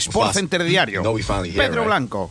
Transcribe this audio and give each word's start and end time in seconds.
Sport 0.00 0.34
Center 0.34 0.58
Diario. 0.58 1.02
Pedro 1.68 1.84
Blanco. 1.84 2.30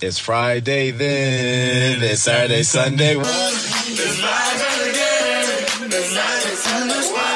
It's 0.00 0.18
Friday 0.18 0.90
then, 0.90 2.02
it's 2.02 2.22
Saturday, 2.22 2.62
Sunday. 2.64 3.14
It's 3.16 4.18
Friday 4.18 4.90
again, 4.90 5.90
it's 5.92 6.08
Saturday, 6.10 6.56
Sunday. 6.56 7.31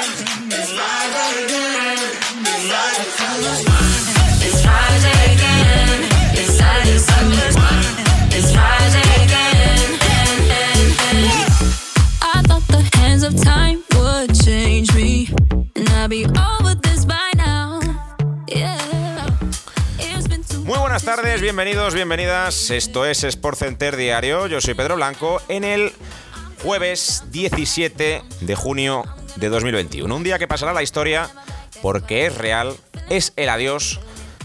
Tardes, 21.07 21.41
bienvenidos, 21.41 21.95
bienvenidas. 21.95 22.69
Esto 22.73 23.07
es 23.07 23.23
Sport 23.23 23.57
Center 23.57 23.97
Diario. 23.97 24.49
Yo 24.49 24.61
soy 24.61 24.75
Pedro 24.75 24.97
Blanco 24.97 25.41
en 25.47 25.63
el 25.63 25.93
jueves 26.65 27.23
17 27.31 28.23
de 28.41 28.55
junio 28.57 29.05
de 29.37 29.49
2021. 29.49 30.17
Un 30.17 30.25
día 30.25 30.41
que 30.41 30.49
pasará 30.49 30.73
la 30.73 30.83
historia 30.83 31.31
porque 31.81 32.27
es 32.27 32.37
real, 32.37 32.75
es 33.09 33.33
el 33.37 33.51
adiós 33.51 34.01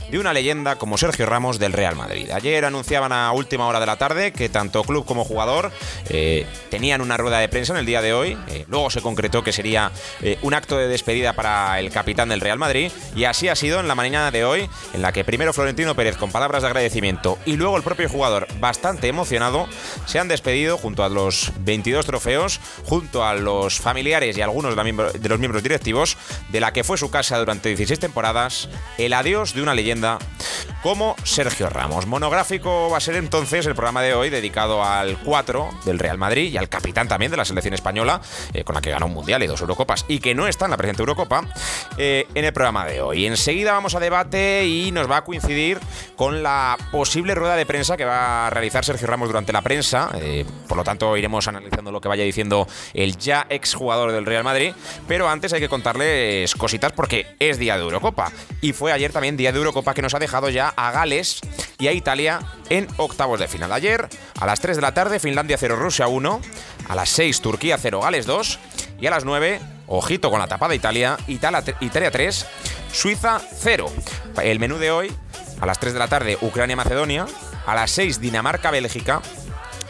de 0.09 0.19
una 0.19 0.33
leyenda 0.33 0.77
como 0.77 0.97
Sergio 0.97 1.25
Ramos 1.25 1.59
del 1.59 1.73
Real 1.73 1.95
Madrid. 1.95 2.29
Ayer 2.31 2.65
anunciaban 2.65 3.11
a 3.11 3.31
última 3.31 3.67
hora 3.67 3.79
de 3.79 3.85
la 3.85 3.97
tarde 3.97 4.31
que 4.33 4.49
tanto 4.49 4.83
club 4.83 5.05
como 5.05 5.23
jugador 5.23 5.71
eh, 6.09 6.45
tenían 6.69 7.01
una 7.01 7.17
rueda 7.17 7.39
de 7.39 7.49
prensa 7.49 7.73
en 7.73 7.79
el 7.79 7.85
día 7.85 8.01
de 8.01 8.13
hoy. 8.13 8.37
Eh, 8.49 8.65
luego 8.67 8.89
se 8.89 9.01
concretó 9.01 9.43
que 9.43 9.51
sería 9.51 9.91
eh, 10.21 10.37
un 10.41 10.53
acto 10.53 10.77
de 10.77 10.87
despedida 10.87 11.33
para 11.33 11.79
el 11.79 11.91
capitán 11.91 12.29
del 12.29 12.41
Real 12.41 12.57
Madrid 12.57 12.91
y 13.15 13.25
así 13.25 13.47
ha 13.47 13.55
sido 13.55 13.79
en 13.79 13.87
la 13.87 13.95
mañana 13.95 14.31
de 14.31 14.43
hoy, 14.43 14.69
en 14.93 15.01
la 15.01 15.11
que 15.11 15.23
primero 15.23 15.53
Florentino 15.53 15.95
Pérez 15.95 16.17
con 16.17 16.31
palabras 16.31 16.63
de 16.63 16.67
agradecimiento 16.67 17.37
y 17.45 17.57
luego 17.57 17.77
el 17.77 17.83
propio 17.83 18.09
jugador 18.09 18.47
bastante 18.59 19.07
emocionado 19.07 19.67
se 20.05 20.19
han 20.19 20.27
despedido 20.27 20.77
junto 20.77 21.03
a 21.03 21.09
los 21.09 21.51
22 21.59 22.05
trofeos, 22.05 22.59
junto 22.85 23.25
a 23.25 23.35
los 23.35 23.79
familiares 23.79 24.37
y 24.37 24.41
algunos 24.41 24.75
de, 24.75 25.29
los 25.29 25.39
miembros 25.39 25.63
directivos 25.63 26.17
de 26.49 26.59
la 26.59 26.73
que 26.73 26.83
fue 26.83 26.97
su 26.97 27.09
casa 27.09 27.37
durante 27.37 27.69
16 27.69 27.99
temporadas, 27.99 28.69
el 28.97 29.13
adiós 29.13 29.53
de 29.53 29.61
una 29.61 29.73
leyenda 29.73 29.90
como 30.81 31.15
Sergio 31.23 31.69
Ramos. 31.69 32.07
Monográfico 32.07 32.89
va 32.89 32.97
a 32.97 33.01
ser 33.01 33.15
entonces 33.15 33.65
el 33.65 33.75
programa 33.75 34.01
de 34.01 34.13
hoy 34.13 34.29
dedicado 34.29 34.83
al 34.83 35.17
4 35.17 35.69
del 35.85 35.99
Real 35.99 36.17
Madrid 36.17 36.51
y 36.51 36.57
al 36.57 36.69
capitán 36.69 37.07
también 37.07 37.31
de 37.31 37.37
la 37.37 37.45
selección 37.45 37.73
española, 37.73 38.21
eh, 38.53 38.63
con 38.63 38.75
la 38.75 38.81
que 38.81 38.89
ganó 38.89 39.05
un 39.05 39.13
mundial 39.13 39.43
y 39.43 39.47
dos 39.47 39.61
Eurocopas 39.61 40.05
y 40.07 40.19
que 40.19 40.33
no 40.33 40.47
está 40.47 40.65
en 40.65 40.71
la 40.71 40.77
presente 40.77 41.01
Eurocopa, 41.01 41.45
eh, 41.97 42.27
en 42.33 42.45
el 42.45 42.53
programa 42.53 42.85
de 42.85 43.01
hoy. 43.01 43.25
Enseguida 43.25 43.73
vamos 43.73 43.95
a 43.95 43.99
debate 43.99 44.65
y 44.65 44.91
nos 44.91 45.09
va 45.09 45.17
a 45.17 45.23
coincidir 45.23 45.79
con 46.15 46.43
la 46.43 46.77
posible 46.91 47.35
rueda 47.35 47.55
de 47.55 47.65
prensa 47.65 47.97
que 47.97 48.05
va 48.05 48.47
a 48.47 48.49
realizar 48.49 48.85
Sergio 48.85 49.07
Ramos 49.07 49.27
durante 49.27 49.53
la 49.53 49.61
prensa. 49.61 50.09
Eh, 50.15 50.45
por 50.67 50.77
lo 50.77 50.83
tanto, 50.83 51.15
iremos 51.17 51.47
analizando 51.47 51.91
lo 51.91 52.01
que 52.01 52.07
vaya 52.07 52.23
diciendo 52.23 52.67
el 52.93 53.17
ya 53.17 53.45
exjugador 53.49 54.11
del 54.11 54.25
Real 54.25 54.43
Madrid. 54.43 54.73
Pero 55.07 55.29
antes 55.29 55.53
hay 55.53 55.59
que 55.59 55.69
contarles 55.69 56.55
cositas 56.55 56.91
porque 56.93 57.35
es 57.39 57.57
día 57.57 57.77
de 57.77 57.83
Eurocopa. 57.83 58.31
Y 58.61 58.73
fue 58.73 58.91
ayer 58.91 59.11
también 59.11 59.37
día 59.37 59.51
de 59.51 59.57
Eurocopa 59.57 59.80
que 59.83 60.01
nos 60.01 60.13
ha 60.13 60.19
dejado 60.19 60.49
ya 60.49 60.69
a 60.69 60.91
Gales 60.91 61.41
y 61.79 61.87
a 61.87 61.91
Italia 61.91 62.39
en 62.69 62.87
octavos 62.97 63.39
de 63.39 63.47
final. 63.47 63.71
Ayer, 63.71 64.07
a 64.39 64.45
las 64.45 64.59
3 64.61 64.77
de 64.77 64.81
la 64.81 64.93
tarde, 64.93 65.19
Finlandia 65.19 65.57
0, 65.57 65.75
Rusia 65.75 66.07
1. 66.07 66.41
A 66.87 66.95
las 66.95 67.09
6, 67.09 67.41
Turquía 67.41 67.77
0, 67.77 68.01
Gales 68.01 68.25
2. 68.25 68.59
Y 68.99 69.07
a 69.07 69.09
las 69.11 69.25
9, 69.25 69.59
ojito 69.87 70.29
con 70.29 70.39
la 70.39 70.47
tapada 70.47 70.75
Italia, 70.75 71.17
Italia, 71.27 71.63
Italia 71.79 72.11
3, 72.11 72.45
Suiza 72.91 73.41
0. 73.61 73.91
El 74.41 74.59
menú 74.59 74.77
de 74.77 74.91
hoy, 74.91 75.11
a 75.59 75.65
las 75.65 75.79
3 75.79 75.93
de 75.93 75.99
la 75.99 76.07
tarde, 76.07 76.37
Ucrania-Macedonia. 76.41 77.25
A 77.65 77.75
las 77.75 77.91
6, 77.91 78.21
Dinamarca-Bélgica 78.21 79.21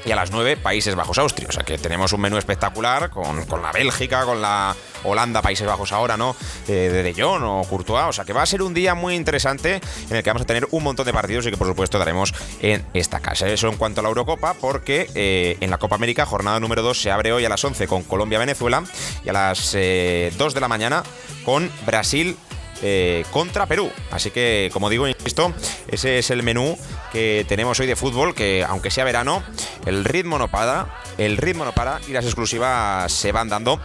y 0.05 0.11
a 0.11 0.15
las 0.15 0.31
9 0.31 0.57
Países 0.57 0.95
Bajos 0.95 1.17
Austria. 1.17 1.47
O 1.49 1.51
sea 1.51 1.63
que 1.63 1.77
tenemos 1.77 2.13
un 2.13 2.21
menú 2.21 2.37
espectacular 2.37 3.09
con, 3.09 3.45
con 3.45 3.61
la 3.61 3.71
Bélgica, 3.71 4.25
con 4.25 4.41
la 4.41 4.75
Holanda, 5.03 5.41
Países 5.41 5.67
Bajos 5.67 5.91
ahora, 5.91 6.17
¿no? 6.17 6.35
Eh, 6.67 6.89
de 6.91 7.03
De 7.03 7.13
Jong 7.13 7.43
o 7.43 7.63
Courtois. 7.63 8.05
O 8.09 8.13
sea 8.13 8.25
que 8.25 8.33
va 8.33 8.41
a 8.41 8.45
ser 8.45 8.61
un 8.61 8.73
día 8.73 8.95
muy 8.95 9.15
interesante 9.15 9.81
en 10.09 10.15
el 10.15 10.23
que 10.23 10.29
vamos 10.29 10.43
a 10.43 10.45
tener 10.45 10.67
un 10.71 10.83
montón 10.83 11.05
de 11.05 11.13
partidos 11.13 11.45
y 11.47 11.51
que 11.51 11.57
por 11.57 11.67
supuesto 11.67 11.99
daremos 11.99 12.33
en 12.61 12.85
esta 12.93 13.19
casa. 13.19 13.47
Eso 13.47 13.67
en 13.67 13.77
cuanto 13.77 14.01
a 14.01 14.03
la 14.03 14.09
Eurocopa, 14.09 14.53
porque 14.55 15.09
eh, 15.15 15.57
en 15.59 15.69
la 15.69 15.77
Copa 15.77 15.95
América, 15.95 16.25
jornada 16.25 16.59
número 16.59 16.81
2, 16.81 17.01
se 17.01 17.11
abre 17.11 17.33
hoy 17.33 17.45
a 17.45 17.49
las 17.49 17.63
11 17.63 17.87
con 17.87 18.03
Colombia-Venezuela 18.03 18.83
y 19.23 19.29
a 19.29 19.33
las 19.33 19.71
eh, 19.75 20.31
2 20.37 20.53
de 20.53 20.59
la 20.61 20.67
mañana 20.67 21.03
con 21.45 21.71
Brasil 21.85 22.37
eh, 22.81 23.25
contra 23.31 23.65
Perú. 23.65 23.91
Así 24.11 24.31
que, 24.31 24.69
como 24.73 24.89
digo, 24.89 25.07
insisto, 25.07 25.53
ese 25.87 26.19
es 26.19 26.29
el 26.29 26.43
menú 26.43 26.77
que 27.11 27.45
tenemos 27.47 27.79
hoy 27.79 27.87
de 27.87 27.95
fútbol, 27.95 28.33
que 28.33 28.63
aunque 28.67 28.91
sea 28.91 29.03
verano, 29.03 29.43
el 29.85 30.05
ritmo 30.05 30.37
no 30.37 30.47
para, 30.49 30.87
el 31.17 31.37
ritmo 31.37 31.65
no 31.65 31.73
para 31.73 31.99
y 32.07 32.11
las 32.11 32.25
exclusivas 32.25 33.11
se 33.11 33.31
van 33.31 33.49
dando 33.49 33.79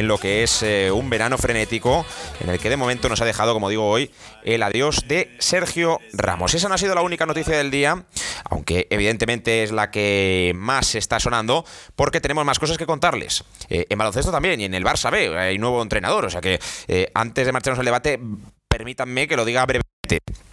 en 0.00 0.08
lo 0.08 0.18
que 0.18 0.42
es 0.42 0.62
eh, 0.62 0.90
un 0.90 1.10
verano 1.10 1.36
frenético 1.36 2.06
en 2.40 2.48
el 2.48 2.58
que 2.58 2.70
de 2.70 2.76
momento 2.78 3.08
nos 3.08 3.20
ha 3.20 3.26
dejado, 3.26 3.52
como 3.52 3.68
digo 3.68 3.86
hoy, 3.86 4.10
el 4.44 4.62
adiós 4.62 5.06
de 5.06 5.36
Sergio 5.38 6.00
Ramos. 6.14 6.54
Esa 6.54 6.68
no 6.68 6.74
ha 6.74 6.78
sido 6.78 6.94
la 6.94 7.02
única 7.02 7.26
noticia 7.26 7.56
del 7.56 7.70
día, 7.70 8.04
aunque 8.48 8.86
evidentemente 8.90 9.62
es 9.62 9.72
la 9.72 9.90
que 9.90 10.52
más 10.56 10.94
está 10.94 11.20
sonando, 11.20 11.66
porque 11.96 12.20
tenemos 12.20 12.46
más 12.46 12.58
cosas 12.58 12.78
que 12.78 12.86
contarles. 12.86 13.44
Eh, 13.68 13.86
en 13.90 13.98
baloncesto 13.98 14.32
también 14.32 14.60
y 14.60 14.64
en 14.64 14.74
el 14.74 14.84
Barça 14.84 15.10
B 15.10 15.38
hay 15.38 15.58
nuevo 15.58 15.82
entrenador, 15.82 16.24
o 16.24 16.30
sea 16.30 16.40
que 16.40 16.58
eh, 16.88 17.10
antes 17.14 17.44
de 17.44 17.52
marcharnos 17.52 17.78
al 17.78 17.84
debate, 17.84 18.18
permítanme 18.68 19.28
que 19.28 19.36
lo 19.36 19.44
diga 19.44 19.66
brevemente. 19.66 20.49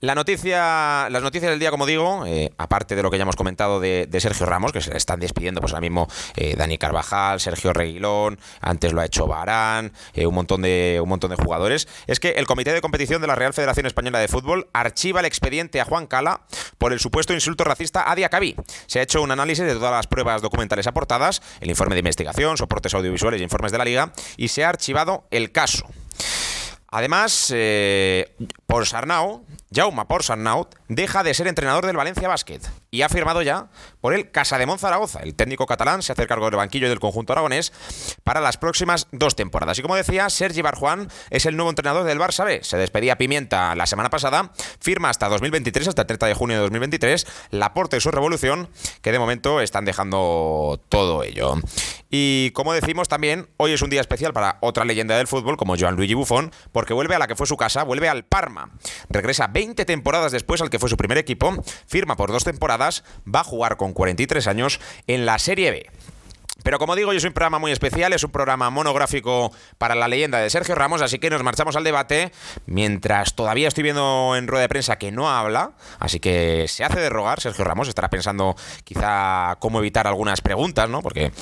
La 0.00 0.16
noticia, 0.16 1.08
las 1.10 1.22
noticias 1.22 1.50
del 1.50 1.60
día, 1.60 1.70
como 1.70 1.86
digo, 1.86 2.24
eh, 2.26 2.50
aparte 2.58 2.96
de 2.96 3.04
lo 3.04 3.10
que 3.10 3.18
ya 3.18 3.22
hemos 3.22 3.36
comentado 3.36 3.78
de, 3.78 4.08
Sergio 4.18 4.46
Ramos, 4.46 4.72
que 4.72 4.80
se 4.80 4.96
están 4.96 5.20
despidiendo, 5.20 5.60
pues 5.60 5.72
ahora 5.72 5.80
mismo 5.80 6.08
eh, 6.34 6.56
Dani 6.56 6.76
Carvajal, 6.76 7.38
Sergio 7.38 7.72
Reguilón, 7.72 8.40
antes 8.60 8.92
lo 8.92 9.00
ha 9.00 9.04
hecho 9.04 9.28
Barán, 9.28 9.92
eh, 10.14 10.26
un 10.26 10.34
montón 10.34 10.62
de 10.62 10.98
un 11.00 11.08
montón 11.08 11.30
de 11.30 11.36
jugadores, 11.36 11.86
es 12.08 12.18
que 12.18 12.30
el 12.30 12.48
Comité 12.48 12.72
de 12.72 12.80
Competición 12.80 13.20
de 13.20 13.28
la 13.28 13.36
Real 13.36 13.52
Federación 13.52 13.86
Española 13.86 14.18
de 14.18 14.26
Fútbol 14.26 14.68
archiva 14.72 15.20
el 15.20 15.26
expediente 15.26 15.80
a 15.80 15.84
Juan 15.84 16.08
Cala 16.08 16.40
por 16.78 16.92
el 16.92 16.98
supuesto 16.98 17.32
insulto 17.32 17.62
racista 17.62 18.10
a 18.10 18.16
Diacabí. 18.16 18.56
Se 18.86 18.98
ha 18.98 19.02
hecho 19.02 19.22
un 19.22 19.30
análisis 19.30 19.64
de 19.64 19.74
todas 19.74 19.92
las 19.92 20.08
pruebas 20.08 20.42
documentales 20.42 20.88
aportadas, 20.88 21.42
el 21.60 21.70
informe 21.70 21.94
de 21.94 22.00
investigación, 22.00 22.56
soportes 22.56 22.92
audiovisuales 22.94 23.40
y 23.40 23.44
informes 23.44 23.70
de 23.70 23.78
la 23.78 23.84
Liga, 23.84 24.12
y 24.36 24.48
se 24.48 24.64
ha 24.64 24.68
archivado 24.68 25.24
el 25.30 25.52
caso. 25.52 25.86
Además, 26.92 27.50
eh, 27.54 28.36
por 28.66 28.86
Sarnau, 28.86 29.46
Jaume 29.74 30.04
por 30.04 30.22
Sarnau, 30.22 30.68
deja 30.88 31.22
de 31.22 31.32
ser 31.32 31.46
entrenador 31.46 31.86
del 31.86 31.96
Valencia 31.96 32.28
Basket 32.28 32.60
y 32.90 33.02
ha 33.02 33.08
firmado 33.08 33.40
ya 33.40 33.68
por 34.00 34.12
el 34.14 34.30
Casa 34.30 34.58
de 34.58 34.66
Zaragoza. 34.76 35.20
El 35.20 35.34
técnico 35.34 35.66
catalán 35.66 36.02
se 36.02 36.12
hace 36.12 36.26
cargo 36.26 36.46
del 36.46 36.56
banquillo 36.56 36.88
del 36.88 37.00
conjunto 37.00 37.32
aragonés 37.32 37.72
para 38.22 38.40
las 38.40 38.58
próximas 38.58 39.08
dos 39.12 39.34
temporadas. 39.34 39.78
Y 39.78 39.82
como 39.82 39.96
decía, 39.96 40.28
Sergi 40.28 40.60
Barjuan 40.60 41.08
es 41.30 41.46
el 41.46 41.56
nuevo 41.56 41.70
entrenador 41.70 42.04
del 42.04 42.18
Barça. 42.18 42.62
Se 42.62 42.76
despedía 42.76 43.16
Pimienta 43.16 43.74
la 43.74 43.86
semana 43.86 44.10
pasada, 44.10 44.52
firma 44.80 45.08
hasta 45.08 45.28
2023, 45.28 45.88
hasta 45.88 46.02
el 46.02 46.06
30 46.06 46.26
de 46.26 46.34
junio 46.34 46.56
de 46.56 46.62
2023, 46.62 47.26
Laporte 47.50 47.96
y 47.96 48.00
su 48.00 48.10
revolución, 48.10 48.68
que 49.00 49.12
de 49.12 49.18
momento 49.18 49.60
están 49.60 49.84
dejando 49.84 50.80
todo 50.88 51.22
ello. 51.22 51.54
Y 52.10 52.50
como 52.50 52.74
decimos 52.74 53.08
también, 53.08 53.48
hoy 53.56 53.72
es 53.72 53.80
un 53.80 53.88
día 53.88 54.02
especial 54.02 54.34
para 54.34 54.58
otra 54.60 54.84
leyenda 54.84 55.16
del 55.16 55.26
fútbol 55.26 55.56
como 55.56 55.76
Joan 55.78 55.96
Luigi 55.96 56.12
Buffon, 56.12 56.52
porque 56.72 56.92
vuelve 56.92 57.14
a 57.14 57.18
la 57.18 57.26
que 57.26 57.36
fue 57.36 57.46
su 57.46 57.56
casa, 57.56 57.84
vuelve 57.84 58.10
al 58.10 58.24
Parma. 58.24 58.70
Regresa 59.08 59.46
20 59.46 59.61
temporadas 59.86 60.32
después 60.32 60.60
al 60.60 60.70
que 60.70 60.78
fue 60.78 60.88
su 60.88 60.96
primer 60.96 61.18
equipo, 61.18 61.54
firma 61.86 62.16
por 62.16 62.32
dos 62.32 62.44
temporadas, 62.44 63.04
va 63.24 63.40
a 63.40 63.44
jugar 63.44 63.76
con 63.76 63.92
43 63.92 64.46
años 64.46 64.80
en 65.06 65.24
la 65.24 65.38
Serie 65.38 65.70
B. 65.70 65.86
Pero 66.62 66.78
como 66.78 66.96
digo, 66.96 67.12
es 67.12 67.24
un 67.24 67.32
programa 67.32 67.58
muy 67.58 67.72
especial, 67.72 68.12
es 68.12 68.24
un 68.24 68.30
programa 68.30 68.70
monográfico 68.70 69.52
para 69.78 69.94
la 69.94 70.08
leyenda 70.08 70.38
de 70.38 70.50
Sergio 70.50 70.74
Ramos, 70.74 71.02
así 71.02 71.18
que 71.18 71.30
nos 71.30 71.42
marchamos 71.42 71.76
al 71.76 71.84
debate 71.84 72.32
mientras 72.66 73.34
todavía 73.34 73.68
estoy 73.68 73.82
viendo 73.82 74.34
en 74.36 74.46
rueda 74.46 74.62
de 74.62 74.68
prensa 74.68 74.96
que 74.96 75.12
no 75.12 75.30
habla, 75.30 75.72
así 75.98 76.20
que 76.20 76.66
se 76.68 76.84
hace 76.84 77.00
de 77.00 77.10
rogar, 77.10 77.40
Sergio 77.40 77.64
Ramos 77.64 77.88
estará 77.88 78.10
pensando 78.10 78.56
quizá 78.84 79.56
cómo 79.58 79.78
evitar 79.78 80.06
algunas 80.06 80.40
preguntas, 80.40 80.88
¿no? 80.88 81.02
Porque 81.02 81.26
eh, 81.26 81.32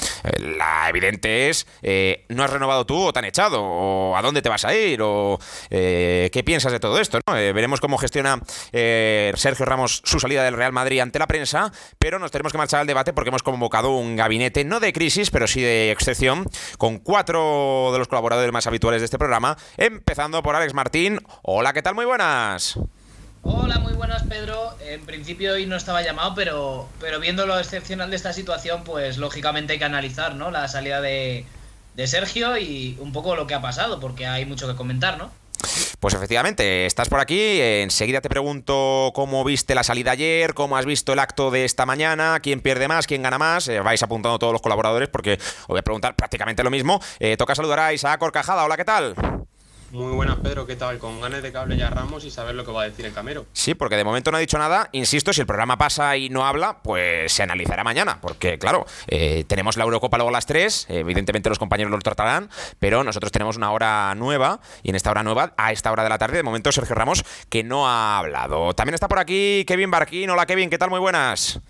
la 0.56 0.88
evidente 0.88 1.50
es, 1.50 1.66
eh, 1.82 2.24
¿no 2.28 2.42
has 2.42 2.50
renovado 2.50 2.86
tú 2.86 2.98
o 2.98 3.12
te 3.12 3.18
han 3.18 3.24
echado? 3.24 3.62
¿O 3.62 4.16
a 4.16 4.22
dónde 4.22 4.42
te 4.42 4.48
vas 4.48 4.64
a 4.64 4.74
ir? 4.74 5.00
¿O 5.02 5.38
eh, 5.70 6.30
qué 6.32 6.42
piensas 6.42 6.72
de 6.72 6.80
todo 6.80 6.98
esto? 6.98 7.18
¿no? 7.26 7.34
Veremos 7.34 7.80
cómo 7.80 7.98
gestiona 7.98 8.40
Sergio 8.72 9.66
Ramos 9.66 10.02
su 10.04 10.20
salida 10.20 10.44
del 10.44 10.54
Real 10.54 10.72
Madrid 10.72 11.00
ante 11.00 11.18
la 11.18 11.26
prensa, 11.26 11.72
pero 11.98 12.18
nos 12.18 12.30
tenemos 12.30 12.52
que 12.52 12.58
marchar 12.58 12.80
al 12.80 12.86
debate 12.86 13.12
porque 13.12 13.28
hemos 13.28 13.42
convocado 13.42 13.90
un 13.90 14.16
gabinete 14.16 14.64
no 14.64 14.80
de 14.80 14.92
crisis, 14.92 15.09
pero 15.30 15.46
sí 15.46 15.60
de 15.60 15.90
excepción, 15.90 16.48
con 16.78 16.98
cuatro 16.98 17.90
de 17.92 17.98
los 17.98 18.06
colaboradores 18.06 18.52
más 18.52 18.66
habituales 18.66 19.00
de 19.00 19.06
este 19.06 19.18
programa, 19.18 19.56
empezando 19.76 20.42
por 20.42 20.54
Alex 20.54 20.72
Martín. 20.72 21.18
Hola, 21.42 21.72
¿qué 21.72 21.82
tal? 21.82 21.94
Muy 21.94 22.04
buenas. 22.04 22.78
Hola, 23.42 23.78
muy 23.80 23.94
buenas 23.94 24.22
Pedro. 24.24 24.76
En 24.86 25.04
principio 25.06 25.54
hoy 25.54 25.66
no 25.66 25.74
estaba 25.74 26.02
llamado, 26.02 26.34
pero, 26.34 26.88
pero 27.00 27.18
viendo 27.18 27.46
lo 27.46 27.58
excepcional 27.58 28.10
de 28.10 28.16
esta 28.16 28.32
situación, 28.32 28.84
pues 28.84 29.18
lógicamente 29.18 29.72
hay 29.72 29.78
que 29.78 29.84
analizar 29.84 30.36
¿no? 30.36 30.50
la 30.50 30.68
salida 30.68 31.00
de, 31.00 31.44
de 31.96 32.06
Sergio 32.06 32.56
y 32.56 32.96
un 33.00 33.12
poco 33.12 33.34
lo 33.34 33.46
que 33.46 33.54
ha 33.54 33.60
pasado, 33.60 33.98
porque 33.98 34.26
hay 34.26 34.46
mucho 34.46 34.68
que 34.68 34.76
comentar, 34.76 35.18
¿no? 35.18 35.32
Pues 36.00 36.14
efectivamente, 36.14 36.86
estás 36.86 37.08
por 37.08 37.20
aquí. 37.20 37.60
Enseguida 37.60 38.20
te 38.20 38.28
pregunto 38.28 39.12
cómo 39.14 39.44
viste 39.44 39.74
la 39.74 39.82
salida 39.82 40.12
ayer, 40.12 40.54
cómo 40.54 40.76
has 40.76 40.86
visto 40.86 41.12
el 41.12 41.18
acto 41.18 41.50
de 41.50 41.64
esta 41.64 41.86
mañana, 41.86 42.40
quién 42.40 42.60
pierde 42.60 42.88
más, 42.88 43.06
quién 43.06 43.22
gana 43.22 43.38
más. 43.38 43.68
Eh, 43.68 43.80
vais 43.80 44.02
apuntando 44.02 44.38
todos 44.38 44.52
los 44.52 44.62
colaboradores 44.62 45.08
porque 45.08 45.34
os 45.34 45.68
voy 45.68 45.78
a 45.78 45.82
preguntar 45.82 46.16
prácticamente 46.16 46.62
lo 46.62 46.70
mismo. 46.70 47.00
Eh, 47.18 47.36
toca 47.36 47.54
saludar 47.54 47.80
a 47.80 47.92
Isaac 47.92 48.22
Orcajada. 48.22 48.64
Hola, 48.64 48.76
¿qué 48.76 48.84
tal? 48.84 49.14
Muy 49.90 50.12
buenas, 50.12 50.36
Pedro, 50.36 50.68
¿qué 50.68 50.76
tal? 50.76 50.98
Con 50.98 51.20
ganas 51.20 51.42
de 51.42 51.50
cable 51.50 51.76
ya 51.76 51.90
Ramos 51.90 52.24
y 52.24 52.30
saber 52.30 52.54
lo 52.54 52.64
que 52.64 52.70
va 52.70 52.82
a 52.82 52.84
decir 52.84 53.06
el 53.06 53.12
Camero. 53.12 53.46
Sí, 53.52 53.74
porque 53.74 53.96
de 53.96 54.04
momento 54.04 54.30
no 54.30 54.36
ha 54.36 54.40
dicho 54.40 54.56
nada. 54.56 54.88
Insisto, 54.92 55.32
si 55.32 55.40
el 55.40 55.48
programa 55.48 55.78
pasa 55.78 56.16
y 56.16 56.28
no 56.28 56.46
habla, 56.46 56.78
pues 56.82 57.32
se 57.32 57.42
analizará 57.42 57.82
mañana. 57.82 58.20
Porque, 58.20 58.56
claro, 58.56 58.86
eh, 59.08 59.44
tenemos 59.48 59.76
la 59.76 59.82
Eurocopa 59.82 60.16
luego 60.16 60.28
a 60.28 60.32
las 60.32 60.46
3. 60.46 60.86
Evidentemente 60.90 61.48
los 61.48 61.58
compañeros 61.58 61.90
lo 61.90 61.98
tratarán, 61.98 62.50
pero 62.78 63.02
nosotros 63.02 63.32
tenemos 63.32 63.56
una 63.56 63.72
hora 63.72 64.14
nueva. 64.14 64.60
Y 64.84 64.90
en 64.90 64.94
esta 64.94 65.10
hora 65.10 65.24
nueva, 65.24 65.54
a 65.56 65.72
esta 65.72 65.90
hora 65.90 66.04
de 66.04 66.08
la 66.08 66.18
tarde, 66.18 66.36
de 66.36 66.44
momento 66.44 66.70
Sergio 66.70 66.94
Ramos, 66.94 67.24
que 67.48 67.64
no 67.64 67.88
ha 67.88 68.18
hablado. 68.18 68.72
También 68.74 68.94
está 68.94 69.08
por 69.08 69.18
aquí 69.18 69.64
Kevin 69.66 69.90
Barquín. 69.90 70.30
Hola, 70.30 70.46
Kevin, 70.46 70.70
¿qué 70.70 70.78
tal? 70.78 70.90
Muy 70.90 71.00
buenas. 71.00 71.60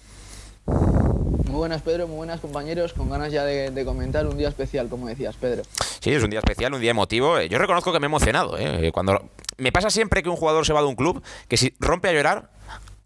Muy 1.51 1.59
buenas, 1.59 1.83
Pedro, 1.83 2.07
muy 2.07 2.19
buenas 2.19 2.39
compañeros, 2.39 2.93
con 2.93 3.11
ganas 3.11 3.33
ya 3.33 3.45
de, 3.45 3.85
comentar 3.85 4.25
un 4.25 4.39
día 4.39 4.49
especial, 4.49 4.89
como 4.89 5.09
decías, 5.09 5.35
Pedro. 5.35 5.63
Sí, 5.99 6.13
es 6.13 6.23
un 6.23 6.31
día 6.31 6.39
especial, 6.39 6.73
un 6.73 6.81
día 6.81 6.93
emotivo. 6.93 7.39
Eh, 7.39 7.49
yo 7.49 7.59
reconozco 7.59 7.93
que 7.93 7.99
me 7.99 8.05
he 8.05 8.07
emocionado. 8.07 8.57
¿eh? 8.57 8.93
Cuando 8.93 9.29
me 9.59 9.73
pasa 9.73 9.91
siempre 9.91 10.23
que 10.23 10.29
un 10.29 10.37
jugador 10.37 10.65
se 10.65 10.73
va 10.73 10.81
de 10.81 10.87
un 10.87 10.95
club, 10.95 11.21
que 11.49 11.57
si 11.57 11.75
rompe 11.81 12.09
a 12.09 12.13
llorar, 12.13 12.51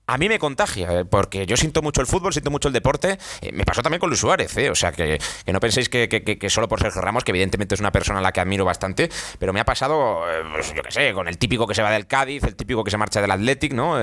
a 0.07 0.19
mí 0.19 0.29
me 0.29 0.39
contagia, 0.39 1.01
eh, 1.01 1.05
porque 1.05 1.47
yo 1.47 1.57
siento 1.57 1.81
mucho 1.81 2.01
el 2.01 2.07
fútbol, 2.07 2.33
siento 2.33 2.51
mucho 2.51 2.69
el 2.69 2.75
deporte. 2.75 3.19
Eh, 3.41 3.53
me 3.53 3.65
pasó 3.65 3.83
también 3.83 4.01
con 4.01 4.11
Luis 4.11 4.21
Suárez, 4.21 4.57
eh, 4.59 4.71
o 4.71 4.75
sea, 4.75 4.93
que, 4.93 5.19
no 5.47 5.61
penséis 5.61 5.89
que, 5.89 6.47
solo 6.49 6.69
por 6.69 6.81
Sergio 6.81 7.01
Ramos, 7.01 7.25
que 7.25 7.33
evidentemente 7.33 7.75
es 7.75 7.81
una 7.81 7.91
persona 7.91 8.19
a 8.19 8.23
la 8.23 8.33
que 8.33 8.41
admiro 8.41 8.65
bastante, 8.65 9.09
pero 9.39 9.53
me 9.53 9.61
ha 9.61 9.65
pasado, 9.65 10.23
pues, 10.53 10.75
yo 10.75 10.83
qué 10.83 10.91
sé, 10.91 11.13
con 11.15 11.29
el 11.29 11.39
típico 11.39 11.67
que 11.67 11.75
se 11.75 11.83
va 11.83 11.91
del 11.91 12.07
Cádiz, 12.07 12.45
el 12.45 12.55
típico 12.55 12.85
que 12.85 12.91
se 12.91 12.99
marcha 12.99 13.21
del 13.21 13.31
Athletic, 13.31 13.73
¿no? 13.73 13.95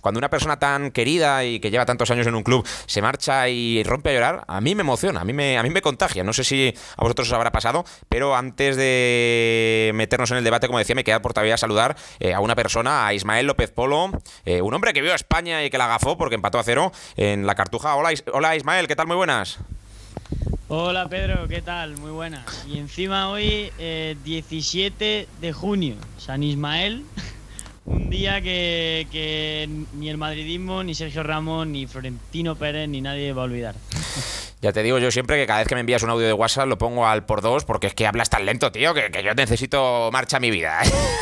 cuando 0.00 0.18
una 0.18 0.28
persona 0.28 0.58
tan 0.58 0.90
querida 0.90 1.44
y 1.44 1.60
que 1.60 1.70
lleva 1.70 1.86
tantos 1.86 2.10
años 2.10 2.26
en 2.26 2.34
un 2.34 2.42
club 2.42 2.66
se 2.86 3.00
marcha 3.00 3.48
y 3.48 3.82
rompe 3.84 4.10
a 4.10 4.12
llorar, 4.12 4.44
a 4.46 4.60
mí 4.60 4.74
me 4.74 4.82
emociona, 4.82 5.20
a 5.20 5.24
mí 5.24 5.32
me, 5.32 5.58
a 5.58 5.62
mí 5.62 5.70
me 5.70 5.82
contagia. 5.82 6.24
No 6.24 6.32
sé 6.32 6.44
si 6.44 6.74
a 6.96 7.02
vosotros 7.02 7.28
os 7.28 7.34
habrá 7.34 7.52
pasado, 7.52 7.84
pero 8.08 8.36
antes 8.36 8.76
de 8.76 9.92
meternos 9.94 10.30
en 10.30 10.38
el 10.38 10.44
debate, 10.44 10.66
como 10.66 10.78
decía, 10.78 10.94
me 10.94 11.04
queda 11.04 11.22
por 11.22 11.32
todavía 11.32 11.56
saludar 11.56 11.96
a 12.34 12.40
una 12.40 12.54
persona, 12.54 13.06
a 13.06 13.14
Ismael 13.14 13.46
López 13.46 13.70
Polo, 13.70 14.10
un 14.46 14.74
hombre 14.74 14.92
que 14.92 15.02
vio 15.02 15.12
a 15.12 15.16
España 15.16 15.45
y 15.46 15.70
que 15.70 15.78
la 15.78 15.84
agafó 15.84 16.18
porque 16.18 16.34
empató 16.34 16.58
a 16.58 16.64
cero 16.64 16.92
en 17.16 17.46
la 17.46 17.54
Cartuja. 17.54 17.94
Hola, 17.94 18.10
hola 18.32 18.56
Ismael, 18.56 18.88
¿qué 18.88 18.96
tal? 18.96 19.06
Muy 19.06 19.16
buenas. 19.16 19.58
Hola 20.68 21.08
Pedro, 21.08 21.46
¿qué 21.46 21.62
tal? 21.62 21.96
Muy 21.98 22.10
buenas. 22.10 22.66
Y 22.66 22.78
encima 22.78 23.30
hoy, 23.30 23.70
17 23.78 25.20
eh, 25.20 25.28
de 25.40 25.52
junio, 25.52 25.94
San 26.18 26.42
Ismael, 26.42 27.04
un 27.84 28.10
día 28.10 28.40
que, 28.40 29.06
que, 29.12 29.68
ni 29.94 30.08
el 30.08 30.18
madridismo, 30.18 30.82
ni 30.82 30.96
Sergio 30.96 31.22
Ramos, 31.22 31.68
ni 31.68 31.86
Florentino 31.86 32.56
Pérez, 32.56 32.88
ni 32.88 33.00
nadie 33.00 33.32
va 33.32 33.42
a 33.42 33.44
olvidar. 33.44 33.76
Ya 34.62 34.72
te 34.72 34.82
digo 34.82 34.98
yo 34.98 35.10
siempre 35.10 35.36
que 35.36 35.46
cada 35.46 35.58
vez 35.58 35.68
que 35.68 35.74
me 35.74 35.82
envías 35.82 36.02
un 36.02 36.08
audio 36.08 36.26
de 36.26 36.32
WhatsApp 36.32 36.66
lo 36.66 36.78
pongo 36.78 37.06
al 37.06 37.26
por 37.26 37.42
dos 37.42 37.66
porque 37.66 37.88
es 37.88 37.94
que 37.94 38.06
hablas 38.06 38.30
tan 38.30 38.46
lento, 38.46 38.72
tío, 38.72 38.94
que, 38.94 39.10
yo 39.22 39.34
necesito 39.34 40.08
marcha 40.12 40.40
mi 40.40 40.50
vida. 40.50 40.80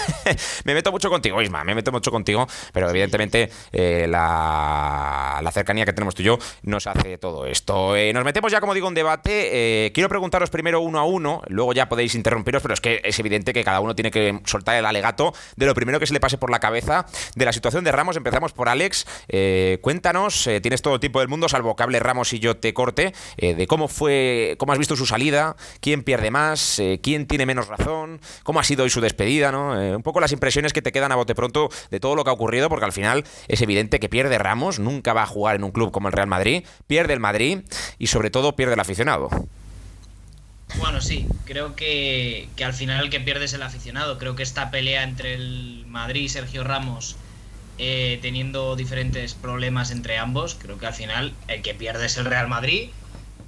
me 0.64 0.72
meto 0.72 0.92
mucho 0.92 1.10
contigo, 1.10 1.42
Isma, 1.42 1.64
me 1.64 1.74
meto 1.74 1.90
mucho 1.90 2.12
contigo, 2.12 2.46
pero 2.72 2.88
evidentemente 2.88 3.50
eh, 3.72 4.06
la, 4.08 5.50
cercanía 5.52 5.84
que 5.84 5.92
tenemos 5.92 6.14
tú 6.14 6.22
y 6.22 6.26
yo 6.26 6.38
nos 6.62 6.86
hace 6.86 7.18
todo 7.18 7.46
esto. 7.46 7.96
Eh, 7.96 8.12
nos 8.12 8.24
metemos 8.24 8.52
ya, 8.52 8.60
como 8.60 8.72
digo, 8.72 8.86
en 8.86 8.94
debate. 8.94 9.86
Eh, 9.86 9.92
quiero 9.92 10.08
preguntaros 10.08 10.50
primero 10.50 10.80
uno 10.80 11.00
a 11.00 11.04
uno, 11.04 11.42
luego 11.48 11.72
ya 11.72 11.88
podéis 11.88 12.14
interrumpiros, 12.14 12.62
pero 12.62 12.74
es 12.74 12.80
que 12.80 13.00
es 13.02 13.18
evidente 13.18 13.52
que 13.52 13.64
cada 13.64 13.80
uno 13.80 13.96
tiene 13.96 14.12
que 14.12 14.40
soltar 14.44 14.76
el 14.76 14.86
alegato 14.86 15.32
de 15.56 15.66
lo 15.66 15.74
primero 15.74 15.98
que 15.98 16.06
se 16.06 16.12
le 16.12 16.20
pase 16.20 16.38
por 16.38 16.50
la 16.50 16.60
cabeza 16.60 17.06
de 17.34 17.44
la 17.44 17.52
situación 17.52 17.82
de 17.82 17.90
Ramos. 17.90 18.16
Empezamos 18.16 18.52
por 18.52 18.68
Alex. 18.68 19.06
cuéntanos, 19.80 20.48
tienes 20.62 20.82
todo 20.82 20.94
el 20.94 21.00
tiempo 21.00 21.18
del 21.18 21.28
mundo, 21.28 21.48
salvo 21.48 21.74
que 21.74 21.82
hable 21.82 21.98
Ramos 21.98 22.32
y 22.32 22.38
yo 22.38 22.56
te 22.56 22.72
corte. 22.72 23.12
Eh, 23.36 23.54
de 23.54 23.66
cómo 23.66 23.88
fue, 23.88 24.56
cómo 24.58 24.72
has 24.72 24.78
visto 24.78 24.96
su 24.96 25.06
salida, 25.06 25.56
quién 25.80 26.02
pierde 26.02 26.30
más, 26.30 26.78
eh, 26.78 27.00
quién 27.02 27.26
tiene 27.26 27.46
menos 27.46 27.68
razón, 27.68 28.20
cómo 28.42 28.60
ha 28.60 28.64
sido 28.64 28.84
hoy 28.84 28.90
su 28.90 29.00
despedida, 29.00 29.52
¿no? 29.52 29.80
Eh, 29.80 29.96
un 29.96 30.02
poco 30.02 30.20
las 30.20 30.32
impresiones 30.32 30.72
que 30.72 30.82
te 30.82 30.92
quedan 30.92 31.12
a 31.12 31.16
bote 31.16 31.34
pronto 31.34 31.68
de 31.90 32.00
todo 32.00 32.14
lo 32.14 32.24
que 32.24 32.30
ha 32.30 32.32
ocurrido, 32.32 32.68
porque 32.68 32.84
al 32.84 32.92
final 32.92 33.24
es 33.48 33.60
evidente 33.62 34.00
que 34.00 34.08
pierde 34.08 34.38
Ramos, 34.38 34.78
nunca 34.78 35.12
va 35.12 35.22
a 35.22 35.26
jugar 35.26 35.56
en 35.56 35.64
un 35.64 35.70
club 35.70 35.90
como 35.90 36.08
el 36.08 36.12
Real 36.12 36.28
Madrid, 36.28 36.64
pierde 36.86 37.12
el 37.12 37.20
Madrid 37.20 37.60
y 37.98 38.08
sobre 38.08 38.30
todo 38.30 38.56
pierde 38.56 38.74
el 38.74 38.80
aficionado. 38.80 39.28
Bueno, 40.76 41.00
sí, 41.00 41.26
creo 41.44 41.76
que, 41.76 42.48
que, 42.56 42.64
al 42.64 42.72
final 42.72 43.04
el 43.04 43.10
que 43.10 43.20
pierde 43.20 43.44
es 43.44 43.52
el 43.52 43.62
aficionado. 43.62 44.18
Creo 44.18 44.34
que 44.34 44.42
esta 44.42 44.70
pelea 44.70 45.04
entre 45.04 45.34
el 45.34 45.84
Madrid 45.86 46.22
y 46.22 46.28
Sergio 46.28 46.64
Ramos 46.64 47.16
eh, 47.76 48.20
teniendo 48.22 48.76
diferentes 48.76 49.34
problemas 49.34 49.90
entre 49.90 50.16
ambos. 50.18 50.54
Creo 50.54 50.78
que 50.78 50.86
al 50.86 50.94
final 50.94 51.34
el 51.48 51.60
que 51.62 51.74
pierde 51.74 52.06
es 52.06 52.16
el 52.16 52.24
Real 52.24 52.46
Madrid. 52.46 52.90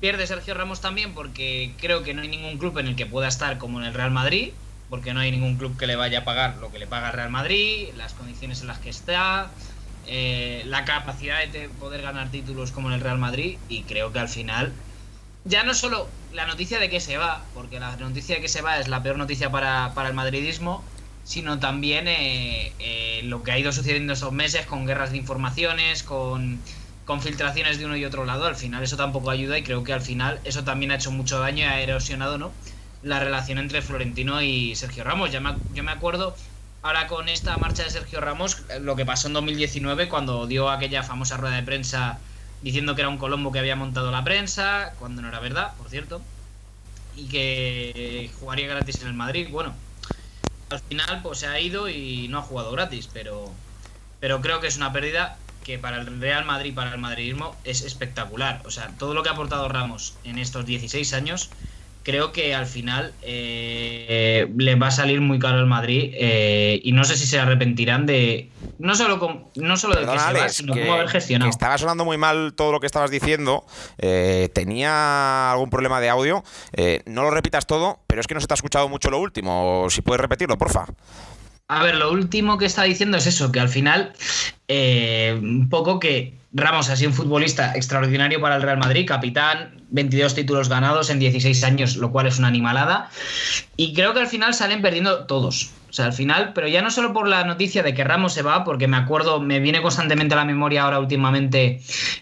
Pierde 0.01 0.27
Sergio 0.27 0.55
Ramos 0.55 0.81
también 0.81 1.15
porque 1.15 1.73
creo 1.79 2.03
que 2.03 2.13
no 2.13 2.23
hay 2.23 2.29
ningún 2.29 2.59
club 2.59 2.79
en 2.79 2.87
el 2.87 2.97
que 2.97 3.07
pueda 3.07 3.29
estar 3.29 3.59
como 3.59 3.81
en 3.81 3.87
el 3.87 3.95
Real 3.95 4.11
Madrid, 4.11 4.51
porque 4.91 5.15
no 5.15 5.21
hay 5.21 5.31
ningún 5.31 5.57
club 5.57 5.77
que 5.79 5.87
le 5.87 5.97
vaya 5.97 6.21
a 6.21 6.25
pagar 6.25 6.57
lo 6.59 6.71
que 6.71 6.79
le 6.79 6.87
paga 6.87 7.09
el 7.09 7.15
Real 7.15 7.31
Madrid, 7.31 7.89
las 7.97 8.13
condiciones 8.13 8.61
en 8.61 8.67
las 8.67 8.79
que 8.79 8.91
está, 8.91 9.51
eh, 10.07 10.63
la 10.67 10.85
capacidad 10.85 11.47
de 11.49 11.69
poder 11.81 12.03
ganar 12.03 12.31
títulos 12.31 12.73
como 12.73 12.89
en 12.89 12.95
el 12.95 13.01
Real 13.01 13.19
Madrid 13.19 13.59
y 13.69 13.83
creo 13.83 14.13
que 14.13 14.19
al 14.19 14.29
final 14.29 14.73
ya 15.45 15.65
no 15.65 15.75
solo 15.75 16.09
la 16.33 16.47
noticia 16.47 16.79
de 16.79 16.91
que 16.91 17.01
se 17.01 17.17
va, 17.17 17.43
porque 17.55 17.81
la 17.81 17.97
noticia 17.97 18.37
de 18.37 18.43
que 18.43 18.49
se 18.49 18.63
va 18.63 18.79
es 18.79 18.89
la 18.89 19.03
peor 19.03 19.17
noticia 19.17 19.51
para, 19.51 19.93
para 19.95 20.09
el 20.09 20.15
madridismo, 20.15 20.85
sino 21.25 21.59
también 21.59 22.07
eh, 22.07 22.73
eh, 22.79 23.21
lo 23.25 23.43
que 23.43 23.53
ha 23.53 23.59
ido 23.59 23.73
sucediendo 23.73 24.13
estos 24.13 24.33
meses 24.33 24.67
con 24.67 24.87
guerras 24.87 25.11
de 25.13 25.17
informaciones, 25.17 26.03
con, 26.03 26.61
con, 27.07 27.23
filtraciones 27.23 27.79
de 27.79 27.87
uno 27.87 27.97
y 27.97 28.05
otro 28.05 28.25
lado. 28.25 28.45
Al 28.45 28.57
final 28.57 28.83
eso 28.83 28.97
tampoco 28.97 29.31
ayuda 29.31 29.57
y 29.59 29.63
creo 29.63 29.83
que 29.85 29.93
al 29.93 30.03
final 30.03 30.41
eso 30.45 30.65
también 30.65 30.91
ha 30.91 30.97
hecho 30.97 31.11
mucho 31.11 31.39
daño 31.39 31.61
y 31.61 31.63
ha 31.63 31.81
erosionado 31.81 32.37
¿no? 32.37 32.53
la 33.03 33.21
relación 33.21 33.59
entre 33.59 33.81
Florentino 33.83 34.43
y 34.43 34.75
Sergio 34.75 35.05
Ramos. 35.05 35.31
Ya 35.33 35.41
yo 35.75 35.83
me 35.83 35.93
acuerdo 35.93 36.37
ahora 36.83 37.07
con 37.07 37.29
esta 37.29 37.57
marcha 37.57 37.85
de 37.85 37.91
Sergio 37.91 38.21
Ramos 38.21 38.63
lo 38.81 38.97
que 38.97 39.07
pasó 39.07 39.29
en 39.29 39.35
2019 39.35 40.09
cuando 40.09 40.47
dio 40.47 40.71
aquella 40.71 41.03
famosa 41.03 41.37
rueda 41.37 41.57
de 41.57 41.63
prensa 41.63 42.19
diciendo 42.63 42.95
que 42.95 43.03
era 43.03 43.09
un 43.09 43.19
Colombo 43.19 43.53
que 43.53 43.59
había 43.59 43.77
montado 43.77 44.11
la 44.11 44.25
prensa, 44.25 44.95
cuando 44.99 45.23
no 45.23 45.29
era 45.29 45.41
verdad, 45.41 45.75
por 45.77 45.89
cierto, 45.89 46.21
y 47.15 47.29
que 47.29 48.31
jugaría 48.41 48.67
gratis 48.67 49.01
en 49.03 49.09
el 49.09 49.15
Madrid. 49.15 49.49
Bueno, 49.51 49.75
al 50.71 50.81
final 50.81 51.21
pues 51.23 51.39
se 51.39 51.47
ha 51.47 51.61
ido 51.61 51.89
y 51.89 52.29
no 52.29 52.39
ha 52.39 52.43
jugado 52.43 52.73
gratis, 52.73 53.09
pero, 53.13 53.53
pero 54.21 54.41
creo 54.41 54.61
que 54.61 54.67
es 54.67 54.77
una 54.77 54.93
pérdida 54.93 55.39
que 55.67 55.81
para 55.81 55.97
el 55.97 56.21
Real 56.21 56.45
Madrid, 56.45 56.73
para 56.73 56.93
el 56.93 56.99
madridismo, 56.99 57.57
es 57.65 57.83
espectacular. 57.83 58.63
O 58.67 58.71
sea, 58.71 58.93
todo 59.01 59.15
lo 59.15 59.25
que 59.25 59.31
ha 59.31 59.33
aportado 59.33 59.69
Ramos 59.69 60.17
en 60.23 60.39
estos 60.39 60.65
16 60.65 61.13
años 61.13 61.51
creo 62.05 62.31
que 62.31 62.55
al 62.55 62.67
final 62.67 63.13
eh, 63.23 64.49
le 64.57 64.77
va 64.77 64.87
a 64.87 64.91
salir 64.93 65.21
muy 65.21 65.41
caro 65.41 65.59
al 65.59 65.67
Madrid 65.67 66.13
eh, 66.15 66.81
y 66.85 66.93
no 66.93 67.03
sé 67.03 67.17
si 67.17 67.27
se 67.27 67.41
arrepentirán 67.41 68.07
de 68.07 68.49
no 68.79 68.95
solo 68.95 69.49
no 69.57 69.77
solo 69.77 69.97
de 69.97 70.07
que 70.07 70.19
se 70.21 70.33
va, 70.33 70.49
sino 70.49 70.73
cómo 70.73 70.95
haber 70.95 71.09
gestionado. 71.09 71.51
estaba 71.51 71.77
sonando 71.79 72.05
muy 72.05 72.17
mal 72.17 72.55
todo 72.55 72.71
lo 72.71 72.79
que 72.79 72.87
estabas 72.87 73.11
diciendo. 73.11 73.65
Eh, 73.99 74.49
tenía 74.55 75.51
algún 75.51 75.69
problema 75.69 76.01
de 76.01 76.11
audio. 76.11 76.45
no 77.07 77.25
lo 77.25 77.33
repitas 77.33 77.67
todo, 77.67 77.99
pero 78.07 78.21
es 78.21 78.29
que 78.29 78.35
no 78.35 78.41
se 78.41 78.47
te 78.47 78.55
ha 78.55 78.61
escuchado 78.63 78.89
mucho 78.89 79.11
lo 79.11 79.19
último. 79.19 79.89
Si 79.91 80.01
puedes 80.01 80.21
repetirlo, 80.21 80.57
porfa. 80.57 80.87
A 81.69 81.83
ver, 81.83 81.97
lo 81.97 82.13
último 82.13 82.59
que 82.59 82.67
está 82.67 82.85
diciendo 82.85 83.17
es 83.17 83.27
eso, 83.27 83.51
que 83.51 83.59
al 83.59 83.69
final, 83.69 84.13
un 84.69 85.69
poco 85.69 85.99
que 85.99 86.35
Ramos 86.53 86.89
ha 86.89 86.97
sido 86.97 87.11
un 87.11 87.17
futbolista 87.17 87.75
extraordinario 87.75 88.41
para 88.41 88.57
el 88.57 88.63
Real 88.63 88.79
Madrid, 88.79 89.05
capitán, 89.07 89.83
22 89.91 90.35
títulos 90.35 90.69
ganados 90.69 91.11
en 91.11 91.19
16 91.19 91.65
años, 91.65 91.97
lo 91.97 92.13
cual 92.13 92.29
es 92.29 92.39
una 92.39 92.49
animalada. 92.49 93.11
Y 93.77 93.95
creo 93.95 94.15
que 94.15 94.21
al 94.21 94.29
final 94.29 94.55
salen 94.55 94.81
perdiendo 94.81 95.27
todos. 95.27 95.73
O 95.91 95.93
sea, 95.93 96.07
al 96.07 96.13
final, 96.13 96.53
pero 96.55 96.69
ya 96.69 96.83
no 96.83 96.91
solo 96.91 97.13
por 97.13 97.27
la 97.27 97.45
noticia 97.45 97.83
de 97.83 97.95
que 97.95 98.05
Ramos 98.05 98.33
se 98.33 98.43
va, 98.43 98.65
porque 98.65 98.87
me 98.87 98.97
acuerdo, 98.97 99.41
me 99.41 99.59
viene 99.61 99.83
constantemente 99.83 100.35
a 100.35 100.39
la 100.39 100.45
memoria 100.45 100.85
ahora 100.85 101.01
últimamente 101.01 101.81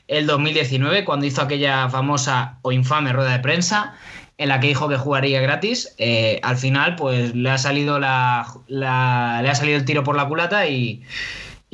el 0.08 0.26
2019, 0.26 1.04
cuando 1.04 1.26
hizo 1.26 1.42
aquella 1.42 1.88
famosa 1.90 2.58
o 2.62 2.72
infame 2.72 3.12
rueda 3.12 3.32
de 3.32 3.40
prensa 3.40 3.94
en 4.38 4.48
la 4.48 4.60
que 4.60 4.68
dijo 4.68 4.88
que 4.88 4.96
jugaría 4.96 5.40
gratis. 5.40 5.94
Eh, 5.98 6.40
al 6.42 6.56
final, 6.56 6.96
pues 6.96 7.34
le 7.34 7.50
ha 7.50 7.58
salido 7.58 7.98
la, 7.98 8.46
le 8.68 8.86
ha 8.86 9.54
salido 9.54 9.78
el 9.78 9.84
tiro 9.84 10.04
por 10.04 10.16
la 10.16 10.26
culata 10.26 10.66
y 10.66 11.02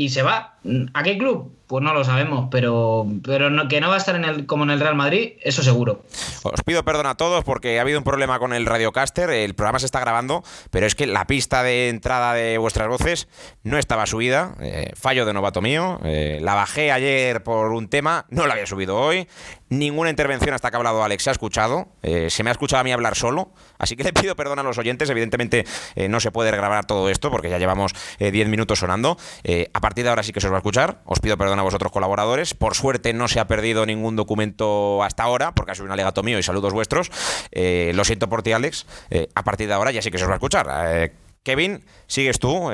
y 0.00 0.08
se 0.08 0.22
va. 0.22 0.54
¿A 0.92 1.02
qué 1.02 1.16
club? 1.16 1.56
Pues 1.70 1.84
no 1.84 1.94
lo 1.94 2.02
sabemos, 2.02 2.48
pero, 2.50 3.06
pero 3.24 3.48
que 3.68 3.80
no 3.80 3.88
va 3.88 3.94
a 3.94 3.98
estar 3.98 4.16
en 4.16 4.24
el, 4.24 4.44
como 4.44 4.64
en 4.64 4.70
el 4.70 4.80
Real 4.80 4.96
Madrid, 4.96 5.34
eso 5.40 5.62
seguro. 5.62 6.02
Os 6.42 6.62
pido 6.64 6.84
perdón 6.84 7.06
a 7.06 7.14
todos 7.14 7.44
porque 7.44 7.78
ha 7.78 7.82
habido 7.82 7.96
un 7.96 8.04
problema 8.04 8.40
con 8.40 8.52
el 8.52 8.66
Radiocaster, 8.66 9.30
el 9.30 9.54
programa 9.54 9.78
se 9.78 9.86
está 9.86 10.00
grabando, 10.00 10.42
pero 10.72 10.86
es 10.86 10.96
que 10.96 11.06
la 11.06 11.28
pista 11.28 11.62
de 11.62 11.88
entrada 11.88 12.34
de 12.34 12.58
vuestras 12.58 12.88
voces 12.88 13.28
no 13.62 13.78
estaba 13.78 14.06
subida, 14.06 14.56
eh, 14.60 14.90
fallo 14.96 15.24
de 15.24 15.32
novato 15.32 15.62
mío, 15.62 16.00
eh, 16.02 16.40
la 16.42 16.54
bajé 16.54 16.90
ayer 16.90 17.44
por 17.44 17.70
un 17.70 17.88
tema, 17.88 18.26
no 18.30 18.48
la 18.48 18.54
había 18.54 18.66
subido 18.66 18.96
hoy, 18.96 19.28
ninguna 19.68 20.10
intervención 20.10 20.52
hasta 20.54 20.70
que 20.70 20.76
ha 20.76 20.78
hablado 20.78 21.04
Alex 21.04 21.22
se 21.22 21.30
ha 21.30 21.32
escuchado, 21.32 21.86
eh, 22.02 22.30
se 22.30 22.42
me 22.42 22.50
ha 22.50 22.52
escuchado 22.52 22.80
a 22.80 22.84
mí 22.84 22.90
hablar 22.90 23.14
solo, 23.14 23.52
así 23.78 23.94
que 23.94 24.02
le 24.02 24.12
pido 24.12 24.34
perdón 24.34 24.58
a 24.58 24.64
los 24.64 24.76
oyentes, 24.78 25.08
evidentemente 25.08 25.64
no 26.08 26.18
se 26.18 26.32
puede 26.32 26.50
grabar 26.50 26.84
todo 26.84 27.08
esto 27.08 27.30
porque 27.30 27.48
ya 27.48 27.58
llevamos 27.58 27.92
10 28.18 28.48
minutos 28.48 28.80
sonando, 28.80 29.16
a 29.72 29.80
partir 29.80 30.02
de 30.02 30.10
ahora 30.10 30.24
sí 30.24 30.32
que 30.32 30.40
se 30.40 30.50
os 30.50 30.52
va 30.52 30.59
a 30.59 30.61
escuchar, 30.61 30.99
os 31.04 31.21
pido 31.21 31.38
perdón 31.38 31.59
a 31.59 31.62
vosotros 31.62 31.92
colaboradores. 31.92 32.54
Por 32.54 32.75
suerte 32.75 33.12
no 33.12 33.28
se 33.28 33.40
ha 33.40 33.47
perdido 33.47 33.87
ningún 33.87 34.16
documento 34.16 35.02
hasta 35.02 35.23
ahora, 35.23 35.54
porque 35.54 35.73
ha 35.73 35.75
sido 35.75 35.87
un 35.87 35.92
alegato 35.92 36.23
mío 36.23 36.38
y 36.38 36.42
saludos 36.42 36.73
vuestros. 36.73 37.11
Eh, 37.52 37.92
lo 37.95 38.04
siento 38.04 38.28
por 38.28 38.42
ti, 38.42 38.52
Alex. 38.52 38.87
Eh, 39.11 39.28
a 39.35 39.45
partir 39.45 39.69
de 39.69 39.75
ahora 39.75 39.92
ya 39.92 40.02
sí 40.02 40.11
que 40.11 40.19
se 40.19 40.25
os 40.25 40.28
va 40.28 40.35
a 40.35 40.37
escuchar. 40.37 40.69
Eh, 40.87 41.12
Kevin, 41.42 41.83
sigues 42.07 42.38
tú 42.38 42.69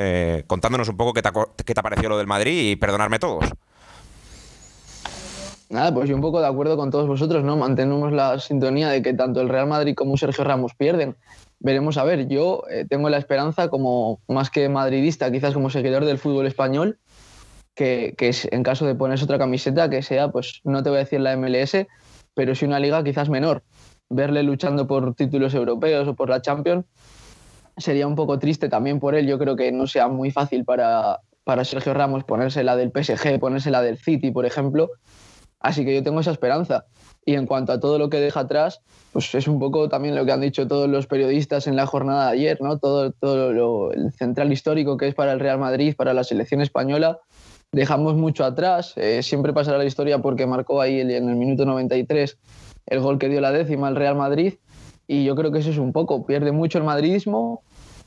contándonos 0.48 0.88
un 0.88 0.96
poco 0.96 1.12
qué 1.12 1.22
te, 1.22 1.30
qué 1.64 1.72
te 1.72 1.80
ha 1.80 1.82
parecido 1.84 2.08
lo 2.08 2.18
del 2.18 2.26
Madrid 2.26 2.72
y 2.72 2.76
perdonarme 2.76 3.20
todos. 3.20 3.44
Nada, 5.68 5.94
pues 5.94 6.08
yo 6.08 6.16
un 6.16 6.20
poco 6.20 6.40
de 6.40 6.48
acuerdo 6.48 6.76
con 6.76 6.90
todos 6.90 7.06
vosotros, 7.06 7.44
¿no? 7.44 7.56
Mantenemos 7.56 8.12
la 8.12 8.40
sintonía 8.40 8.88
de 8.88 9.02
que 9.02 9.14
tanto 9.14 9.40
el 9.40 9.48
Real 9.48 9.68
Madrid 9.68 9.94
como 9.94 10.16
Sergio 10.16 10.42
Ramos 10.42 10.74
pierden. 10.74 11.14
Veremos 11.60 11.96
a 11.96 12.04
ver, 12.04 12.26
yo 12.26 12.64
tengo 12.88 13.08
la 13.08 13.18
esperanza 13.18 13.68
como 13.68 14.18
más 14.26 14.50
que 14.50 14.68
madridista, 14.68 15.30
quizás 15.30 15.54
como 15.54 15.70
seguidor 15.70 16.04
del 16.04 16.18
fútbol 16.18 16.46
español, 16.46 16.98
que, 17.76 18.14
en 18.50 18.62
caso 18.62 18.86
de 18.86 18.94
ponerse 18.94 19.24
otra 19.24 19.38
camiseta, 19.38 19.88
que 19.88 20.02
sea, 20.02 20.30
pues 20.30 20.60
no 20.64 20.82
te 20.82 20.88
voy 20.88 20.96
a 20.96 21.00
decir 21.00 21.20
la 21.20 21.36
MLS, 21.36 21.86
pero 22.34 22.54
sí 22.54 22.64
una 22.64 22.80
liga 22.80 23.04
quizás 23.04 23.28
menor. 23.28 23.62
Verle 24.08 24.42
luchando 24.42 24.86
por 24.86 25.14
títulos 25.14 25.54
europeos 25.54 26.08
o 26.08 26.14
por 26.14 26.30
la 26.30 26.40
Champions 26.40 26.86
sería 27.76 28.06
un 28.06 28.14
poco 28.14 28.38
triste 28.38 28.70
también 28.70 28.98
por 28.98 29.14
él. 29.14 29.26
Yo 29.26 29.38
creo 29.38 29.56
que 29.56 29.70
no 29.72 29.86
sea 29.86 30.08
muy 30.08 30.30
fácil 30.30 30.64
para, 30.64 31.20
para 31.44 31.64
Sergio 31.64 31.92
Ramos 31.92 32.24
ponerse 32.24 32.64
la 32.64 32.76
del 32.76 32.90
PSG, 32.90 33.38
ponerse 33.38 33.70
la 33.70 33.82
del 33.82 33.98
City, 33.98 34.30
por 34.30 34.46
ejemplo. 34.46 34.90
Así 35.60 35.84
que 35.84 35.94
yo 35.94 36.02
tengo 36.02 36.20
esa 36.20 36.30
esperanza. 36.30 36.86
Y 37.26 37.34
en 37.34 37.46
cuanto 37.46 37.72
a 37.72 37.80
todo 37.80 37.98
lo 37.98 38.08
que 38.08 38.20
deja 38.20 38.40
atrás, 38.40 38.80
pues 39.12 39.34
es 39.34 39.48
un 39.48 39.58
poco 39.58 39.88
también 39.88 40.14
lo 40.14 40.24
que 40.24 40.32
han 40.32 40.40
dicho 40.40 40.66
todos 40.66 40.88
los 40.88 41.06
periodistas 41.06 41.66
en 41.66 41.76
la 41.76 41.84
jornada 41.84 42.26
de 42.26 42.32
ayer, 42.38 42.58
¿no? 42.62 42.78
Todo, 42.78 43.10
todo 43.10 43.52
lo, 43.52 43.92
el 43.92 44.12
central 44.12 44.52
histórico 44.52 44.96
que 44.96 45.08
es 45.08 45.14
para 45.14 45.32
el 45.32 45.40
Real 45.40 45.58
Madrid, 45.58 45.94
para 45.96 46.14
la 46.14 46.24
selección 46.24 46.60
española, 46.62 47.18
dejamos 47.72 48.14
mucho 48.14 48.44
atrás. 48.44 48.92
Eh, 48.96 49.22
siempre 49.22 49.52
pasará 49.52 49.78
la 49.78 49.84
historia 49.84 50.18
porque 50.18 50.46
marcó 50.46 50.80
ahí 50.80 51.00
en 51.00 51.10
el 51.10 51.36
minuto 51.36 51.64
93 51.66 52.38
el 52.86 53.00
gol 53.00 53.18
que 53.18 53.28
dio 53.28 53.40
la 53.40 53.52
décima 53.52 53.88
al 53.88 53.96
Real 53.96 54.16
Madrid. 54.16 54.54
Y 55.06 55.24
yo 55.24 55.36
creo 55.36 55.52
que 55.52 55.58
eso 55.58 55.70
es 55.70 55.78
un 55.78 55.92
poco. 55.92 56.26
Pierde 56.26 56.52
mucho 56.52 56.78
el 56.78 56.84
madridismo, 56.84 57.62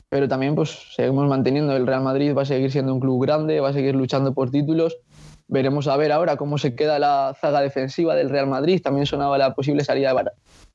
pero 0.08 0.28
también 0.28 0.54
pues 0.54 0.94
seguimos 0.94 1.28
manteniendo. 1.28 1.74
El 1.76 1.86
Real 1.86 2.02
Madrid 2.02 2.34
va 2.36 2.42
a 2.42 2.46
seguir 2.46 2.70
siendo 2.70 2.92
un 2.92 3.00
club 3.00 3.22
grande, 3.22 3.60
va 3.60 3.70
a 3.70 3.72
seguir 3.72 3.94
luchando 3.94 4.34
por 4.34 4.50
títulos. 4.50 4.98
Veremos 5.48 5.88
a 5.88 5.96
ver 5.96 6.12
ahora 6.12 6.36
cómo 6.36 6.58
se 6.58 6.74
queda 6.74 6.98
la 6.98 7.34
zaga 7.40 7.60
defensiva 7.60 8.14
del 8.14 8.30
Real 8.30 8.46
Madrid. 8.46 8.80
También 8.82 9.06
sonaba 9.06 9.36
la 9.38 9.54
posible 9.54 9.84
salida 9.84 10.14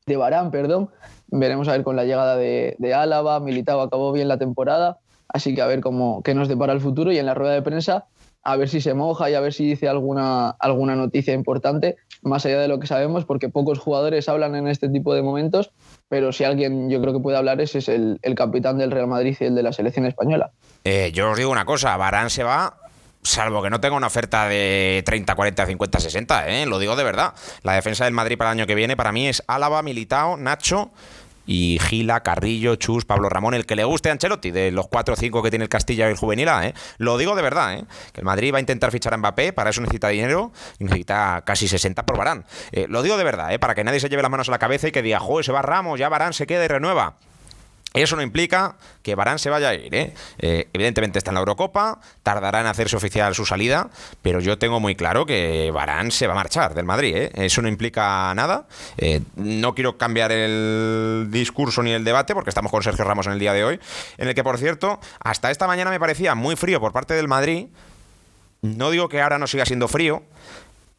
de 0.05 0.17
Barán. 0.17 0.51
perdón. 0.51 0.89
Veremos 1.27 1.67
a 1.67 1.71
ver 1.71 1.83
con 1.83 1.95
la 1.95 2.03
llegada 2.03 2.35
de, 2.35 2.75
de 2.79 2.93
Álava. 2.93 3.39
Militao 3.39 3.81
acabó 3.81 4.11
bien 4.11 4.27
la 4.27 4.37
temporada. 4.37 4.97
Así 5.27 5.55
que 5.55 5.61
a 5.61 5.67
ver 5.67 5.81
cómo, 5.81 6.21
qué 6.23 6.33
nos 6.33 6.47
depara 6.47 6.73
el 6.73 6.81
futuro. 6.81 7.11
Y 7.11 7.17
en 7.17 7.25
la 7.25 7.33
rueda 7.33 7.53
de 7.53 7.61
prensa 7.61 8.05
a 8.45 8.55
ver 8.57 8.69
si 8.69 8.79
se 8.79 8.93
moja 8.93 9.29
y 9.29 9.33
a 9.33 9.39
ver 9.39 9.53
si 9.53 9.67
dice 9.67 9.89
alguna, 9.89 10.51
alguna 10.51 10.95
noticia 10.95 11.33
importante, 11.33 11.97
más 12.21 12.45
allá 12.45 12.59
de 12.59 12.67
lo 12.67 12.79
que 12.79 12.85
sabemos, 12.85 13.25
porque 13.25 13.49
pocos 13.49 13.79
jugadores 13.79 14.29
hablan 14.29 14.55
en 14.55 14.67
este 14.67 14.87
tipo 14.87 15.15
de 15.15 15.23
momentos, 15.23 15.71
pero 16.09 16.31
si 16.31 16.43
alguien 16.43 16.89
yo 16.89 17.01
creo 17.01 17.11
que 17.11 17.19
puede 17.19 17.37
hablar 17.37 17.59
ese 17.59 17.79
es 17.79 17.89
el, 17.89 18.19
capitán 18.35 18.77
del 18.77 18.91
Real 18.91 19.07
Madrid 19.07 19.35
y 19.39 19.45
el 19.45 19.55
de 19.55 19.63
la 19.63 19.73
selección 19.73 20.05
española. 20.05 20.51
Eh, 20.83 21.11
yo 21.11 21.31
os 21.31 21.37
digo 21.37 21.51
una 21.51 21.65
cosa, 21.65 21.97
Barán 21.97 22.29
se 22.29 22.43
va 22.43 22.77
salvo 23.23 23.63
que 23.63 23.71
no 23.71 23.81
tenga 23.81 23.95
una 23.95 24.05
oferta 24.05 24.47
de 24.47 25.01
30, 25.03 25.33
40, 25.33 25.65
50, 25.65 25.99
60, 25.99 26.65
lo 26.67 26.77
digo 26.77 26.95
de 26.95 27.03
verdad. 27.03 27.33
La 27.63 27.73
defensa 27.73 28.05
del 28.05 28.13
Madrid 28.13 28.37
para 28.37 28.51
el 28.51 28.59
año 28.59 28.67
que 28.67 28.75
viene 28.75 28.95
para 28.95 29.11
mí 29.11 29.27
es 29.27 29.41
Álava, 29.47 29.81
Militao, 29.81 30.37
Nacho 30.37 30.91
y 31.45 31.79
Gila, 31.79 32.21
Carrillo, 32.21 32.75
Chus, 32.75 33.05
Pablo 33.05 33.29
Ramón, 33.29 33.53
el 33.53 33.65
que 33.65 33.75
le 33.75 33.83
guste 33.83 34.09
a 34.09 34.11
Ancelotti, 34.11 34.51
de 34.51 34.71
los 34.71 34.87
4 34.87 35.13
o 35.13 35.17
5 35.17 35.43
que 35.43 35.49
tiene 35.49 35.63
el 35.63 35.69
Castilla 35.69 36.07
y 36.07 36.11
el 36.11 36.17
Juvenil 36.17 36.49
¿eh? 36.61 36.73
Lo 36.97 37.17
digo 37.17 37.35
de 37.35 37.41
verdad, 37.41 37.75
¿eh? 37.75 37.85
Que 38.13 38.21
el 38.21 38.25
Madrid 38.25 38.53
va 38.53 38.57
a 38.57 38.59
intentar 38.59 38.91
fichar 38.91 39.13
a 39.13 39.17
Mbappé, 39.17 39.53
para 39.53 39.69
eso 39.69 39.81
necesita 39.81 40.09
dinero, 40.09 40.51
necesita 40.79 41.43
casi 41.45 41.67
60 41.67 42.05
por 42.05 42.17
Barán. 42.17 42.45
Eh, 42.71 42.85
lo 42.89 43.03
digo 43.03 43.17
de 43.17 43.23
verdad, 43.23 43.53
¿eh? 43.53 43.59
Para 43.59 43.75
que 43.75 43.83
nadie 43.83 43.99
se 43.99 44.09
lleve 44.09 44.21
las 44.21 44.31
manos 44.31 44.47
a 44.49 44.51
la 44.51 44.59
cabeza 44.59 44.87
y 44.87 44.91
que 44.91 45.01
diga, 45.01 45.19
joder, 45.19 45.45
se 45.45 45.51
va 45.51 45.61
Ramos, 45.61 45.99
ya 45.99 46.09
Barán 46.09 46.33
se 46.33 46.47
queda 46.47 46.65
y 46.65 46.67
renueva. 46.67 47.15
Eso 47.95 48.15
no 48.15 48.21
implica 48.21 48.75
que 49.01 49.15
Barán 49.15 49.39
se 49.39 49.49
vaya 49.49 49.69
a 49.69 49.73
ir. 49.73 49.93
¿eh? 49.95 50.13
¿eh? 50.39 50.67
evidentemente 50.73 51.17
está 51.17 51.31
en 51.31 51.35
la 51.35 51.39
Eurocopa, 51.39 51.99
tardará 52.23 52.61
en 52.61 52.67
hacerse 52.67 52.95
oficial 52.95 53.33
su 53.35 53.45
salida, 53.45 53.89
pero 54.21 54.39
yo 54.39 54.57
tengo 54.57 54.79
muy 54.79 54.95
claro 54.95 55.25
que 55.25 55.71
Barán 55.71 56.11
se 56.11 56.27
va 56.27 56.33
a 56.33 56.35
marchar 56.35 56.73
del 56.73 56.85
Madrid. 56.85 57.15
¿eh? 57.15 57.31
Eso 57.35 57.61
no 57.61 57.67
implica 57.67 58.33
nada. 58.35 58.67
Eh, 58.97 59.21
no 59.35 59.73
quiero 59.75 59.97
cambiar 59.97 60.31
el 60.31 61.27
discurso 61.29 61.83
ni 61.83 61.91
el 61.91 62.03
debate, 62.03 62.33
porque 62.33 62.49
estamos 62.49 62.71
con 62.71 62.83
Sergio 62.83 63.05
Ramos 63.05 63.27
en 63.27 63.33
el 63.33 63.39
día 63.39 63.53
de 63.53 63.63
hoy, 63.63 63.79
en 64.17 64.27
el 64.27 64.35
que, 64.35 64.43
por 64.43 64.57
cierto, 64.57 64.99
hasta 65.19 65.51
esta 65.51 65.67
mañana 65.67 65.89
me 65.89 65.99
parecía 65.99 66.35
muy 66.35 66.55
frío 66.55 66.79
por 66.79 66.91
parte 66.91 67.13
del 67.13 67.27
Madrid. 67.27 67.67
No 68.61 68.89
digo 68.89 69.09
que 69.09 69.21
ahora 69.21 69.37
no 69.37 69.47
siga 69.47 69.65
siendo 69.65 69.87
frío, 69.87 70.23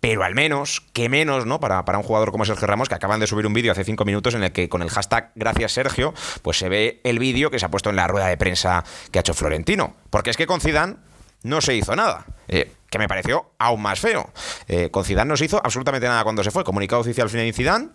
pero 0.01 0.25
al 0.25 0.35
menos, 0.35 0.83
que 0.93 1.09
menos, 1.09 1.47
¿no? 1.47 1.59
Para, 1.61 1.85
para 1.85 1.99
un 1.99 2.05
jugador 2.05 2.31
como 2.31 2.45
Sergio 2.45 2.67
Ramos, 2.67 2.89
que 2.89 2.95
acaban 2.95 3.21
de 3.21 3.27
subir 3.27 3.47
un 3.47 3.55
vídeo 3.55 3.73
hace 3.73 3.85
cinco 3.85 4.05
minutos 4.05 4.35
en 4.35 4.45
el 4.45 4.53
que 4.53 4.69
con 4.69 4.83
el 4.83 4.91
hashtag 4.91 5.33
Gracias 5.35 5.73
Sergio, 5.73 6.15
pues 6.43 6.59
se 6.59 6.69
ve 6.69 7.01
el 7.05 7.19
vídeo 7.19 7.51
que 7.51 7.59
se 7.59 7.67
ha 7.67 7.71
puesto 7.71 7.91
en 7.91 7.97
la 7.97 8.07
rueda 8.07 8.27
de 8.27 8.37
prensa 8.37 8.85
que 9.11 9.19
ha 9.19 9.21
hecho 9.21 9.35
Florentino. 9.35 9.95
Porque 10.11 10.31
es 10.31 10.37
que 10.37 10.47
con 10.47 10.61
Zidane 10.61 10.97
no 11.43 11.61
se 11.61 11.75
hizo 11.75 11.97
nada. 11.97 12.27
Eh, 12.49 12.73
que 12.91 12.99
me 12.99 13.09
pareció 13.09 13.53
aún 13.59 13.83
más 13.83 14.01
feo. 14.01 14.31
Eh, 14.69 14.91
con 14.91 15.05
Zidane 15.05 15.29
no 15.29 15.37
se 15.37 15.47
hizo 15.47 15.61
absolutamente 15.63 16.07
nada 16.07 16.23
cuando 16.25 16.45
se 16.45 16.51
fue. 16.51 16.65
Comunicado 16.65 17.01
oficial 17.01 17.29
final 17.29 17.47
de 17.47 17.53
Zidane 17.53 17.89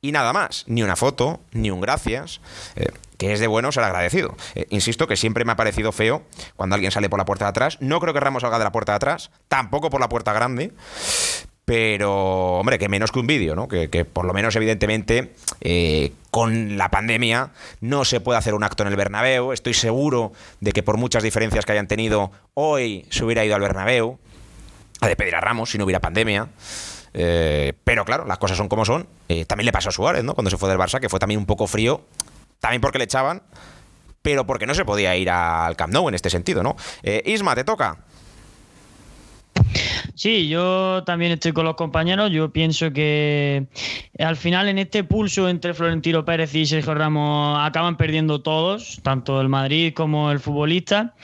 y 0.00 0.12
nada 0.12 0.32
más. 0.32 0.64
Ni 0.66 0.82
una 0.82 0.96
foto, 0.96 1.40
ni 1.52 1.70
un 1.70 1.80
gracias. 1.80 2.40
Eh, 2.76 2.86
que 3.22 3.32
es 3.32 3.38
de 3.38 3.46
bueno 3.46 3.70
ser 3.70 3.84
agradecido. 3.84 4.34
Eh, 4.56 4.66
insisto 4.70 5.06
que 5.06 5.16
siempre 5.16 5.44
me 5.44 5.52
ha 5.52 5.56
parecido 5.56 5.92
feo 5.92 6.24
cuando 6.56 6.74
alguien 6.74 6.90
sale 6.90 7.08
por 7.08 7.20
la 7.20 7.24
puerta 7.24 7.44
de 7.44 7.50
atrás. 7.50 7.78
No 7.80 8.00
creo 8.00 8.12
que 8.12 8.18
Ramos 8.18 8.40
salga 8.40 8.58
de 8.58 8.64
la 8.64 8.72
puerta 8.72 8.92
de 8.92 8.96
atrás, 8.96 9.30
tampoco 9.46 9.90
por 9.90 10.00
la 10.00 10.08
puerta 10.08 10.32
grande. 10.32 10.72
Pero, 11.64 12.58
hombre, 12.58 12.80
que 12.80 12.88
menos 12.88 13.12
que 13.12 13.20
un 13.20 13.28
vídeo, 13.28 13.54
¿no? 13.54 13.68
Que, 13.68 14.04
por 14.04 14.24
lo 14.24 14.32
menos, 14.34 14.56
evidentemente, 14.56 15.34
eh, 15.60 16.12
con 16.32 16.76
la 16.76 16.90
pandemia 16.90 17.52
no 17.80 18.04
se 18.04 18.18
puede 18.18 18.40
hacer 18.40 18.54
un 18.54 18.64
acto 18.64 18.82
en 18.82 18.88
el 18.88 18.96
Bernabéu. 18.96 19.52
Estoy 19.52 19.74
seguro 19.74 20.32
de 20.58 20.72
que 20.72 20.82
por 20.82 20.96
muchas 20.96 21.22
diferencias 21.22 21.64
que 21.64 21.70
hayan 21.70 21.86
tenido, 21.86 22.32
hoy 22.54 23.06
se 23.10 23.24
hubiera 23.24 23.44
ido 23.44 23.54
al 23.54 23.60
Bernabéu 23.60 24.18
a 25.00 25.06
despedir 25.06 25.36
a 25.36 25.40
Ramos 25.40 25.70
si 25.70 25.78
no 25.78 25.84
hubiera 25.84 26.00
pandemia. 26.00 26.48
Eh, 27.14 27.74
pero 27.84 28.04
claro, 28.04 28.24
las 28.26 28.38
cosas 28.38 28.56
son 28.56 28.68
como 28.68 28.84
son. 28.84 29.06
también 29.46 29.66
le 29.66 29.72
pasó 29.72 29.90
a 29.90 29.92
Suárez, 29.92 30.24
¿no? 30.24 30.34
Cuando 30.34 30.50
se 30.50 30.56
fue 30.56 30.68
del 30.68 30.78
Barça, 30.78 30.98
que 30.98 31.08
fue 31.08 31.20
también 31.20 31.38
un 31.38 31.46
poco 31.46 31.68
frío 31.68 32.00
también 32.62 32.80
porque 32.80 32.98
le 32.98 33.04
echaban, 33.04 33.42
pero 34.22 34.46
porque 34.46 34.66
no 34.66 34.74
se 34.74 34.84
podía 34.84 35.16
ir 35.16 35.28
al 35.28 35.74
Camp 35.74 35.92
Nou 35.92 36.08
en 36.08 36.14
este 36.14 36.30
sentido, 36.30 36.62
¿no? 36.62 36.76
Eh, 37.02 37.20
Isma, 37.26 37.56
te 37.56 37.64
toca. 37.64 37.98
Sí, 40.14 40.48
yo 40.48 41.02
también 41.04 41.32
estoy 41.32 41.52
con 41.52 41.64
los 41.64 41.74
compañeros. 41.74 42.30
Yo 42.30 42.52
pienso 42.52 42.92
que 42.92 43.66
al 44.18 44.36
final 44.36 44.68
en 44.68 44.78
este 44.78 45.02
pulso 45.02 45.48
entre 45.48 45.74
Florentino 45.74 46.24
Pérez 46.24 46.54
y 46.54 46.64
Sergio 46.64 46.94
Ramos 46.94 47.58
acaban 47.60 47.96
perdiendo 47.96 48.42
todos, 48.42 49.00
tanto 49.02 49.40
el 49.40 49.48
Madrid 49.48 49.92
como 49.92 50.30
el 50.30 50.38
futbolista. 50.38 51.14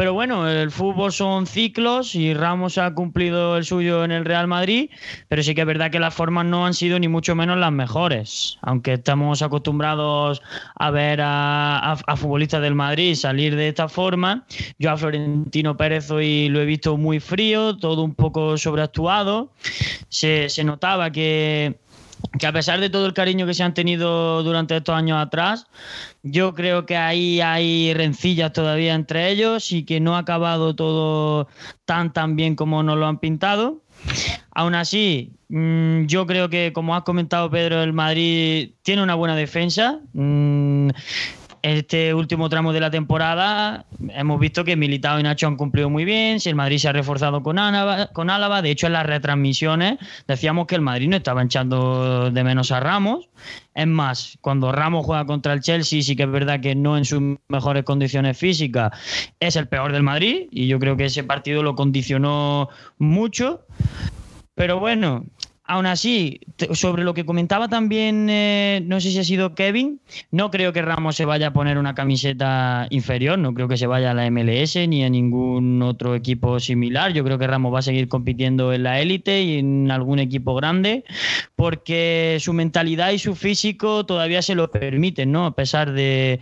Pero 0.00 0.14
bueno, 0.14 0.48
el 0.48 0.70
fútbol 0.70 1.12
son 1.12 1.46
ciclos 1.46 2.14
y 2.14 2.32
Ramos 2.32 2.78
ha 2.78 2.94
cumplido 2.94 3.58
el 3.58 3.66
suyo 3.66 4.02
en 4.02 4.12
el 4.12 4.24
Real 4.24 4.46
Madrid, 4.46 4.88
pero 5.28 5.42
sí 5.42 5.54
que 5.54 5.60
es 5.60 5.66
verdad 5.66 5.90
que 5.90 6.00
las 6.00 6.14
formas 6.14 6.46
no 6.46 6.64
han 6.64 6.72
sido 6.72 6.98
ni 6.98 7.06
mucho 7.06 7.34
menos 7.34 7.58
las 7.58 7.70
mejores. 7.70 8.56
Aunque 8.62 8.94
estamos 8.94 9.42
acostumbrados 9.42 10.40
a 10.74 10.90
ver 10.90 11.20
a, 11.22 11.98
futbolistas 12.16 12.62
del 12.62 12.74
Madrid 12.74 13.14
salir 13.14 13.54
de 13.56 13.68
esta 13.68 13.90
forma, 13.90 14.46
yo 14.78 14.90
a 14.90 14.96
Florentino 14.96 15.76
Pérez 15.76 16.10
hoy 16.10 16.48
lo 16.48 16.62
he 16.62 16.64
visto 16.64 16.96
muy 16.96 17.20
frío, 17.20 17.76
todo 17.76 18.02
un 18.02 18.14
poco 18.14 18.56
sobreactuado. 18.56 19.52
Se, 20.08 20.48
notaba 20.64 21.10
que 21.10 21.78
que 22.38 22.46
a 22.46 22.52
pesar 22.52 22.80
de 22.80 22.90
todo 22.90 23.06
el 23.06 23.14
cariño 23.14 23.46
que 23.46 23.54
se 23.54 23.62
han 23.62 23.74
tenido 23.74 24.42
durante 24.42 24.76
estos 24.76 24.94
años 24.94 25.18
atrás, 25.18 25.66
yo 26.22 26.54
creo 26.54 26.86
que 26.86 26.96
ahí 26.96 27.40
hay 27.40 27.92
rencillas 27.94 28.52
todavía 28.52 28.94
entre 28.94 29.30
ellos 29.30 29.72
y 29.72 29.84
que 29.84 30.00
no 30.00 30.16
ha 30.16 30.20
acabado 30.20 30.74
todo 30.74 31.48
tan 31.84 32.12
tan 32.12 32.36
bien 32.36 32.56
como 32.56 32.82
nos 32.82 32.98
lo 32.98 33.06
han 33.06 33.18
pintado. 33.18 33.82
Aún 34.52 34.74
así, 34.74 35.32
mm, 35.48 36.06
yo 36.06 36.26
creo 36.26 36.48
que, 36.48 36.72
como 36.72 36.96
has 36.96 37.02
comentado 37.02 37.50
Pedro, 37.50 37.82
el 37.82 37.92
Madrid 37.92 38.70
tiene 38.82 39.02
una 39.02 39.14
buena 39.14 39.36
defensa. 39.36 40.00
Este 41.62 42.14
último 42.14 42.48
tramo 42.48 42.72
de 42.72 42.80
la 42.80 42.90
temporada 42.90 43.84
hemos 44.14 44.40
visto 44.40 44.64
que 44.64 44.76
Militao 44.76 45.20
y 45.20 45.22
Nacho 45.22 45.46
han 45.46 45.56
cumplido 45.56 45.90
muy 45.90 46.06
bien, 46.06 46.40
si 46.40 46.48
el 46.48 46.54
Madrid 46.54 46.78
se 46.78 46.88
ha 46.88 46.92
reforzado 46.92 47.42
con 47.42 47.58
Álava, 47.58 48.06
con 48.06 48.30
Álava, 48.30 48.62
de 48.62 48.70
hecho 48.70 48.86
en 48.86 48.94
las 48.94 49.04
retransmisiones 49.04 49.98
decíamos 50.26 50.66
que 50.66 50.76
el 50.76 50.80
Madrid 50.80 51.08
no 51.08 51.16
estaba 51.16 51.42
echando 51.42 52.30
de 52.30 52.44
menos 52.44 52.72
a 52.72 52.80
Ramos, 52.80 53.28
es 53.74 53.86
más, 53.86 54.38
cuando 54.40 54.72
Ramos 54.72 55.04
juega 55.04 55.26
contra 55.26 55.52
el 55.52 55.60
Chelsea 55.60 56.00
sí 56.00 56.16
que 56.16 56.22
es 56.22 56.30
verdad 56.30 56.60
que 56.60 56.74
no 56.74 56.96
en 56.96 57.04
sus 57.04 57.20
mejores 57.48 57.84
condiciones 57.84 58.38
físicas 58.38 58.92
es 59.38 59.54
el 59.56 59.68
peor 59.68 59.92
del 59.92 60.02
Madrid 60.02 60.46
y 60.50 60.66
yo 60.66 60.78
creo 60.78 60.96
que 60.96 61.04
ese 61.04 61.24
partido 61.24 61.62
lo 61.62 61.74
condicionó 61.74 62.70
mucho, 62.96 63.66
pero 64.54 64.80
bueno, 64.80 65.26
Aún 65.70 65.86
así, 65.86 66.40
sobre 66.72 67.04
lo 67.04 67.14
que 67.14 67.24
comentaba 67.24 67.68
también, 67.68 68.26
eh, 68.28 68.82
no 68.86 69.00
sé 69.00 69.12
si 69.12 69.20
ha 69.20 69.22
sido 69.22 69.54
Kevin, 69.54 70.00
no 70.32 70.50
creo 70.50 70.72
que 70.72 70.82
Ramos 70.82 71.14
se 71.14 71.24
vaya 71.24 71.46
a 71.46 71.52
poner 71.52 71.78
una 71.78 71.94
camiseta 71.94 72.88
inferior, 72.90 73.38
no 73.38 73.54
creo 73.54 73.68
que 73.68 73.76
se 73.76 73.86
vaya 73.86 74.10
a 74.10 74.14
la 74.14 74.28
MLS 74.32 74.74
ni 74.88 75.04
a 75.04 75.08
ningún 75.08 75.80
otro 75.82 76.16
equipo 76.16 76.58
similar. 76.58 77.12
Yo 77.12 77.22
creo 77.22 77.38
que 77.38 77.46
Ramos 77.46 77.72
va 77.72 77.78
a 77.78 77.82
seguir 77.82 78.08
compitiendo 78.08 78.72
en 78.72 78.82
la 78.82 79.00
élite 79.00 79.42
y 79.42 79.58
en 79.58 79.92
algún 79.92 80.18
equipo 80.18 80.56
grande, 80.56 81.04
porque 81.54 82.38
su 82.40 82.52
mentalidad 82.52 83.12
y 83.12 83.20
su 83.20 83.36
físico 83.36 84.04
todavía 84.04 84.42
se 84.42 84.56
lo 84.56 84.72
permiten, 84.72 85.30
¿no? 85.30 85.46
A 85.46 85.54
pesar 85.54 85.92
de, 85.92 86.40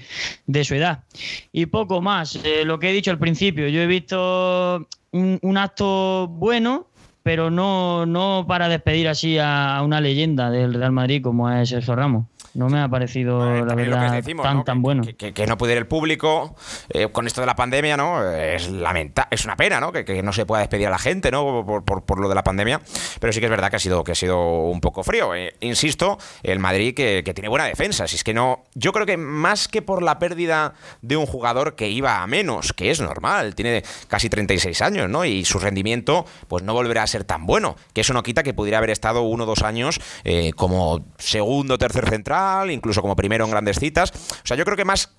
su 0.65 0.75
edad. 0.75 1.05
Y 1.53 1.67
poco 1.67 2.01
más, 2.01 2.37
eh, 2.47 2.65
lo 2.65 2.79
que 2.79 2.89
he 2.89 2.93
dicho 2.95 3.11
al 3.11 3.19
principio, 3.19 3.69
yo 3.69 3.83
he 3.83 3.87
visto 3.87 4.89
un 5.13 5.57
acto 5.59 6.29
bueno 6.29 6.88
pero 7.29 7.51
no, 7.51 8.07
no 8.07 8.47
para 8.49 8.71
despedir 8.71 9.07
así 9.07 9.37
a 9.39 9.83
una 9.85 10.01
leyenda 10.01 10.51
del 10.51 10.73
Real 10.73 10.93
Madrid 10.93 11.21
como 11.21 11.51
es 11.51 11.69
Sergio 11.69 11.95
Ramos 11.95 12.25
no 12.55 12.69
me 12.69 12.81
ha 12.81 12.89
parecido, 12.89 13.39
la 13.65 13.75
verdad, 13.75 14.23
tan, 14.43 14.65
tan 14.65 14.83
bueno. 14.83 15.03
Que, 15.17 15.47
no 15.47 15.57
pudiera 15.57 15.79
el 15.79 15.87
público 15.87 16.55
eh, 16.91 17.09
con 17.09 17.27
esto 17.27 17.41
de 17.41 17.47
la 17.47 17.57
pandemia, 17.57 17.97
¿no? 17.97 18.31
Es 18.31 18.69
lamenta 18.69 19.29
es 19.31 19.45
una 19.45 19.57
pena, 19.57 19.81
¿no? 19.81 19.93
Que, 19.93 20.23
no 20.23 20.33
se 20.33 20.47
pueda 20.47 20.61
despedir 20.61 20.87
a 20.87 20.91
la 20.91 20.99
gente, 20.99 21.31
¿no? 21.31 21.65
Por, 21.65 22.21
lo 22.21 22.29
de 22.29 22.35
la 22.35 22.43
pandemia. 22.43 22.81
Pero 23.21 23.33
sí 23.33 23.41
que 23.41 23.47
es 23.47 23.51
verdad 23.51 23.71
que 23.71 23.77
ha 23.77 23.81
sido, 23.81 24.05
que 24.05 24.13
ha 24.13 24.15
sido 24.15 24.39
un 24.65 24.81
poco 24.81 25.03
frío. 25.03 25.35
Eh, 25.35 25.55
insisto, 25.61 26.19
el 26.43 26.59
Madrid 26.59 26.95
que, 26.95 27.23
tiene 27.35 27.49
buena 27.49 27.67
defensa. 27.67 28.07
Si 28.07 28.17
es 28.17 28.25
que 28.25 28.35
no. 28.35 28.65
Yo 28.75 28.93
creo 28.93 29.07
que 29.07 29.17
más 29.17 29.69
que 29.69 29.83
por 29.83 30.03
la 30.03 30.19
pérdida 30.19 30.75
de 31.03 31.17
un 31.17 31.27
jugador 31.27 31.77
que 31.77 31.89
iba 31.89 32.23
a 32.23 32.27
menos, 32.27 32.73
que 32.73 32.91
es 32.91 33.01
normal, 33.01 33.55
tiene 33.55 33.83
casi 34.09 34.29
36 34.29 34.81
años, 34.83 35.09
¿no? 35.09 35.25
Y 35.25 35.45
su 35.45 35.59
rendimiento, 35.59 36.25
pues 36.49 36.63
no 36.63 36.75
volverá 36.75 37.03
a 37.03 37.07
ser 37.07 37.25
tan 37.25 37.47
bueno. 37.47 37.77
Que 37.93 38.01
eso 38.01 38.15
no 38.15 38.23
quita 38.23 38.43
que 38.43 38.55
pudiera 38.55 38.79
haber 38.79 38.91
estado 38.91 39.23
uno 39.23 39.45
o 39.45 39.47
dos 39.47 39.63
años 39.63 40.01
eh, 40.25 40.53
como 40.55 41.05
segundo 41.19 41.75
o 41.75 41.79
tercer 41.79 42.09
central 42.09 42.48
incluso 42.71 43.03
como 43.03 43.17
primero 43.17 43.45
en 43.45 43.51
grandes 43.51 43.79
citas. 43.79 44.13
O 44.13 44.47
sea, 44.47 44.57
yo 44.57 44.65
creo 44.65 44.77
que 44.77 44.85
más 44.85 45.11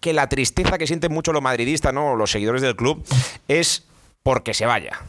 que 0.00 0.12
la 0.12 0.28
tristeza 0.28 0.78
que 0.78 0.86
sienten 0.86 1.12
mucho 1.12 1.32
los 1.32 1.42
madridistas, 1.42 1.92
¿no? 1.92 2.16
los 2.16 2.30
seguidores 2.30 2.62
del 2.62 2.76
club, 2.76 3.04
es 3.48 3.86
porque 4.22 4.54
se 4.54 4.66
vaya. 4.66 5.00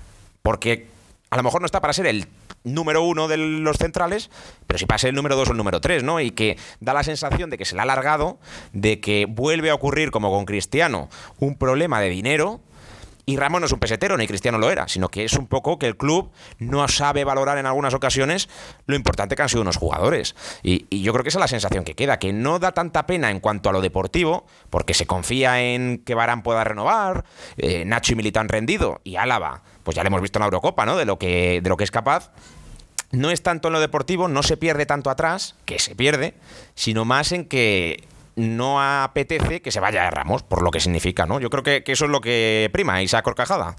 Porque 0.41 0.88
a 1.29 1.38
lo 1.38 1.43
mejor 1.43 1.62
no 1.62 1.65
está 1.65 1.81
para 1.81 1.93
ser 1.93 2.07
el 2.07 2.27
número 2.63 3.03
uno 3.03 3.27
de 3.27 3.38
los 3.38 3.77
centrales, 3.77 4.29
pero 4.65 4.77
si 4.77 4.86
ser 4.98 5.10
el 5.10 5.15
número 5.15 5.36
dos 5.36 5.50
o 5.50 5.51
el 5.51 5.57
número 5.57 5.81
tres, 5.81 6.03
¿no? 6.03 6.19
Y 6.19 6.31
que 6.31 6.57
da 6.79 6.93
la 6.93 7.03
sensación 7.03 7.50
de 7.50 7.57
que 7.57 7.65
se 7.65 7.75
le 7.75 7.81
ha 7.81 7.84
alargado, 7.84 8.39
de 8.74 9.00
que 9.00 9.25
vuelve 9.25 9.69
a 9.69 9.75
ocurrir 9.75 10.12
como 10.12 10.31
con 10.31 10.46
Cristiano 10.46 11.10
un 11.39 11.57
problema 11.57 12.01
de 12.01 12.10
dinero 12.10 12.62
y 13.29 13.36
Ramos 13.36 13.60
no 13.60 13.67
es 13.67 13.74
un 13.74 13.79
pesetero, 13.79 14.15
ni 14.15 14.25
Cristiano 14.25 14.57
lo 14.57 14.72
era, 14.72 14.88
sino 14.88 15.10
que 15.10 15.25
es 15.25 15.34
un 15.34 15.48
poco 15.48 15.77
que 15.77 15.86
el 15.86 15.98
club 15.98 16.31
no 16.60 16.88
sabe 16.88 17.25
valorar 17.25 17.57
en 17.57 17.65
algunas 17.65 17.93
ocasiones 17.93 18.48
lo 18.86 18.96
importante 18.96 19.36
que 19.36 19.41
han 19.41 19.50
sido 19.50 19.63
unos 19.63 19.75
jugadores. 19.75 20.34
Y, 20.63 20.88
yo 21.01 21.12
creo 21.12 21.24
que 21.24 21.29
esa 21.29 21.39
es 21.39 21.41
la 21.41 21.50
sensación 21.50 21.84
que 21.84 21.93
queda, 21.93 22.19
que 22.19 22.31
no 22.31 22.57
da 22.57 22.72
tanta 22.72 23.05
pena 23.05 23.29
en 23.29 23.41
cuanto 23.41 23.67
a 23.67 23.74
lo 23.74 23.81
deportivo, 23.81 24.46
porque 24.69 24.93
se 24.93 25.05
confía 25.05 25.62
en 25.62 25.98
que 26.05 26.15
Barán 26.15 26.41
pueda 26.41 26.63
renovar, 26.63 27.25
eh, 27.57 27.84
Nacho 27.84 28.13
y 28.13 28.15
Militán 28.15 28.48
rendido, 28.48 29.01
y 29.03 29.17
Álava, 29.17 29.62
pues 29.84 29.96
ya 29.96 30.03
le 30.03 30.07
hemos 30.07 30.22
visto 30.22 30.39
en 30.39 30.41
la 30.41 30.46
Eurocopa, 30.46 30.86
¿no? 30.86 30.96
De 30.96 31.03
lo 31.03 31.19
que 31.19 31.62
es 31.79 31.91
capaz 31.91 32.31
no 33.12 33.31
es 33.31 33.41
tanto 33.41 33.67
en 33.67 33.74
lo 33.74 33.79
deportivo, 33.79 34.27
no 34.27 34.43
se 34.43 34.57
pierde 34.57 34.86
tanto 34.86 35.10
atrás, 35.10 35.55
que 35.65 35.79
se 35.79 35.96
pierde, 35.96 36.34
sino 36.75 37.05
más 37.05 37.31
en 37.31 37.46
que 37.46 38.03
no 38.38 38.82
apetece 38.82 39.62
que 39.62 39.72
se 39.72 39.79
vaya 39.79 40.08
a 40.08 40.12
Ramos, 40.12 40.44
por 40.44 40.62
lo 40.62 40.72
que 40.72 40.79
significa, 40.79 41.25
¿no? 41.25 41.39
Yo 41.39 41.50
creo 41.50 41.63
que, 41.63 41.84
eso 41.88 42.06
es 42.06 42.12
lo 42.12 42.22
que 42.22 42.70
prima, 42.72 43.01
Isaac 43.01 43.25
Corcajada. 43.25 43.75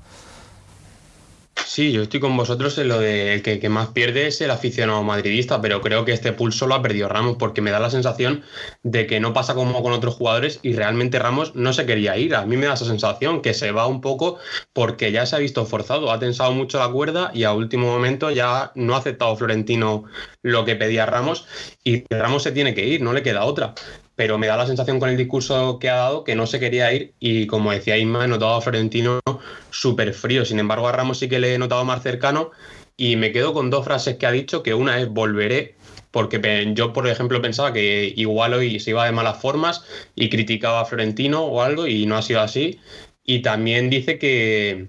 Sí, 1.65 1.93
yo 1.93 2.03
estoy 2.03 2.19
con 2.19 2.37
vosotros 2.37 2.79
en 2.79 2.89
lo 2.89 2.99
de 2.99 3.41
que, 3.45 3.61
que 3.61 3.69
más 3.69 3.89
pierde 3.89 4.27
es 4.27 4.41
el 4.41 4.51
aficionado 4.51 5.03
madridista, 5.03 5.61
pero 5.61 5.81
creo 5.81 6.05
que 6.05 6.13
este 6.13 6.33
pulso 6.33 6.67
lo 6.67 6.75
ha 6.75 6.83
perdido 6.83 7.09
Ramos 7.09 7.37
porque 7.37 7.61
me 7.61 7.71
da 7.71 7.79
la 7.79 7.91
sensación 7.91 8.43
de 8.83 9.07
que 9.07 9.21
no 9.21 9.33
pasa 9.33 9.55
como 9.55 9.83
con 9.83 9.93
otros 9.93 10.15
jugadores 10.15 10.61
y 10.63 10.73
realmente 10.73 11.19
Ramos 11.19 11.55
no 11.55 11.73
se 11.73 11.85
quería 11.85 12.17
ir. 12.17 12.35
A 12.35 12.47
mí 12.47 12.57
me 12.57 12.67
da 12.67 12.75
esa 12.75 12.85
sensación 12.85 13.43
que 13.43 13.55
se 13.55 13.71
va 13.71 13.87
un 13.87 14.01
poco 14.01 14.39
porque 14.73 15.13
ya 15.13 15.27
se 15.27 15.37
ha 15.37 15.41
visto 15.41 15.67
forzado, 15.67 16.11
ha 16.11 16.19
tensado 16.19 16.53
mucho 16.53 16.79
la 16.79 16.89
cuerda 16.89 17.31
y 17.35 17.45
a 17.45 17.53
último 17.53 17.87
momento 17.87 18.31
ya 18.31 18.73
no 18.75 18.95
ha 18.95 18.99
aceptado 18.99 19.37
Florentino 19.37 20.05
lo 20.43 20.65
que 20.65 20.75
pedía 20.75 21.07
Ramos 21.07 21.47
y 21.85 22.05
Ramos 22.09 22.45
se 22.45 22.53
tiene 22.53 22.75
que 22.75 22.87
ir, 22.87 23.03
no 23.03 23.13
le 23.13 23.23
queda 23.23 23.45
otra 23.45 23.75
pero 24.19 24.37
me 24.37 24.49
da 24.49 24.57
la 24.57 24.67
sensación 24.67 24.99
con 24.99 25.11
el 25.11 25.17
discurso 25.17 25.79
que 25.79 25.89
ha 25.89 25.95
dado 25.95 26.25
que 26.25 26.35
no 26.35 26.49
se 26.49 26.59
quería 26.59 26.93
ir 26.93 27.15
y 27.21 27.47
como 27.47 27.71
decía 27.71 27.97
Isma, 27.97 28.25
he 28.25 28.29
notado 28.29 28.57
a 28.57 28.61
Florentino 28.61 29.21
súper 29.71 30.13
frío. 30.13 30.45
Sin 30.45 30.59
embargo, 30.59 30.89
a 30.89 30.93
Ramos 30.93 31.21
sí 31.21 31.29
que 31.29 31.39
le 31.39 31.55
he 31.55 31.59
notado 31.59 31.85
más 31.85 32.03
cercano 32.03 32.51
y 32.97 33.15
me 33.15 33.31
quedo 33.31 33.55
con 33.55 33.71
dos 33.71 33.85
frases 33.85 34.17
que 34.17 34.27
ha 34.27 34.33
dicho, 34.33 34.65
que 34.65 34.75
una 34.75 34.99
es 34.99 35.09
volveré, 35.09 35.77
porque 36.11 36.73
yo, 36.75 36.93
por 36.93 37.07
ejemplo, 37.07 37.41
pensaba 37.41 37.73
que 37.73 38.13
igual 38.17 38.55
hoy 38.55 38.81
se 38.81 38.91
iba 38.91 39.07
de 39.07 39.13
malas 39.13 39.41
formas 39.41 39.85
y 40.17 40.29
criticaba 40.31 40.81
a 40.81 40.85
Florentino 40.85 41.45
o 41.45 41.63
algo 41.63 41.87
y 41.87 42.05
no 42.05 42.17
ha 42.17 42.23
sido 42.23 42.41
así. 42.41 42.81
Y 43.25 43.43
también 43.43 43.89
dice 43.89 44.19
que, 44.19 44.89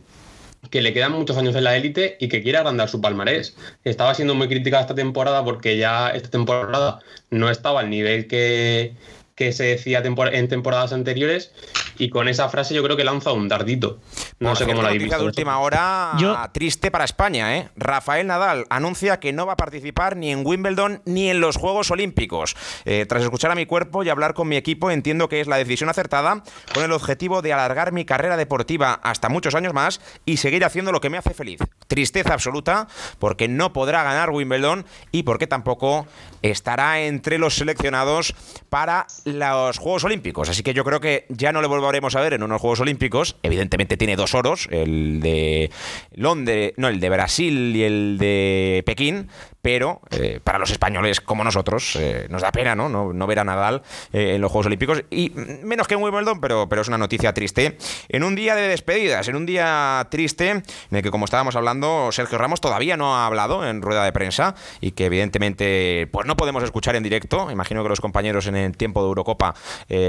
que 0.72 0.82
le 0.82 0.92
quedan 0.92 1.12
muchos 1.12 1.38
años 1.38 1.56
en 1.56 1.65
la 1.65 1.78
élite 1.78 2.18
y 2.20 2.30
que 2.30 2.42
quiere 2.42 2.58
agrandar 2.58 2.89
su 2.89 3.00
palmarés. 3.00 3.56
Estaba 3.84 4.15
siendo 4.15 4.34
muy 4.34 4.48
crítica 4.48 4.80
esta 4.80 4.96
temporada 4.96 5.44
porque 5.44 5.78
ya 5.78 6.10
esta 6.10 6.32
temporada 6.32 7.00
no 7.30 7.50
estaba 7.52 7.82
al 7.82 7.92
nivel 7.92 8.28
que, 8.28 8.96
que 9.39 9.54
se 9.54 9.63
decía 9.63 10.04
en 10.04 10.47
temporadas 10.49 10.91
anteriores 10.91 11.54
y 11.97 12.10
con 12.10 12.28
esa 12.28 12.49
frase 12.49 12.75
yo 12.75 12.84
creo 12.84 12.97
que 12.97 13.06
lanza 13.06 13.32
un 13.32 13.47
dardito. 13.47 13.97
No 14.39 14.56
sé 14.56 14.65
cómo 14.65 14.82
la 14.82 14.89
habéis 14.89 15.10
de 15.10 15.23
última 15.23 15.60
hora 15.60 16.49
triste 16.54 16.91
para 16.91 17.04
España, 17.04 17.58
¿eh? 17.58 17.69
Rafael 17.75 18.25
Nadal 18.25 18.65
anuncia 18.69 19.19
que 19.19 19.34
no 19.34 19.45
va 19.45 19.54
a 19.54 19.58
participar 19.58 20.15
ni 20.15 20.32
en 20.32 20.45
Wimbledon 20.45 21.02
ni 21.06 21.30
en 21.30 21.41
los 21.41 21.58
Juegos 21.58 21.91
Olímpicos. 21.91 22.56
Eh, 22.86 23.06
tras 23.08 23.23
escuchar 23.23 23.52
a 23.52 23.56
mi 23.56 23.65
cuerpo 23.65 24.04
y 24.04 24.10
hablar 24.10 24.34
con 24.34 24.47
mi 24.47 24.56
equipo, 24.56 24.91
entiendo 24.91 25.28
que 25.28 25.41
es 25.41 25.47
la 25.47 25.58
decisión 25.58 25.89
acertada 25.89 26.43
con 26.73 26.84
el 26.84 26.91
objetivo 26.93 27.41
de 27.41 27.52
alargar 27.52 27.91
mi 27.91 28.06
carrera 28.06 28.38
deportiva 28.38 28.93
hasta 29.04 29.28
muchos 29.28 29.56
años 29.56 29.73
más 29.73 29.99
y 30.25 30.38
seguir 30.38 30.63
haciendo 30.63 30.91
lo 30.91 31.02
que 31.02 31.10
me 31.10 31.17
hace 31.17 31.34
feliz. 31.34 31.60
Tristeza 31.88 32.34
absoluta 32.34 32.88
porque 33.19 33.49
no 33.49 33.73
podrá 33.73 34.04
ganar 34.04 34.30
Wimbledon 34.30 34.86
y 35.12 35.23
porque 35.23 35.47
tampoco 35.47 36.08
estará 36.41 37.02
entre 37.02 37.39
los 37.39 37.56
seleccionados 37.56 38.34
para 38.69 39.08
los 39.25 39.78
Juegos 39.80 40.06
Olímpicos. 40.06 40.49
Así 40.49 40.63
que 40.63 40.73
yo 40.73 40.86
creo 40.86 41.02
que 41.02 41.25
ya 41.28 41.52
no 41.52 41.62
le 41.62 41.67
volveremos 41.67 42.15
a 42.15 42.21
ver 42.21 42.34
en 42.34 42.43
unos 42.43 42.62
Juegos 42.62 42.80
Olímpicos. 42.80 43.36
Evidentemente 43.43 43.97
tiene 43.97 44.15
dos 44.15 44.29
el 44.72 45.20
de 45.22 45.72
Londres, 46.15 46.74
no, 46.78 46.88
el 46.88 47.00
de 47.00 47.10
Brasil 47.10 47.76
y 47.76 47.84
el 47.84 48.18
de 48.18 48.84
Pekín, 48.86 49.30
pero 49.62 50.02
eh, 50.12 50.39
para 50.43 50.58
los 50.58 50.72
españoles 50.72 51.22
como 51.22 51.43
nosotros 51.43 51.95
eh, 51.98 52.28
nos 52.30 52.41
da 52.41 52.52
pena 52.52 52.76
¿no? 52.76 52.89
No, 52.89 53.28
ver 53.28 53.39
a 53.39 53.43
Nadal 53.43 53.84
eh, 54.13 54.36
en 54.36 54.41
los 54.41 54.52
Juegos 54.52 54.67
Olímpicos 54.67 55.04
y 55.10 55.32
menos 55.63 55.88
que 55.88 55.95
en 55.95 56.02
Wimbledon, 56.02 56.39
pero, 56.39 56.67
pero 56.69 56.82
es 56.82 56.88
una 56.88 56.98
noticia 56.98 57.34
triste. 57.34 57.78
En 58.08 58.24
un 58.24 58.36
día 58.36 58.56
de 58.56 58.67
despedidas, 58.67 59.28
en 59.28 59.36
un 59.36 59.45
día 59.45 60.08
triste 60.10 60.50
en 60.50 60.63
el 60.91 61.04
que 61.04 61.12
como 61.12 61.26
estábamos 61.26 61.56
hablando, 61.56 62.12
Sergio 62.12 62.38
Ramos 62.38 62.62
todavía 62.62 62.98
no 62.98 63.15
ha 63.15 63.26
hablado 63.26 63.67
en 63.67 63.82
rueda 63.82 64.04
de 64.04 64.12
prensa 64.12 64.56
y 64.82 64.91
que 64.91 65.06
evidentemente 65.06 66.08
pues 66.12 66.26
no 66.26 66.38
podemos 66.38 66.63
escuchar 66.63 66.95
en 66.95 67.04
directo. 67.04 67.52
Imagino 67.52 67.84
que 67.84 67.89
los 67.89 68.02
compañeros 68.02 68.48
en 68.48 68.56
el 68.56 68.78
tiempo 68.78 69.02
de 69.02 69.08
Eurocopa 69.08 69.56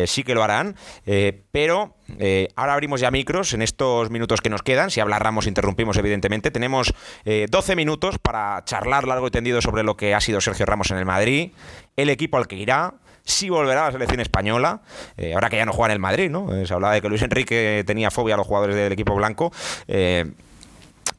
sí 0.06 0.22
que 0.22 0.34
lo 0.34 0.42
harán, 0.42 0.76
pero 1.50 1.96
ahora 2.56 2.74
abrimos 2.74 3.00
ya 3.00 3.10
micros 3.10 3.52
en 3.52 3.62
estos 3.62 4.10
minutos 4.10 4.40
que 4.40 4.50
nos 4.50 4.62
quedan. 4.62 4.90
Si 4.90 5.00
habla 5.00 5.18
Ramos 5.18 5.46
interrumpimos 5.46 5.96
evidentemente. 5.96 6.50
Tenemos 6.50 6.94
12 7.24 7.76
minutos 7.76 8.18
para 8.18 8.64
charlar 8.64 9.06
largo 9.06 9.26
y 9.26 9.30
sobre 9.60 9.82
lo 9.82 9.96
que 9.96 10.14
ha 10.14 10.20
sido 10.20 10.40
Sergio 10.40 10.66
Ramos 10.66 10.90
en 10.90 10.98
el 10.98 11.04
Madrid, 11.04 11.52
el 11.96 12.10
equipo 12.10 12.36
al 12.36 12.46
que 12.46 12.56
irá, 12.56 12.94
si 13.24 13.48
volverá 13.48 13.82
a 13.82 13.86
la 13.86 13.92
selección 13.92 14.20
española, 14.20 14.80
eh, 15.16 15.34
ahora 15.34 15.48
que 15.48 15.56
ya 15.56 15.66
no 15.66 15.72
juega 15.72 15.92
en 15.92 15.92
el 15.92 15.98
Madrid, 15.98 16.30
¿no? 16.30 16.54
Eh, 16.54 16.66
se 16.66 16.74
hablaba 16.74 16.94
de 16.94 17.00
que 17.00 17.08
Luis 17.08 17.22
Enrique 17.22 17.84
tenía 17.86 18.10
fobia 18.10 18.34
a 18.34 18.38
los 18.38 18.46
jugadores 18.46 18.76
del 18.76 18.92
equipo 18.92 19.14
blanco. 19.14 19.52
Eh, 19.88 20.30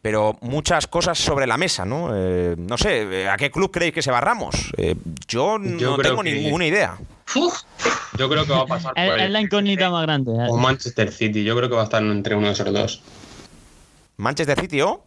pero 0.01 0.37
muchas 0.41 0.87
cosas 0.87 1.19
sobre 1.19 1.45
la 1.45 1.57
mesa, 1.57 1.85
¿no? 1.85 2.09
no 2.09 2.77
sé, 2.77 3.29
¿a 3.29 3.37
qué 3.37 3.51
club 3.51 3.69
creéis 3.69 3.93
que 3.93 4.01
se 4.01 4.09
va 4.09 4.19
Ramos? 4.19 4.71
yo 5.27 5.59
no 5.59 5.97
tengo 5.97 6.23
ninguna 6.23 6.65
idea. 6.65 6.97
Yo 8.17 8.27
creo 8.27 8.45
que 8.45 8.51
va 8.51 8.61
a 8.61 8.65
pasar 8.65 8.93
por 8.95 9.19
Es 9.19 9.29
la 9.29 9.41
incógnita 9.41 9.91
más 9.91 10.01
grande. 10.01 10.31
O 10.49 10.57
Manchester 10.57 11.11
City, 11.11 11.43
yo 11.43 11.55
creo 11.55 11.69
que 11.69 11.75
va 11.75 11.81
a 11.81 11.83
estar 11.83 12.01
entre 12.01 12.33
uno 12.33 12.47
de 12.47 12.53
esos 12.53 12.73
dos. 12.73 13.03
¿Manchester 14.17 14.59
City 14.59 14.81
o? 14.81 15.03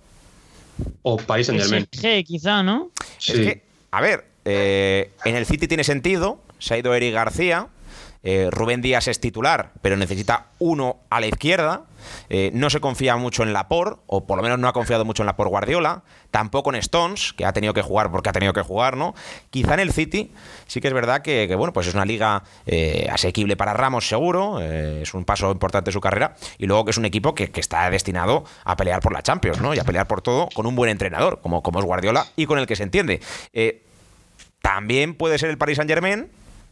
O 1.03 1.17
Paris 1.17 1.47
Saint 1.47 1.61
Germain. 1.61 1.87
Sí, 1.93 2.25
quizá, 2.25 2.63
¿no? 2.63 2.91
Es 3.27 3.35
que, 3.35 3.63
a 3.91 4.01
ver, 4.01 4.25
eh, 4.45 5.11
en 5.25 5.37
el 5.37 5.47
City 5.47 5.69
tiene 5.69 5.85
sentido, 5.85 6.41
se 6.59 6.75
ha 6.75 6.79
ido 6.79 6.95
Eric 6.95 7.15
García. 7.15 7.69
Eh, 8.25 8.49
Rubén 8.51 8.81
Díaz 8.81 9.07
es 9.07 9.21
titular, 9.21 9.73
pero 9.83 9.99
necesita 9.99 10.47
uno 10.59 10.97
a 11.11 11.21
la 11.21 11.27
izquierda. 11.27 11.83
Eh, 12.31 12.51
no 12.55 12.71
se 12.71 12.81
confía 12.81 13.17
mucho 13.17 13.43
en 13.43 13.53
Lapor, 13.53 14.03
o 14.07 14.27
por 14.27 14.39
lo 14.39 14.43
menos 14.43 14.59
no 14.59 14.67
ha 14.67 14.73
confiado 14.73 15.05
mucho 15.05 15.23
en 15.23 15.27
Lapor 15.27 15.49
Guardiola. 15.49 16.03
Tampoco 16.31 16.71
en 16.71 16.77
Stones, 16.77 17.35
que 17.35 17.45
ha 17.45 17.53
tenido 17.53 17.75
que 17.75 17.83
jugar 17.83 18.11
porque 18.11 18.31
ha 18.31 18.33
tenido 18.33 18.55
que 18.55 18.63
jugar, 18.63 18.97
¿no? 18.97 19.15
Quizá 19.51 19.75
en 19.75 19.81
el 19.81 19.93
City 19.93 20.33
sí 20.67 20.81
que 20.81 20.89
es 20.89 20.95
verdad 20.95 21.21
que, 21.21 21.55
bueno, 21.55 21.75
pues 21.75 21.87
es 21.87 21.95
una 21.95 22.07
liga 22.07 22.43
eh, 22.65 23.07
asequible 23.13 23.57
para 23.57 23.75
Ramos, 23.75 24.09
seguro. 24.09 24.59
es 24.61 25.13
un 25.13 25.27
paso 25.27 25.53
importante 25.53 25.91
de 25.91 25.93
su 25.93 26.01
carrera. 26.01 26.35
Y 26.57 26.67
luego 26.67 26.87
que 26.87 26.93
es 26.93 26.99
un 26.99 27.05
equipo 27.05 27.35
que, 27.35 27.51
está 27.55 27.89
destinado 27.91 28.45
a 28.65 28.77
pelear 28.77 29.01
por 29.01 29.13
la 29.13 29.23
Champions, 29.23 29.61
¿no? 29.61 29.75
Y 29.75 29.79
a 29.79 29.85
pelear 29.85 30.07
por 30.07 30.23
todo 30.23 30.49
con 30.55 30.67
un 30.67 30.75
buen 30.75 30.91
entrenador, 30.91 31.41
como, 31.43 31.63
como 31.63 31.79
es 31.79 31.85
Guardiola, 31.85 32.27
y 32.37 32.47
con 32.47 32.59
el 32.59 32.67
que 32.67 32.75
se 32.75 32.85
entiende. 32.85 33.21
también 34.63 35.15
puede 35.15 35.39
ser 35.39 35.51
el 35.51 35.59
Paris 35.59 35.77
Saint 35.77 35.91
Germain, 35.91 36.29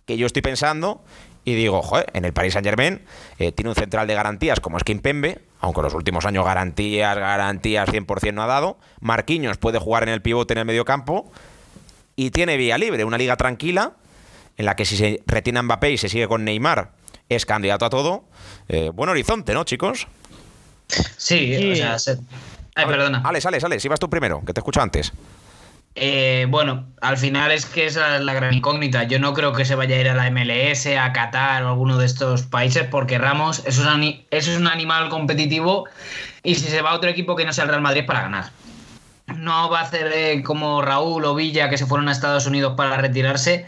que 0.07 0.17
yo 0.17 0.27
estoy 0.27 0.43
pensando 0.43 1.03
y 1.45 1.55
digo, 1.55 1.83
joder, 1.83 2.07
en 2.15 2.25
el 2.25 2.33
Paris 2.33 2.53
Saint 2.53 2.67
Germain 2.67 3.03
eh, 3.39 3.53
tiene 3.53 3.71
un 3.71 3.75
central 3.75 4.07
de 4.07 4.15
garantías 4.15 4.61
como 4.61 4.77
es 4.77 4.85
Pembe, 4.85 5.41
aunque 5.61 5.81
en 5.81 5.85
los 5.85 5.95
últimos 5.95 6.25
años 6.25 6.45
garantías, 6.45 7.17
garantías 7.17 7.89
100% 7.89 8.33
no 8.35 8.43
ha 8.43 8.47
dado. 8.47 8.79
Marquinhos 9.01 9.59
puede 9.59 9.79
jugar 9.79 10.05
en 10.05 10.11
el 10.11 10.23
pivote 10.23 10.55
en 10.55 10.59
el 10.59 10.65
medio 10.65 10.85
campo 10.85 11.31
y 12.15 12.31
tiene 12.31 12.57
vía 12.57 12.79
libre, 12.79 13.05
una 13.05 13.19
liga 13.19 13.37
tranquila 13.37 13.93
en 14.57 14.67
la 14.67 14.77
que 14.77 14.85
si 14.85 14.97
se 14.97 15.23
retiene 15.27 15.63
Mbappé 15.63 15.93
y 15.93 15.99
se 15.99 16.09
sigue 16.09 16.29
con 16.29 16.45
Neymar 16.45 16.93
es 17.29 17.47
candidato 17.47 17.87
a 17.87 17.91
todo. 17.91 18.25
Eh, 18.69 18.91
buen 18.93 19.11
horizonte, 19.11 19.55
¿no, 19.55 19.65
chicos? 19.65 20.07
Sí, 21.17 21.73
o 21.73 21.75
sea, 21.75 21.97
Ay, 22.75 22.87
perdona. 22.87 23.23
Ale, 23.25 23.41
sale, 23.41 23.61
sale, 23.61 23.81
si 23.81 23.89
vas 23.89 24.01
tú 24.01 24.09
primero, 24.09 24.43
que 24.45 24.53
te 24.53 24.61
escucho 24.61 24.81
antes. 24.81 25.13
Eh, 25.95 26.47
bueno, 26.49 26.87
al 27.03 27.19
final 27.19 27.53
es 27.53 27.67
que 27.67 27.87
es 27.87 27.97
la, 27.97 28.33
gran 28.33 28.55
incógnita. 28.55 29.05
Yo 29.05 29.19
no 29.19 29.35
creo 29.35 29.53
que 29.53 29.65
se 29.65 29.75
vaya 29.75 29.97
a 29.97 30.01
ir 30.01 30.09
a 30.09 30.15
la 30.15 30.31
MLS, 30.31 30.87
a 30.87 31.13
Qatar 31.13 31.65
o 31.65 31.69
alguno 31.69 31.99
de 31.99 32.07
estos 32.07 32.43
países, 32.43 32.85
porque 32.91 33.19
Ramos 33.19 33.63
eso 33.67 33.83
es, 34.31 34.49
un 34.49 34.67
animal 34.69 35.11
competitivo 35.11 35.87
y 36.43 36.55
si 36.55 36.69
se 36.69 36.81
va 36.81 36.91
a 36.91 36.95
otro 36.95 37.11
equipo 37.11 37.37
que 37.37 37.45
no 37.45 37.53
sea 37.53 37.65
el 37.65 37.71
Real 37.71 37.83
Madrid 37.83 38.07
para 38.07 38.23
ganar. 38.23 38.51
No 39.38 39.71
va 39.71 39.81
a 39.81 39.83
hacer 39.83 40.11
eh, 40.14 40.42
como 40.42 40.83
Raúl 40.83 41.25
o 41.25 41.35
Villa 41.35 41.68
que 41.68 41.79
se 41.79 41.87
fueron 41.87 42.09
a 42.09 42.12
Estados 42.12 42.47
Unidos 42.47 42.75
para 42.77 42.97
retirarse, 42.97 43.66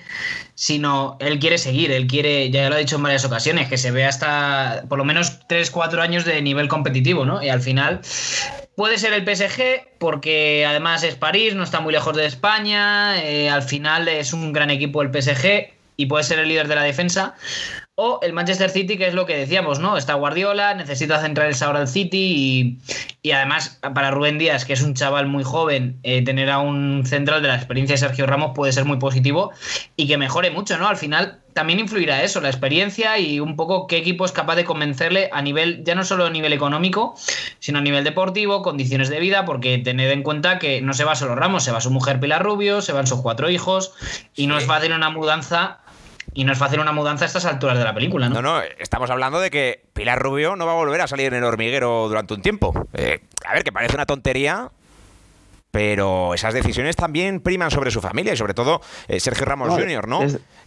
sino 0.55 1.17
él 1.21 1.39
quiere 1.39 1.59
seguir, 1.59 1.91
él 1.91 2.07
quiere, 2.07 2.51
ya 2.51 2.69
lo 2.69 2.77
ha 2.77 2.79
dicho 2.79 2.97
en 2.97 3.03
varias 3.03 3.25
ocasiones, 3.25 3.69
que 3.69 3.79
se 3.79 3.91
vea 3.91 4.09
hasta 4.09 4.85
por 4.89 4.99
lo 4.99 5.05
menos 5.05 5.41
3-4 5.49 6.01
años 6.01 6.25
de 6.25 6.41
nivel 6.43 6.69
competitivo, 6.69 7.25
¿no? 7.25 7.43
Y 7.43 7.49
al 7.49 7.61
final 7.61 8.01
Puede 8.77 8.99
ser 8.99 9.13
el 9.13 9.23
PSG, 9.25 9.99
porque 9.99 10.67
además 10.67 11.05
es 11.05 11.15
París, 11.15 11.55
no 11.55 11.63
está 11.63 11.79
muy 11.79 11.93
lejos 11.93 12.17
de 12.17 12.27
España, 12.27 13.23
eh, 13.23 13.49
al 13.49 13.63
final 13.63 14.09
es 14.09 14.33
un 14.33 14.53
gran 14.53 14.69
equipo 14.71 15.01
el 15.01 15.13
PSG 15.13 15.73
y 15.97 16.07
puede 16.07 16.25
ser 16.25 16.41
el 16.41 16.49
líder 16.49 16.67
de 16.67 16.75
la 16.75 16.83
defensa. 16.83 17.37
O 17.97 18.19
el 18.23 18.33
Manchester 18.33 18.71
City, 18.71 18.99
que 18.99 19.07
es 19.07 19.15
lo 19.15 19.25
que 19.25 19.37
decíamos, 19.37 19.79
¿no? 19.79 19.97
Está 19.97 20.15
Guardiola, 20.15 20.75
necesita 20.75 21.21
centrales 21.21 21.63
ahora 21.63 21.81
el 21.81 21.87
City 21.87 22.81
y, 23.23 23.31
además 23.31 23.79
para 23.95 24.11
Rubén 24.11 24.37
Díaz, 24.37 24.65
que 24.65 24.73
es 24.73 24.83
un 24.83 24.95
chaval 24.95 25.29
muy 25.29 25.45
joven, 25.45 26.01
eh, 26.03 26.25
tener 26.25 26.51
a 26.51 26.59
un 26.59 27.07
central 27.07 27.41
de 27.41 27.49
la 27.49 27.55
experiencia 27.55 27.95
de 27.95 27.99
Sergio 27.99 28.27
Ramos 28.27 28.51
puede 28.53 28.73
ser 28.73 28.85
muy 28.85 28.97
positivo 28.97 29.53
y 29.95 30.09
que 30.09 30.19
mejore 30.19 30.51
mucho, 30.51 30.77
¿no? 30.77 30.89
Al 30.89 30.97
final 30.97 31.39
también 31.53 31.79
influirá 31.79 32.25
eso, 32.25 32.41
la 32.41 32.49
experiencia 32.49 33.17
y 33.21 33.39
un 33.39 33.55
poco 33.55 33.87
qué 33.87 33.99
equipo 33.99 34.25
es 34.25 34.33
capaz 34.33 34.57
de 34.57 34.65
convencerle 34.65 35.31
a 35.33 35.41
nivel, 35.41 35.85
ya 35.85 35.95
no 35.95 36.03
solo 36.03 36.27
a 36.27 36.31
nivel 36.31 36.53
económico, 36.53 37.15
sino 37.61 37.79
a 37.79 37.83
nivel 37.83 38.03
deportivo, 38.03 38.63
condiciones 38.63 39.09
de 39.09 39.21
vida, 39.21 39.45
porque 39.45 39.79
tened 39.79 40.11
en 40.11 40.25
cuenta 40.25 40.59
que 40.59 40.83
no 40.83 40.95
se 40.95 41.05
va 41.05 41.15
solo 41.15 41.37
Ramos, 41.37 41.63
se 41.63 41.71
va 41.71 41.81
su 41.81 41.93
mujer 41.93 42.19
Pilar 42.19 42.43
Rubio, 42.43 42.83
se 42.83 42.93
van 42.93 43.07
sus 43.07 43.21
cuatro 43.21 43.51
hijos 43.51 43.95
y 44.35 44.49
no 44.49 44.59
es 44.59 44.67
fácil 44.67 44.93
una 44.93 45.11
mudanza 45.11 45.79
y 46.35 46.45
no 46.45 46.53
es 46.53 46.59
fácil 46.59 46.81
una 46.81 46.93
mudanza 46.93 47.25
a 47.25 47.27
estas 47.27 47.45
alturas 47.45 47.79
de 47.79 47.85
la 47.85 47.95
película, 47.95 48.29
¿no? 48.29 48.43
No, 48.43 48.43
no, 48.43 48.63
estamos 48.79 49.09
hablando 49.11 49.41
de 49.41 49.51
que 49.51 49.85
Pilar 49.93 50.19
Rubio 50.19 50.57
no 50.57 50.67
va 50.67 50.73
a 50.73 50.77
volver 50.77 51.01
a 51.01 51.07
salir 51.07 51.33
en 51.33 51.39
el 51.39 51.45
hormiguero 51.45 52.09
durante 52.09 52.35
un 52.35 52.43
tiempo. 52.43 52.89
Eh, 52.93 53.21
a 53.47 53.55
ver, 53.55 53.63
que 53.63 53.71
parece 53.71 53.95
una 53.95 54.05
tontería, 54.05 54.71
pero 55.71 56.35
esas 56.35 56.53
decisiones 56.53 56.97
también 56.97 57.41
priman 57.41 57.71
sobre 57.71 57.93
su 57.93 58.01
familia 58.01 58.33
y 58.33 58.37
sobre 58.37 58.53
todo 58.53 58.81
eh, 59.07 59.21
Sergio 59.21 59.45
Ramos 59.45 59.69
Jr., 59.71 60.09
¿no? 60.09 60.21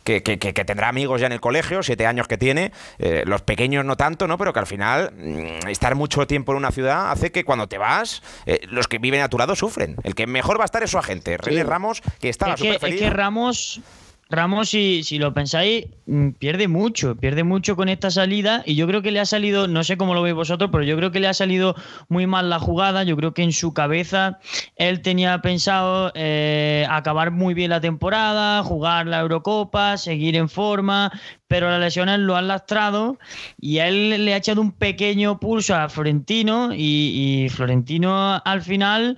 Que, 0.05 0.21
tendrá 0.21 0.87
amigos 0.87 1.19
ya 1.19 1.27
en 1.27 1.33
el 1.33 1.41
colegio, 1.41 1.83
siete 1.83 2.05
años 2.05 2.29
que 2.29 2.37
tiene, 2.37 2.71
eh, 2.97 3.23
los 3.25 3.41
pequeños 3.41 3.83
no 3.83 3.97
tanto, 3.97 4.25
¿no? 4.25 4.37
Pero 4.37 4.53
que 4.53 4.59
al 4.59 4.67
final 4.67 5.11
mm, 5.17 5.67
estar 5.67 5.95
mucho 5.95 6.25
tiempo 6.27 6.53
en 6.53 6.59
una 6.59 6.71
ciudad 6.71 7.11
hace 7.11 7.33
que 7.33 7.43
cuando 7.43 7.67
te 7.67 7.77
vas, 7.77 8.23
los 8.69 8.87
que 8.87 8.99
viven 8.99 9.21
a 9.21 9.27
tu 9.27 9.37
lado 9.37 9.53
sufren. 9.57 9.97
El 10.03 10.15
que 10.15 10.27
mejor 10.27 10.59
va 10.59 10.63
a 10.63 10.65
estar 10.65 10.81
es 10.81 10.91
su 10.91 10.97
agente, 10.97 11.35
René 11.35 11.65
Ramos, 11.65 12.01
que 12.21 12.29
estaba 12.29 12.55
súper 12.55 12.79
feliz. 12.79 13.01
Es 13.01 13.01
que 13.01 13.09
Ramos 13.09 13.81
Ramos, 14.29 14.69
si, 14.69 15.03
si, 15.03 15.19
lo 15.19 15.33
pensáis, 15.33 15.85
mm, 16.05 16.31
pierde 16.31 16.67
mucho, 16.67 17.15
pierde 17.15 17.43
mucho 17.43 17.75
con 17.75 17.87
esta 17.89 18.11
salida 18.11 18.61
y 18.65 18.75
yo 18.75 18.87
creo 18.87 19.01
que 19.01 19.11
le 19.11 19.19
ha 19.19 19.25
salido, 19.25 19.67
no 19.67 19.83
sé 19.83 19.97
cómo 19.97 20.13
lo 20.13 20.21
veis 20.21 20.35
vosotros, 20.35 20.69
pero 20.71 20.83
yo 20.83 20.97
creo 20.97 21.11
que 21.11 21.19
le 21.19 21.27
ha 21.27 21.33
salido 21.33 21.75
muy 22.09 22.27
mal 22.27 22.49
la 22.49 22.59
jugada, 22.59 23.03
yo 23.03 23.15
creo 23.15 23.33
que 23.33 23.43
en 23.43 23.53
su 23.53 23.73
cabeza 23.73 24.39
él 24.75 25.01
tenía 25.01 25.41
pensado 25.41 26.11
eh, 26.15 26.85
acabar 26.89 27.31
muy 27.31 27.53
bien 27.53 27.69
la 27.69 27.81
temporada, 27.81 28.63
jugar 28.63 29.07
la 29.07 29.21
Eurocopa, 29.21 29.97
seguir 29.97 30.35
en 30.35 30.49
forma, 30.49 31.11
pero 31.47 31.69
las 31.69 31.79
lesiones 31.79 32.19
lo 32.19 32.35
han 32.35 32.47
lastrado 32.47 33.17
y 33.59 33.77
él 33.77 34.25
le 34.25 34.33
ha 34.33 34.37
echado 34.37 34.61
un 34.61 34.71
pequeño 34.71 35.39
pulso 35.39 35.75
a 35.75 35.89
Florentino 35.89 36.69
y, 36.73 37.47
Florentino 37.49 38.41
al 38.43 38.61
final 38.61 39.17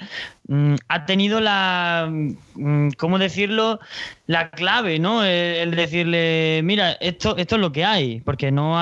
ha 0.87 1.05
tenido 1.05 1.39
la, 1.39 2.09
mm, 2.09 2.89
¿cómo 2.97 3.19
decirlo? 3.19 3.79
La 4.27 4.49
clave, 4.49 4.99
¿no? 4.99 5.23
El, 5.23 5.71
decirle, 5.71 6.61
mira, 6.63 6.93
esto, 6.93 7.37
esto 7.37 7.55
es 7.55 7.61
lo 7.61 7.71
que 7.71 7.85
hay, 7.85 8.21
porque 8.21 8.51
no, 8.51 8.77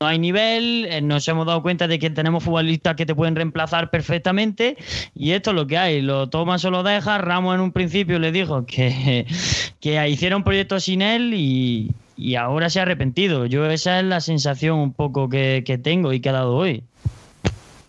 hay 0.00 0.18
nivel, 0.18 0.86
eh, 0.88 1.00
nos 1.00 1.26
hemos 1.28 1.46
dado 1.46 1.62
cuenta 1.62 1.88
de 1.88 1.98
que 1.98 2.10
tenemos 2.10 2.44
futbolistas 2.44 2.94
que 2.94 3.06
te 3.06 3.14
pueden 3.14 3.36
reemplazar 3.36 3.90
perfectamente 3.90 4.76
y 5.14 5.32
esto 5.32 5.50
es 5.50 5.56
lo 5.56 5.66
que 5.66 5.78
hay. 5.78 6.02
Lo 6.02 6.28
toma 6.28 6.56
o 6.62 6.70
lo 6.70 6.82
deja. 6.82 7.18
Ramos 7.18 7.54
en 7.54 7.60
un 7.60 7.72
principio 7.72 8.18
le 8.18 8.32
dijo 8.32 8.64
que, 8.66 9.26
que 9.80 10.08
hiciera 10.08 10.36
un 10.36 10.44
proyecto 10.44 10.80
sin 10.80 11.02
él 11.02 11.34
y 11.34 11.90
y 12.18 12.34
ahora 12.34 12.68
se 12.68 12.80
ha 12.80 12.82
arrepentido. 12.82 13.46
Yo 13.46 13.70
esa 13.70 14.00
es 14.00 14.04
la 14.04 14.20
sensación 14.20 14.78
un 14.78 14.92
poco 14.92 15.28
que, 15.28 15.62
tengo 15.82 16.12
y 16.12 16.20
que 16.20 16.28
ha 16.28 16.32
dado 16.32 16.56
hoy. 16.56 16.82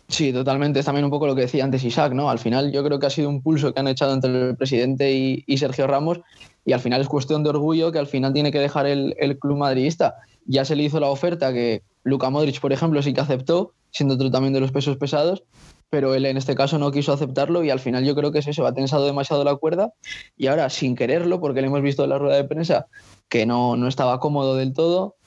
Sí, 0.10 0.34
totalmente. 0.34 0.80
Es 0.80 0.86
también 0.86 1.06
un 1.06 1.12
poco 1.12 1.28
lo 1.28 1.36
que 1.36 1.41
decía 1.41 1.63
antes 1.63 1.84
Isaac, 1.84 2.13
¿no? 2.13 2.32
Al 2.32 2.39
final 2.39 2.72
yo 2.72 2.84
creo 2.84 3.00
que 3.00 3.06
ha 3.06 3.12
sido 3.12 3.30
un 3.30 3.43
pulso 3.43 3.74
que 3.74 3.80
han 3.80 3.88
echado 3.88 4.13
entre 4.13 4.50
el 4.50 4.58
presidente 4.58 5.13
y, 5.13 5.58
Sergio 5.58 5.86
Ramos 5.86 6.19
y 6.65 6.74
al 6.74 6.80
final 6.80 7.00
es 7.00 7.08
cuestión 7.08 7.43
de 7.43 7.52
orgullo 7.52 7.91
que 7.91 8.00
al 8.00 8.08
final 8.08 8.34
tiene 8.34 8.52
que 8.52 8.60
dejar 8.60 8.88
el, 8.88 9.15
club 9.39 9.58
madridista. 9.60 10.15
Ya 10.45 10.65
se 10.65 10.76
le 10.76 10.84
hizo 10.84 11.00
la 11.00 11.10
oferta 11.10 11.54
que 11.54 11.84
Luka 12.04 12.32
Modric, 12.32 12.60
por 12.60 12.74
ejemplo, 12.74 13.02
sí 13.04 13.13
que 13.13 13.22
aceptó, 13.22 13.74
siendo 13.91 14.15
otro 14.15 14.32
también 14.32 14.52
de 14.52 14.60
los 14.60 14.72
pesos 14.72 14.98
pesados, 14.98 15.43
pero 15.91 16.15
él 16.15 16.26
en 16.26 16.38
este 16.38 16.56
caso 16.56 16.80
no 16.80 16.91
quiso 16.91 17.13
aceptarlo 17.13 17.63
y 17.63 17.69
al 17.69 17.80
final 17.80 18.04
yo 18.04 18.15
creo 18.15 18.32
que 18.32 18.39
es 18.39 18.48
eso, 18.48 18.65
ha 18.65 18.74
tensado 18.74 19.06
demasiado 19.06 19.43
la 19.43 19.56
cuerda 19.56 19.93
y 20.38 20.48
ahora 20.48 20.72
sin 20.72 20.95
quererlo, 20.95 21.39
porque 21.39 21.62
le 21.62 21.67
hemos 21.67 21.84
visto 21.84 22.04
en 22.04 22.10
la 22.10 22.17
rueda 22.17 22.36
de 22.36 22.45
prensa 22.45 22.88
que 23.28 23.45
no, 23.45 23.76
no 23.76 23.88
estaba 23.88 24.19
cómodo 24.19 24.56
del 24.56 24.74
todo, 24.74 25.17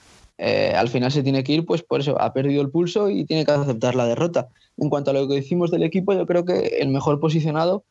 eh, 0.44 0.74
al 0.74 0.88
final 0.88 1.12
se 1.12 1.22
tiene 1.22 1.44
que 1.44 1.52
ir, 1.52 1.64
pues 1.64 1.84
por 1.84 2.00
eso 2.00 2.20
ha 2.20 2.32
perdido 2.32 2.62
el 2.62 2.70
pulso 2.70 3.08
y 3.08 3.24
tiene 3.24 3.44
que 3.44 3.52
aceptar 3.52 3.94
la 3.94 4.06
derrota. 4.06 4.48
En 4.76 4.90
cuanto 4.90 5.12
a 5.12 5.14
lo 5.14 5.28
que 5.28 5.34
decimos 5.34 5.70
del 5.70 5.84
equipo, 5.84 6.12
yo 6.14 6.26
creo 6.26 6.44
que 6.44 6.78
el 6.80 6.88
mejor 6.88 7.20
posicionado, 7.20 7.84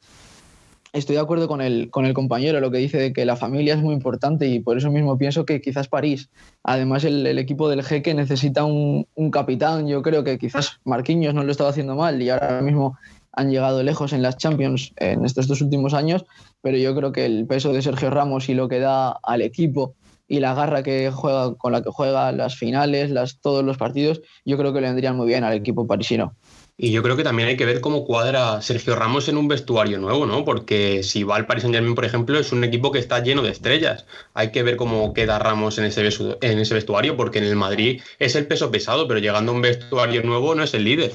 estoy 0.92 1.16
de 1.16 1.22
acuerdo 1.22 1.48
con 1.48 1.62
el, 1.62 1.90
con 1.90 2.06
el 2.06 2.14
compañero, 2.14 2.60
lo 2.60 2.70
que 2.70 2.80
dice 2.80 2.98
de 2.98 3.14
que 3.14 3.24
la 3.24 3.38
familia 3.38 3.76
es 3.76 3.82
muy 3.82 3.94
importante 3.94 4.48
y 4.48 4.60
por 4.60 4.78
eso 4.78 4.92
mismo 4.92 5.18
pienso 5.18 5.46
que 5.46 5.62
quizás 5.62 5.88
París, 5.88 6.30
además 6.62 7.06
el, 7.06 7.26
equipo 7.38 7.70
del 7.70 7.84
jeque 7.84 8.14
necesita 8.14 8.66
un, 8.66 9.08
un, 9.16 9.32
capitán, 9.32 9.88
yo 9.88 10.02
creo 10.02 10.26
que 10.26 10.38
quizás 10.38 10.82
Marquinhos 10.84 11.34
no 11.34 11.46
lo 11.46 11.52
estaba 11.54 11.70
haciendo 11.70 11.96
mal 11.96 12.22
y 12.22 12.32
ahora 12.32 12.62
mismo 12.62 12.98
han 13.32 13.50
llegado 13.50 13.82
lejos 13.82 14.12
en 14.12 14.24
las 14.24 14.36
Champions 14.36 14.92
en 14.98 15.24
estos 15.24 15.48
dos 15.48 15.62
últimos 15.62 15.94
años, 15.94 16.26
pero 16.62 16.78
yo 16.78 16.94
creo 16.98 17.14
que 17.14 17.26
el 17.26 17.48
peso 17.48 17.72
de 17.72 17.82
Sergio 17.82 18.10
Ramos 18.10 18.50
y 18.50 18.56
lo 18.56 18.68
que 18.68 18.80
da 18.80 19.12
al 19.24 19.42
equipo 19.42 19.96
y 20.32 20.40
la 20.40 20.54
garra 20.54 20.82
que 20.82 21.12
juega 21.12 21.56
con 21.56 21.74
la 21.74 21.84
que 21.84 21.90
juega 21.90 22.32
las 22.32 22.56
finales, 22.56 23.12
las, 23.12 23.42
todos 23.42 23.66
los 23.66 23.76
partidos, 23.76 24.22
yo 24.46 24.58
creo 24.58 24.72
que 24.72 24.80
le 24.80 24.88
vendrían 24.88 25.18
muy 25.18 25.28
bien 25.28 25.44
al 25.44 25.58
equipo 25.58 25.86
parisino. 25.86 26.34
Y 26.78 26.92
yo 26.94 27.04
creo 27.04 27.18
que 27.18 27.24
también 27.26 27.50
hay 27.50 27.58
que 27.58 27.66
ver 27.66 27.82
cómo 27.82 28.06
cuadra 28.06 28.62
Sergio 28.62 28.96
Ramos 28.96 29.28
en 29.28 29.36
un 29.36 29.50
vestuario 29.50 30.00
nuevo, 30.00 30.26
¿no? 30.26 30.46
Porque 30.46 31.04
si 31.04 31.24
va 31.24 31.36
al 31.36 31.48
Paris 31.48 31.64
Saint 31.64 31.76
Germain, 31.76 31.96
por 31.96 32.06
ejemplo, 32.06 32.40
es 32.40 32.54
un 32.54 32.64
equipo 32.64 32.94
que 32.94 33.00
está 33.00 33.22
lleno 33.22 33.42
de 33.42 33.52
estrellas. 33.52 34.06
Hay 34.34 34.52
que 34.52 34.64
ver 34.64 34.78
cómo 34.78 35.14
queda 35.14 35.38
Ramos 35.38 35.78
en 35.80 35.84
ese, 35.84 36.08
en 36.42 36.60
ese 36.60 36.74
vestuario, 36.76 37.18
porque 37.18 37.40
en 37.40 37.44
el 37.44 37.58
Madrid 37.58 38.02
es 38.18 38.38
el 38.38 38.48
peso 38.48 38.72
pesado, 38.72 39.10
pero 39.10 39.20
llegando 39.20 39.52
a 39.52 39.56
un 39.56 39.62
vestuario 39.62 40.24
nuevo 40.24 40.56
no 40.56 40.64
es 40.64 40.74
el 40.74 40.86
líder. 40.86 41.12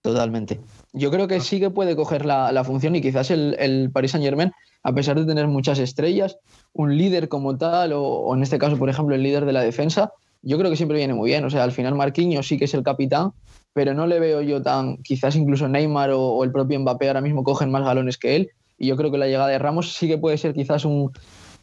Totalmente. 0.00 0.60
Yo 0.92 1.10
creo 1.10 1.26
que 1.26 1.40
sí 1.40 1.58
que 1.58 1.70
puede 1.70 1.96
coger 1.96 2.26
la, 2.26 2.64
función 2.64 2.94
y 2.96 3.00
quizás 3.00 3.30
el, 3.30 3.56
el 3.58 3.90
Paris 3.90 4.10
Saint 4.10 4.24
Germain 4.24 4.52
a 4.82 4.92
pesar 4.92 5.18
de 5.18 5.26
tener 5.26 5.46
muchas 5.46 5.78
estrellas, 5.78 6.38
un 6.72 6.96
líder 6.96 7.28
como 7.28 7.56
tal, 7.56 7.92
o, 7.94 8.34
en 8.34 8.42
este 8.42 8.58
caso, 8.58 8.76
por 8.76 8.88
ejemplo, 8.88 9.14
el 9.14 9.22
líder 9.22 9.44
de 9.44 9.52
la 9.52 9.62
defensa, 9.62 10.12
yo 10.42 10.58
creo 10.58 10.70
que 10.70 10.76
siempre 10.76 10.98
viene 10.98 11.14
muy 11.14 11.30
bien. 11.30 11.44
O 11.44 11.50
sea, 11.50 11.62
al 11.62 11.72
final 11.72 11.94
Marquinhos 11.94 12.48
sí 12.48 12.58
que 12.58 12.64
es 12.64 12.74
el 12.74 12.82
capitán, 12.82 13.32
pero 13.72 13.94
no 13.94 14.06
le 14.06 14.18
veo 14.18 14.42
yo 14.42 14.60
tan, 14.60 14.98
quizás 14.98 15.36
incluso 15.36 15.68
Neymar 15.68 16.10
o, 16.12 16.42
el 16.42 16.50
propio 16.50 16.78
Mbappé 16.80 17.08
ahora 17.08 17.20
mismo 17.20 17.44
cogen 17.44 17.70
más 17.70 17.84
galones 17.84 18.18
que 18.18 18.36
él. 18.36 18.50
Y 18.76 18.88
yo 18.88 18.96
creo 18.96 19.12
que 19.12 19.18
la 19.18 19.26
llegada 19.26 19.48
de 19.48 19.58
Ramos 19.58 19.94
sí 19.94 20.08
que 20.08 20.18
puede 20.18 20.36
ser 20.36 20.52
quizás 20.52 20.84
un, 20.84 21.12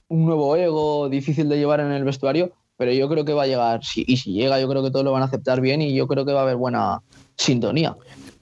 un 0.07 0.25
nuevo 0.25 0.55
ego 0.55 1.09
difícil 1.09 1.49
de 1.49 1.57
llevar 1.57 1.81
en 1.81 1.91
el 1.91 2.05
vestuario, 2.05 2.53
pero 2.77 2.93
yo 2.93 3.09
creo 3.09 3.25
que 3.25 3.33
va 3.33 3.43
a 3.43 3.47
llegar, 3.47 3.81
y 3.93 4.15
si 4.15 4.31
llega, 4.31 4.61
yo 4.61 4.69
creo 4.69 4.81
que 4.81 4.91
todos 4.91 5.03
lo 5.03 5.11
van 5.11 5.23
a 5.23 5.25
aceptar 5.25 5.59
bien 5.59 5.81
y 5.81 5.93
yo 5.93 6.07
creo 6.07 6.25
que 6.25 6.31
va 6.31 6.39
a 6.39 6.43
haber 6.43 6.55
buena 6.55 7.01
sintonía. 7.35 7.97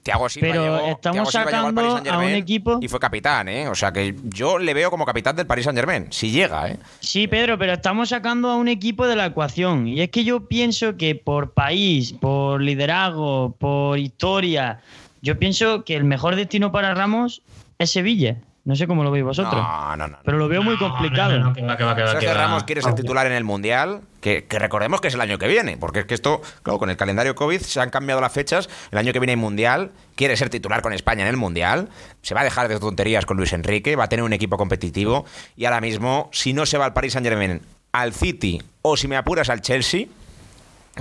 Thiago 0.08 0.28
Silva 0.30 0.48
Pero 0.48 0.62
llegó- 0.62 0.88
estamos 0.88 1.00
Thiago 1.00 1.30
Silva 1.30 1.44
llegó 1.44 1.56
al 1.56 1.74
sacando 1.74 2.10
a 2.12 2.18
un 2.18 2.24
equipo- 2.32 2.78
Y 2.80 2.88
fue 2.88 2.98
capitán, 2.98 3.48
¿eh? 3.48 3.68
O 3.68 3.74
sea 3.74 3.92
que 3.92 4.14
yo 4.24 4.58
le 4.58 4.72
veo 4.72 4.90
como 4.90 5.04
capitán 5.04 5.36
del 5.36 5.46
Paris 5.46 5.64
Saint 5.66 5.78
Germain. 5.78 6.06
Si 6.10 6.30
llega, 6.30 6.68
¿eh? 6.70 6.78
Sí, 7.00 7.26
Pedro, 7.28 7.58
pero 7.58 7.74
estamos 7.74 8.08
sacando 8.08 8.48
a 8.48 8.56
un 8.56 8.68
equipo 8.68 9.06
de 9.06 9.16
la 9.16 9.26
ecuación. 9.26 9.86
Y 9.86 10.00
es 10.00 10.08
que 10.08 10.24
yo 10.24 10.48
pienso 10.48 10.96
que 10.96 11.14
por 11.14 11.52
país, 11.52 12.14
por 12.14 12.62
liderazgo, 12.62 13.54
por 13.58 13.98
historia, 13.98 14.80
yo 15.20 15.38
pienso 15.38 15.84
que 15.84 15.94
el 15.94 16.04
mejor 16.04 16.36
destino 16.36 16.72
para 16.72 16.94
Ramos 16.94 17.42
es 17.78 17.90
Sevilla. 17.90 18.36
No 18.68 18.76
sé 18.76 18.86
cómo 18.86 19.02
lo 19.02 19.10
veis 19.10 19.24
vosotros. 19.24 19.54
No, 19.54 19.96
no, 19.96 20.08
no. 20.08 20.18
Pero 20.22 20.36
lo 20.36 20.46
veo 20.46 20.62
muy 20.62 20.74
No, 20.76 20.80
no, 20.88 20.90
complicado. 20.90 21.38
no, 21.38 21.46
no, 21.46 21.52
que 21.54 21.62
va, 21.62 21.74
que 21.74 21.84
va, 21.84 21.96
que 21.96 22.02
va, 22.02 22.08
Sergio 22.10 22.28
que 22.28 22.34
va. 22.34 22.42
Ramos 22.42 22.64
quiere 22.64 22.82
ser 22.82 22.94
titular 22.94 23.26
en 23.26 23.32
el 23.32 23.42
Mundial, 23.42 24.02
que, 24.20 24.44
que 24.44 24.58
recordemos 24.58 25.00
que 25.00 25.08
es 25.08 25.14
el 25.14 25.22
año 25.22 25.38
que 25.38 25.48
viene, 25.48 25.78
porque 25.78 26.00
es 26.00 26.04
que 26.04 26.12
esto, 26.12 26.42
claro, 26.62 26.78
con 26.78 26.90
el 26.90 26.98
calendario 26.98 27.34
COVID 27.34 27.62
se 27.62 27.80
han 27.80 27.88
cambiado 27.88 28.20
las 28.20 28.30
fechas, 28.30 28.68
el 28.90 28.98
año 28.98 29.14
que 29.14 29.20
viene 29.20 29.32
hay 29.32 29.36
Mundial, 29.36 29.90
quiere 30.16 30.36
ser 30.36 30.50
titular 30.50 30.82
con 30.82 30.92
España 30.92 31.22
en 31.22 31.28
el 31.28 31.38
Mundial, 31.38 31.88
se 32.20 32.34
va 32.34 32.42
a 32.42 32.44
dejar 32.44 32.68
de 32.68 32.78
tonterías 32.78 33.24
con 33.24 33.38
Luis 33.38 33.54
Enrique, 33.54 33.96
va 33.96 34.04
a 34.04 34.08
tener 34.10 34.22
un 34.22 34.34
equipo 34.34 34.58
competitivo 34.58 35.24
y 35.56 35.64
ahora 35.64 35.80
mismo, 35.80 36.28
si 36.34 36.52
no 36.52 36.66
se 36.66 36.76
va 36.76 36.84
al 36.84 36.92
Paris 36.92 37.14
Saint 37.14 37.26
Germain, 37.26 37.62
al 37.92 38.12
City 38.12 38.60
o 38.82 38.98
si 38.98 39.08
me 39.08 39.16
apuras 39.16 39.48
al 39.48 39.62
Chelsea, 39.62 40.08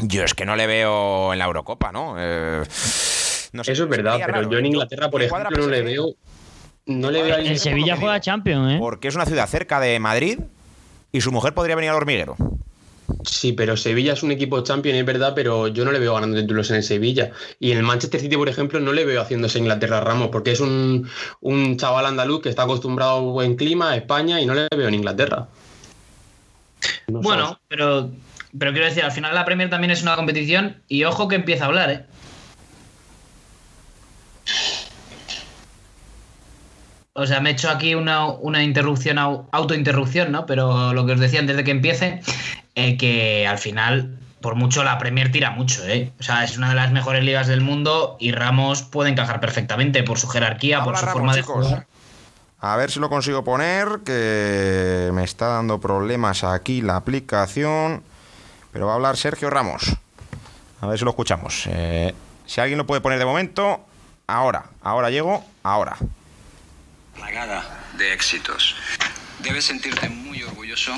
yo 0.04 0.24
es 0.24 0.34
que 0.34 0.46
no 0.46 0.56
le 0.56 0.68
veo 0.68 1.34
en 1.34 1.40
la 1.40 1.44
Eurocopa, 1.46 1.92
¿no? 1.92 2.16
Eh, 2.18 2.64
no 3.52 3.64
sé, 3.66 3.74
Eso 3.74 3.84
es 3.84 3.90
verdad, 3.90 4.16
pero 4.22 4.32
raro. 4.36 4.50
yo 4.50 4.58
en 4.58 4.68
Inglaterra, 4.68 5.10
por 5.10 5.22
ejemplo, 5.22 5.58
no 5.58 5.68
le 5.68 5.82
veo. 5.82 6.06
No 6.88 7.12
le 7.12 7.22
veo 7.22 7.36
a 7.36 7.40
En 7.40 7.60
Sevilla 7.60 7.98
juega 7.98 8.20
Champions, 8.20 8.74
¿eh? 8.74 8.78
Porque 8.80 9.10
es 9.10 9.16
una 9.16 9.26
ciudad 9.26 9.48
cerca 9.48 9.80
de 9.80 10.00
Madrid 10.00 10.40
y 11.12 11.22
su 11.22 11.32
mujer 11.32 11.54
podría 11.54 11.76
venir 11.76 11.92
al 11.92 11.98
hormiguero. 11.98 12.36
Sí, 13.24 13.54
pero 13.54 13.78
Sevilla 13.78 14.14
es 14.14 14.24
un 14.24 14.32
equipo 14.32 14.62
champion, 14.62 14.96
es 14.96 15.06
verdad, 15.06 15.34
pero 15.36 15.68
yo 15.68 15.86
no 15.86 15.92
le 15.92 16.00
veo 16.00 16.14
ganando 16.14 16.40
títulos 16.40 16.70
en 16.72 16.78
el 16.78 16.84
Sevilla. 16.84 17.32
Y 17.60 17.72
en 17.72 17.78
el 17.78 17.84
Manchester 17.84 18.20
City, 18.20 18.36
por 18.36 18.50
ejemplo, 18.50 18.80
no 18.80 18.92
le 18.92 19.06
veo 19.06 19.22
haciéndose 19.22 19.60
Inglaterra 19.60 19.98
a 19.98 20.02
Ramos, 20.02 20.30
porque 20.30 20.52
es 20.52 20.60
un, 20.60 21.10
un 21.42 21.78
chaval 21.78 22.06
andaluz 22.06 22.42
que 22.42 22.50
está 22.50 22.64
acostumbrado 22.64 23.18
a 23.18 23.22
buen 23.22 23.56
clima, 23.56 23.92
a 23.92 23.96
España, 23.96 24.42
y 24.42 24.46
no 24.46 24.54
le 24.54 24.68
veo 24.76 24.88
en 24.88 24.94
Inglaterra. 24.94 25.48
No. 27.08 27.22
Bueno, 27.22 27.60
pero, 27.68 28.10
pero 28.58 28.72
quiero 28.72 28.88
decir, 28.88 29.04
al 29.04 29.12
final 29.12 29.34
la 29.34 29.46
Premier 29.46 29.70
también 29.70 29.92
es 29.92 30.02
una 30.02 30.16
competición 30.16 30.78
y 30.88 31.06
ojo 31.06 31.28
que 31.28 31.36
empieza 31.36 31.66
a 31.66 31.68
hablar, 31.68 31.90
¿eh? 31.90 32.06
O 37.20 37.26
sea, 37.26 37.40
me 37.40 37.50
he 37.50 37.54
hecho 37.54 37.70
aquí 37.70 37.96
una, 37.96 38.28
una 38.28 38.62
interrupción, 38.64 39.18
au- 39.18 39.46
autointerrupción, 39.52 40.32
¿no? 40.32 40.46
Pero 40.46 40.94
lo 40.94 41.06
que 41.06 41.14
os 41.14 41.20
decía 41.20 41.40
antes 41.40 41.58
de 41.58 41.64
que 41.64 41.72
empiece, 41.72 42.22
eh, 42.76 42.96
que 42.96 43.48
al 43.48 43.58
final, 43.58 44.20
por 44.40 44.54
mucho, 44.54 44.84
la 44.84 45.00
Premier 45.00 45.32
tira 45.32 45.50
mucho, 45.50 45.84
¿eh? 45.88 46.12
O 46.20 46.24
sea, 46.24 46.44
es 46.44 46.58
una 46.58 46.70
de 46.70 46.76
las 46.76 46.92
mejores 46.92 47.24
ligas 47.24 47.48
del 47.48 47.62
mundo 47.62 48.18
y 48.20 48.32
Ramos 48.34 48.84
puede 48.84 49.10
encajar 49.10 49.40
perfectamente 49.40 50.04
por 50.04 50.20
su 50.20 50.28
jerarquía, 50.28 50.84
por 50.84 50.96
su 50.96 51.06
Ramos, 51.06 51.14
forma 51.14 51.36
de 51.36 51.42
chicos. 51.42 51.66
jugar. 51.66 51.88
A 52.60 52.76
ver 52.76 52.92
si 52.92 53.00
lo 53.00 53.10
consigo 53.10 53.44
poner, 53.44 54.00
que 54.06 55.10
me 55.14 55.24
está 55.24 55.48
dando 55.48 55.80
problemas 55.80 56.44
aquí 56.44 56.82
la 56.82 56.98
aplicación. 56.98 58.04
Pero 58.72 58.86
va 58.86 58.92
a 58.92 58.96
hablar 58.96 59.18
Sergio 59.18 59.50
Ramos. 59.50 59.96
A 60.82 60.88
ver 60.88 61.00
si 61.00 61.04
lo 61.06 61.10
escuchamos. 61.12 61.64
Eh, 61.68 62.14
si 62.46 62.62
alguien 62.62 62.78
lo 62.78 62.86
puede 62.86 63.02
poner 63.02 63.18
de 63.18 63.26
momento, 63.26 63.80
ahora. 64.28 64.66
Ahora 64.84 65.10
llego, 65.10 65.44
ahora. 65.64 65.98
Plagada 67.18 67.66
de 67.98 68.14
éxitos. 68.14 68.76
Debes 69.40 69.66
sentirte 69.66 70.08
muy 70.08 70.42
orgulloso 70.44 70.94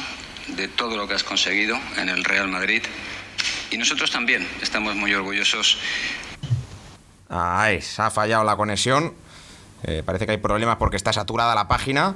de 0.48 0.68
todo 0.68 0.96
lo 0.96 1.08
que 1.08 1.16
has 1.16 1.24
conseguido 1.24 1.80
en 1.98 2.10
el 2.10 2.24
Real 2.24 2.48
Madrid 2.48 2.84
y 3.72 3.78
nosotros 3.78 4.12
también 4.12 4.48
estamos 4.62 4.96
muy 4.96 5.14
orgullosos 5.14 5.78
Ay, 7.30 7.82
se 7.82 8.02
ha 8.02 8.10
fallado 8.10 8.44
la 8.44 8.58
conexión. 8.58 9.14
Eh, 9.84 10.02
parece 10.04 10.26
que 10.26 10.32
hay 10.32 10.38
problemas 10.40 10.78
porque 10.78 10.98
está 10.98 11.14
saturada 11.14 11.54
la 11.54 11.68
página. 11.68 12.16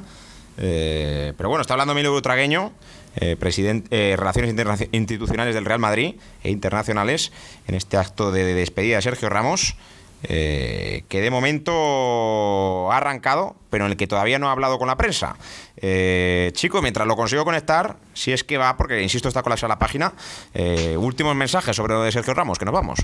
Eh, 0.58 1.34
pero 1.38 1.50
bueno, 1.50 1.62
está 1.62 1.76
hablando 1.76 1.94
Emilio 1.94 2.12
Butragueño, 2.12 2.72
eh, 3.16 3.36
presidente 3.36 4.12
eh, 4.12 4.16
Relaciones 4.16 4.88
Institucionales 4.92 5.56
del 5.56 5.66
Real 5.66 5.80
Madrid 5.80 6.16
e 6.44 6.50
Internacionales, 6.50 7.32
en 7.68 7.76
este 7.76 7.98
acto 7.98 8.32
de 8.32 8.44
despedida 8.54 8.98
de 8.98 9.02
Sergio 9.02 9.30
Ramos, 9.30 9.76
eh, 10.24 11.04
que 11.10 11.22
de 11.22 11.30
momento 11.30 12.92
ha 12.92 12.98
arrancado, 12.98 13.56
pero 13.70 13.86
en 13.86 13.92
el 13.92 13.98
que 13.98 14.08
todavía 14.08 14.40
no 14.40 14.50
ha 14.50 14.52
hablado 14.52 14.80
con 14.80 14.88
la 14.88 14.98
prensa. 14.98 15.36
Eh, 15.78 16.52
chico, 16.54 16.82
mientras 16.82 17.08
lo 17.08 17.16
consigo 17.16 17.44
conectar, 17.44 17.98
si 18.14 18.32
es 18.32 18.44
que 18.44 18.58
va, 18.58 18.78
porque 18.78 19.02
insisto, 19.02 19.28
está 19.28 19.44
colapsada 19.44 19.74
la 19.74 19.80
página, 19.80 20.14
eh, 20.54 20.96
últimos 20.98 21.36
mensajes 21.36 21.76
sobre 21.76 21.94
lo 21.94 22.04
de 22.04 22.12
Sergio 22.12 22.34
Ramos, 22.34 22.60
que 22.60 22.66
nos 22.66 22.74
vamos. 22.74 23.00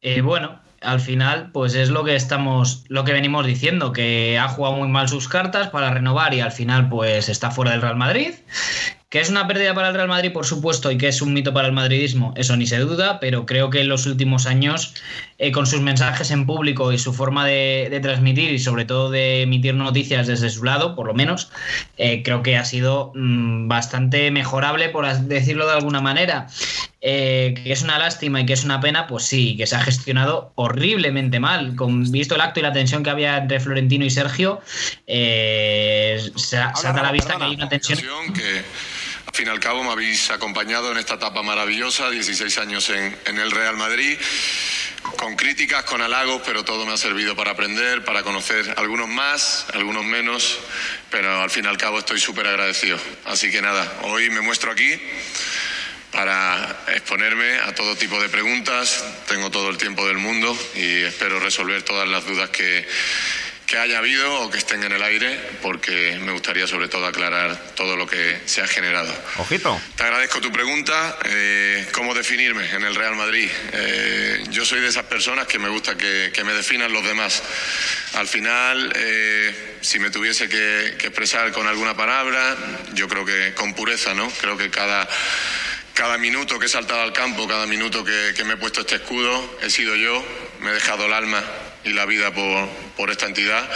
Eh, 0.00 0.20
bueno, 0.20 0.60
al 0.80 1.00
final, 1.00 1.50
pues 1.52 1.74
es 1.74 1.90
lo 1.90 2.04
que 2.04 2.16
estamos, 2.16 2.84
lo 2.88 3.04
que 3.04 3.12
venimos 3.12 3.46
diciendo, 3.46 3.92
que 3.92 4.38
ha 4.38 4.48
jugado 4.48 4.76
muy 4.76 4.88
mal 4.88 5.08
sus 5.08 5.28
cartas 5.28 5.68
para 5.68 5.90
renovar 5.90 6.34
y 6.34 6.40
al 6.40 6.52
final, 6.52 6.88
pues 6.88 7.28
está 7.28 7.50
fuera 7.50 7.72
del 7.72 7.82
Real 7.82 7.96
Madrid. 7.96 8.34
Que 9.08 9.20
es 9.20 9.30
una 9.30 9.46
pérdida 9.46 9.72
para 9.72 9.88
el 9.88 9.94
Real 9.94 10.08
Madrid, 10.08 10.32
por 10.32 10.46
supuesto, 10.46 10.90
y 10.90 10.98
que 10.98 11.06
es 11.06 11.22
un 11.22 11.32
mito 11.32 11.54
para 11.54 11.68
el 11.68 11.72
madridismo, 11.72 12.34
eso 12.36 12.56
ni 12.56 12.66
se 12.66 12.78
duda, 12.78 13.20
pero 13.20 13.46
creo 13.46 13.70
que 13.70 13.80
en 13.80 13.88
los 13.88 14.04
últimos 14.04 14.46
años, 14.46 14.94
eh, 15.38 15.52
con 15.52 15.66
sus 15.66 15.80
mensajes 15.80 16.32
en 16.32 16.44
público 16.44 16.92
y 16.92 16.98
su 16.98 17.12
forma 17.12 17.46
de, 17.46 17.86
de 17.88 18.00
transmitir 18.00 18.50
y 18.50 18.58
sobre 18.58 18.84
todo 18.84 19.10
de 19.10 19.42
emitir 19.42 19.74
noticias 19.74 20.26
desde 20.26 20.50
su 20.50 20.64
lado, 20.64 20.96
por 20.96 21.06
lo 21.06 21.14
menos, 21.14 21.50
eh, 21.98 22.22
creo 22.24 22.42
que 22.42 22.56
ha 22.56 22.64
sido 22.64 23.12
mm, 23.14 23.68
bastante 23.68 24.30
mejorable, 24.32 24.88
por 24.88 25.06
decirlo 25.06 25.66
de 25.66 25.74
alguna 25.74 26.00
manera. 26.00 26.48
Eh, 27.08 27.54
que 27.62 27.70
es 27.70 27.82
una 27.82 28.00
lástima 28.00 28.40
y 28.40 28.46
que 28.46 28.52
es 28.54 28.64
una 28.64 28.80
pena, 28.80 29.06
pues 29.06 29.22
sí, 29.22 29.56
que 29.56 29.68
se 29.68 29.76
ha 29.76 29.80
gestionado 29.80 30.50
horriblemente 30.56 31.38
mal. 31.38 31.76
Con, 31.76 32.10
visto 32.10 32.34
el 32.34 32.40
acto 32.40 32.58
y 32.58 32.64
la 32.64 32.72
tensión 32.72 33.04
que 33.04 33.10
había 33.10 33.36
entre 33.36 33.60
Florentino 33.60 34.04
y 34.04 34.10
Sergio, 34.10 34.60
eh, 35.06 36.20
se, 36.34 36.56
Habla, 36.56 36.92
da 36.92 37.02
la 37.02 37.12
vista 37.12 37.36
que 37.36 37.44
hay 37.44 37.54
una 37.54 37.68
tensión. 37.68 38.00
Que 38.34 38.64
fin 39.36 39.48
y 39.48 39.50
al 39.50 39.60
cabo 39.60 39.84
me 39.84 39.90
habéis 39.90 40.30
acompañado 40.30 40.90
en 40.90 40.96
esta 40.96 41.16
etapa 41.16 41.42
maravillosa, 41.42 42.08
16 42.08 42.56
años 42.56 42.88
en, 42.88 43.14
en 43.26 43.38
el 43.38 43.50
Real 43.50 43.76
Madrid, 43.76 44.18
con 45.18 45.36
críticas, 45.36 45.84
con 45.84 46.00
halagos, 46.00 46.40
pero 46.46 46.64
todo 46.64 46.86
me 46.86 46.94
ha 46.94 46.96
servido 46.96 47.36
para 47.36 47.50
aprender, 47.50 48.02
para 48.02 48.22
conocer 48.22 48.72
algunos 48.78 49.08
más, 49.08 49.66
algunos 49.74 50.06
menos, 50.06 50.58
pero 51.10 51.42
al 51.42 51.50
fin 51.50 51.66
y 51.66 51.68
al 51.68 51.76
cabo 51.76 51.98
estoy 51.98 52.18
súper 52.18 52.46
agradecido. 52.46 52.98
Así 53.26 53.50
que 53.50 53.60
nada, 53.60 54.00
hoy 54.04 54.30
me 54.30 54.40
muestro 54.40 54.72
aquí 54.72 54.98
para 56.12 56.84
exponerme 56.94 57.58
a 57.58 57.74
todo 57.74 57.94
tipo 57.94 58.18
de 58.18 58.30
preguntas, 58.30 59.04
tengo 59.28 59.50
todo 59.50 59.68
el 59.68 59.76
tiempo 59.76 60.06
del 60.06 60.16
mundo 60.16 60.56
y 60.74 61.02
espero 61.02 61.40
resolver 61.40 61.82
todas 61.82 62.08
las 62.08 62.24
dudas 62.24 62.48
que, 62.48 62.86
que 63.66 63.76
haya 63.78 63.98
habido 63.98 64.42
o 64.42 64.50
que 64.50 64.58
estén 64.58 64.84
en 64.84 64.92
el 64.92 65.02
aire, 65.02 65.38
porque 65.60 66.18
me 66.22 66.30
gustaría 66.32 66.66
sobre 66.68 66.86
todo 66.88 67.04
aclarar 67.06 67.56
todo 67.74 67.96
lo 67.96 68.06
que 68.06 68.40
se 68.46 68.62
ha 68.62 68.66
generado. 68.68 69.12
Ojito. 69.38 69.80
Te 69.96 70.04
agradezco 70.04 70.40
tu 70.40 70.52
pregunta. 70.52 71.18
eh, 71.24 71.86
¿Cómo 71.92 72.14
definirme 72.14 72.70
en 72.70 72.84
el 72.84 72.94
Real 72.94 73.16
Madrid? 73.16 73.50
Eh, 73.72 74.44
yo 74.50 74.64
soy 74.64 74.80
de 74.80 74.88
esas 74.88 75.04
personas 75.04 75.48
que 75.48 75.58
me 75.58 75.68
gusta 75.68 75.96
que, 75.96 76.30
que 76.32 76.44
me 76.44 76.52
definan 76.52 76.92
los 76.92 77.04
demás. 77.04 77.42
Al 78.14 78.28
final, 78.28 78.92
eh, 78.94 79.78
si 79.80 79.98
me 79.98 80.10
tuviese 80.10 80.48
que, 80.48 80.94
que 80.98 81.08
expresar 81.08 81.50
con 81.50 81.66
alguna 81.66 81.96
palabra, 81.96 82.56
yo 82.94 83.08
creo 83.08 83.24
que 83.24 83.52
con 83.54 83.74
pureza, 83.74 84.14
¿no? 84.14 84.30
Creo 84.40 84.56
que 84.56 84.70
cada, 84.70 85.08
cada 85.92 86.18
minuto 86.18 86.60
que 86.60 86.66
he 86.66 86.68
saltado 86.68 87.02
al 87.02 87.12
campo, 87.12 87.48
cada 87.48 87.66
minuto 87.66 88.04
que, 88.04 88.32
que 88.36 88.44
me 88.44 88.54
he 88.54 88.56
puesto 88.58 88.82
este 88.82 88.94
escudo, 88.96 89.58
he 89.60 89.70
sido 89.70 89.96
yo, 89.96 90.24
me 90.60 90.70
he 90.70 90.74
dejado 90.74 91.06
el 91.06 91.12
alma 91.12 91.42
y 91.86 91.92
la 91.92 92.04
vida 92.04 92.32
por, 92.34 92.68
por 92.96 93.10
esta 93.10 93.26
entidad. 93.26 93.66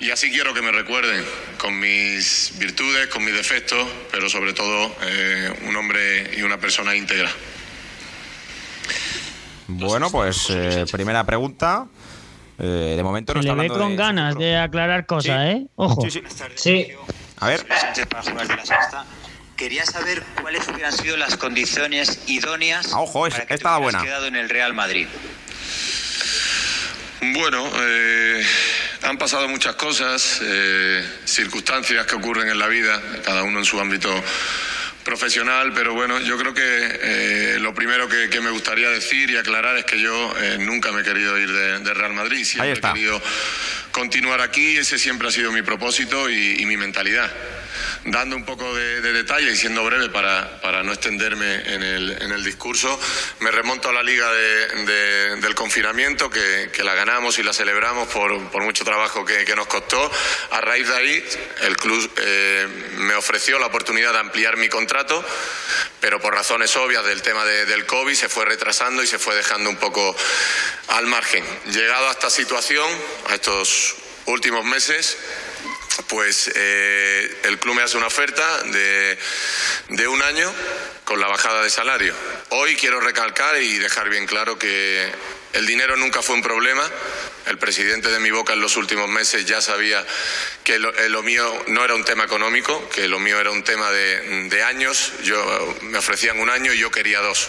Y 0.00 0.10
así 0.10 0.30
quiero 0.30 0.54
que 0.54 0.62
me 0.62 0.72
recuerden, 0.72 1.24
con 1.58 1.78
mis 1.78 2.52
virtudes, 2.58 3.08
con 3.08 3.24
mis 3.24 3.34
defectos, 3.34 3.86
pero 4.10 4.30
sobre 4.30 4.52
todo 4.54 4.94
eh, 5.02 5.52
un 5.68 5.76
hombre 5.76 6.30
y 6.38 6.42
una 6.42 6.58
persona 6.58 6.94
íntegra. 6.96 7.30
Bueno, 9.68 10.10
pues 10.10 10.46
eh, 10.50 10.84
primera 10.90 11.24
pregunta. 11.24 11.86
Eh, 12.58 12.94
de 12.96 13.02
momento 13.02 13.32
no 13.34 13.42
Se 13.42 13.48
está 13.48 13.56
le 13.56 13.68
ve 13.68 13.74
hablando 13.74 13.84
con 13.84 13.90
de- 13.92 13.96
ganas 14.02 14.34
de 14.36 14.56
aclarar 14.58 15.06
cosas, 15.06 15.24
Sí. 15.48 15.56
¿eh? 15.56 15.66
Ojo. 15.76 16.02
Sí, 16.02 16.10
sí. 16.10 16.22
Sí, 16.56 16.86
A 17.38 17.46
ver, 17.48 17.66
Sánchez 17.66 18.06
para 18.06 18.22
jugar 18.22 18.48
de 18.48 18.56
la 18.56 18.66
sexta. 18.66 19.04
Quería 19.56 19.84
saber 19.86 20.22
cuáles 20.42 20.66
hubieran 20.68 20.92
sido 20.92 21.16
las 21.16 21.36
condiciones 21.36 22.22
idóneas 22.26 22.92
Ah, 22.92 23.00
ojo, 23.00 23.26
es- 23.26 23.34
para 23.34 23.46
que 23.46 23.54
esta 23.54 23.78
buena. 23.78 24.02
quedado 24.02 24.26
en 24.26 24.36
el 24.36 24.48
Real 24.50 24.74
Madrid. 24.74 25.06
Bueno, 27.22 27.70
eh, 27.82 28.42
han 29.02 29.18
pasado 29.18 29.46
muchas 29.46 29.74
cosas, 29.74 30.40
eh, 30.42 31.04
circunstancias 31.26 32.06
que 32.06 32.14
ocurren 32.14 32.48
en 32.48 32.58
la 32.58 32.66
vida, 32.66 33.00
cada 33.24 33.42
uno 33.42 33.58
en 33.58 33.64
su 33.66 33.78
ámbito 33.78 34.10
profesional, 35.04 35.72
pero 35.74 35.92
bueno, 35.92 36.18
yo 36.20 36.38
creo 36.38 36.54
que 36.54 36.62
eh, 36.62 37.58
lo 37.60 37.74
primero 37.74 38.08
que, 38.08 38.30
que 38.30 38.40
me 38.40 38.50
gustaría 38.50 38.88
decir 38.90 39.30
y 39.30 39.36
aclarar 39.36 39.76
es 39.76 39.84
que 39.84 40.00
yo 40.00 40.34
eh, 40.40 40.58
nunca 40.60 40.92
me 40.92 41.00
he 41.02 41.04
querido 41.04 41.38
ir 41.38 41.50
de, 41.50 41.80
de 41.80 41.94
Real 41.94 42.14
Madrid, 42.14 42.44
siempre 42.44 42.72
he 42.72 42.80
querido 42.80 43.22
continuar 43.92 44.40
aquí, 44.40 44.76
ese 44.78 44.98
siempre 44.98 45.28
ha 45.28 45.30
sido 45.30 45.52
mi 45.52 45.62
propósito 45.62 46.30
y, 46.30 46.56
y 46.60 46.66
mi 46.66 46.76
mentalidad. 46.76 47.30
Dando 48.04 48.34
un 48.34 48.46
poco 48.46 48.74
de, 48.74 49.00
detalle 49.12 49.52
y 49.52 49.56
siendo 49.56 49.84
breve 49.84 50.08
para, 50.08 50.60
para 50.62 50.82
no 50.82 50.92
extenderme 50.92 51.56
en 51.66 51.82
el, 51.82 52.22
en 52.22 52.32
el, 52.32 52.42
discurso, 52.42 52.98
me 53.40 53.50
remonto 53.50 53.90
a 53.90 53.92
la 53.92 54.02
liga 54.02 54.32
del 54.32 55.54
confinamiento, 55.54 56.30
que, 56.30 56.70
que, 56.72 56.82
la 56.82 56.94
ganamos 56.94 57.38
y 57.38 57.42
la 57.42 57.52
celebramos 57.52 58.08
por, 58.08 58.48
por 58.48 58.62
mucho 58.62 58.84
trabajo 58.84 59.24
que, 59.26 59.44
que, 59.44 59.54
nos 59.54 59.66
costó. 59.66 60.10
A 60.50 60.62
raíz 60.62 60.88
de 60.88 60.96
ahí, 60.96 61.24
el 61.62 61.76
club 61.76 62.10
eh, 62.16 62.66
me 62.96 63.14
ofreció 63.14 63.58
la 63.58 63.66
oportunidad 63.66 64.14
de 64.14 64.20
ampliar 64.20 64.56
mi 64.56 64.70
contrato, 64.70 65.22
pero 66.00 66.20
por 66.20 66.34
razones 66.34 66.74
obvias 66.76 67.04
del 67.04 67.20
tema 67.20 67.44
del 67.44 67.84
COVID 67.84 68.14
se 68.14 68.30
fue 68.30 68.46
retrasando 68.46 69.02
y 69.02 69.06
se 69.06 69.18
fue 69.18 69.34
dejando 69.36 69.68
un 69.68 69.76
poco 69.76 70.16
al 70.88 71.06
margen. 71.06 71.44
Llegado 71.66 72.08
a 72.08 72.12
esta 72.12 72.30
situación, 72.30 72.88
a 73.28 73.34
estos 73.34 73.96
últimos 74.24 74.64
meses, 74.64 75.18
pues 76.08 76.50
eh, 76.54 77.40
el 77.44 77.58
club 77.58 77.74
me 77.74 77.82
hace 77.82 77.96
una 77.96 78.06
oferta 78.06 78.62
de, 78.64 79.18
de, 79.88 80.08
un 80.08 80.22
año 80.22 80.52
con 81.04 81.20
la 81.20 81.28
bajada 81.28 81.62
de 81.62 81.70
salario. 81.70 82.14
Hoy 82.50 82.76
quiero 82.76 83.00
recalcar 83.00 83.60
y 83.60 83.78
dejar 83.78 84.08
bien 84.08 84.26
claro 84.26 84.58
que 84.58 85.10
el 85.52 85.66
dinero 85.66 85.96
nunca 85.96 86.22
fue 86.22 86.36
un 86.36 86.42
problema. 86.42 86.88
El 87.46 87.58
presidente 87.58 88.10
de 88.10 88.20
mi 88.20 88.30
boca 88.30 88.52
en 88.52 88.60
los 88.60 88.76
últimos 88.76 89.08
meses 89.08 89.44
ya 89.46 89.60
sabía 89.60 90.04
que 90.62 90.78
lo, 90.78 90.94
eh, 90.96 91.22
mío 91.22 91.64
no 91.68 91.84
era 91.84 91.94
un 91.94 92.04
tema 92.04 92.24
económico, 92.24 92.88
que 92.90 93.08
lo 93.08 93.18
mío 93.18 93.40
era 93.40 93.50
un 93.50 93.64
tema 93.64 93.90
de, 93.90 94.62
años. 94.62 95.12
Yo 95.24 95.78
me 95.82 95.98
ofrecían 95.98 96.38
un 96.38 96.50
año 96.50 96.72
y 96.72 96.78
yo 96.78 96.90
quería 96.90 97.20
dos. 97.20 97.48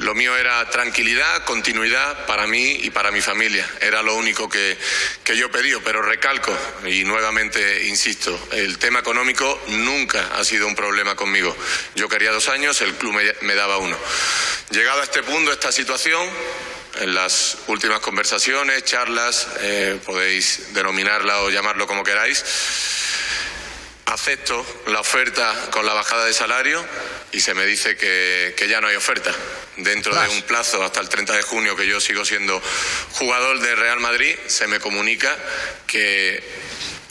Lo 0.00 0.14
mío 0.14 0.36
era 0.36 0.68
tranquilidad, 0.70 1.44
continuidad 1.44 2.26
para 2.26 2.46
mí 2.46 2.80
y 2.82 2.90
para 2.90 3.10
mi 3.10 3.22
familia. 3.22 3.66
Era 3.80 4.02
lo 4.02 4.14
único 4.16 4.48
que, 4.48 4.76
que 5.24 5.36
yo 5.36 5.50
pedí, 5.50 5.72
pero 5.84 6.02
recalco 6.02 6.56
y 6.84 7.04
nuevamente 7.04 7.86
insisto, 7.86 8.38
el 8.52 8.76
tema 8.78 8.98
económico 8.98 9.62
nunca 9.68 10.36
ha 10.36 10.44
sido 10.44 10.66
un 10.66 10.74
problema 10.74 11.14
conmigo. 11.14 11.56
Yo 11.94 12.08
quería 12.08 12.32
dos 12.32 12.48
años, 12.48 12.82
el 12.82 12.94
club 12.94 13.14
me, 13.14 13.34
me 13.42 13.54
daba 13.54 13.78
uno. 13.78 13.96
Llegado 14.70 15.00
a 15.00 15.04
este 15.04 15.22
punto, 15.22 15.52
esta 15.52 15.72
situación, 15.72 16.28
en 17.00 17.14
las 17.14 17.58
últimas 17.68 18.00
conversaciones, 18.00 18.84
charlas, 18.84 19.48
eh, 19.60 19.98
podéis 20.04 20.74
denominarla 20.74 21.42
o 21.42 21.50
llamarlo 21.50 21.86
como 21.86 22.04
queráis. 22.04 22.44
Acepto 24.06 24.64
la 24.88 25.00
oferta 25.00 25.70
con 25.70 25.86
la 25.86 25.94
bajada 25.94 26.26
de 26.26 26.34
salario 26.34 26.84
y 27.32 27.40
se 27.40 27.54
me 27.54 27.64
dice 27.64 27.96
que, 27.96 28.66
ya 28.68 28.80
no 28.80 28.88
hay 28.88 28.96
oferta. 28.96 29.32
Dentro 29.76 30.14
de 30.14 30.28
un 30.28 30.42
plazo 30.42 30.82
hasta 30.82 31.00
el 31.00 31.08
30 31.08 31.34
de 31.34 31.42
junio 31.42 31.74
que 31.76 31.86
yo 31.86 32.00
sigo 32.00 32.24
siendo 32.24 32.60
jugador 33.12 33.60
de 33.60 33.74
Real 33.74 34.00
Madrid, 34.00 34.34
se 34.46 34.66
me 34.66 34.80
comunica 34.80 35.34
que 35.86 36.42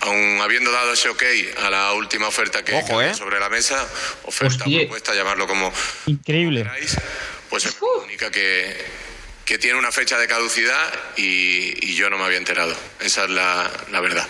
aun 0.02 0.42
habiendo 0.42 0.72
dado 0.72 0.94
ese 0.94 1.10
ok 1.10 1.24
a 1.64 1.70
la 1.70 1.94
última 1.94 2.28
oferta 2.28 2.64
que 2.64 2.74
Ojo, 2.76 3.02
eh. 3.02 3.14
sobre 3.14 3.40
la 3.40 3.50
mesa, 3.50 3.88
oferta, 4.24 4.66
propuesta, 4.66 5.16
llamarlo 5.16 5.48
como, 5.48 5.74
Increíble. 6.06 6.70
pues 7.50 7.64
se 7.64 7.70
me 7.70 7.76
comunica 7.76 8.30
que, 8.30 8.76
que 9.52 9.58
tiene 9.58 9.78
una 9.78 9.92
fecha 9.92 10.18
de 10.18 10.28
caducidad 10.28 10.94
y, 11.18 11.94
yo 11.94 12.10
no 12.10 12.18
me 12.18 12.24
había 12.24 12.38
enterado. 12.38 12.74
Esa 13.02 13.26
es 13.26 13.30
la, 13.32 13.70
la 13.92 14.00
verdad. 14.00 14.26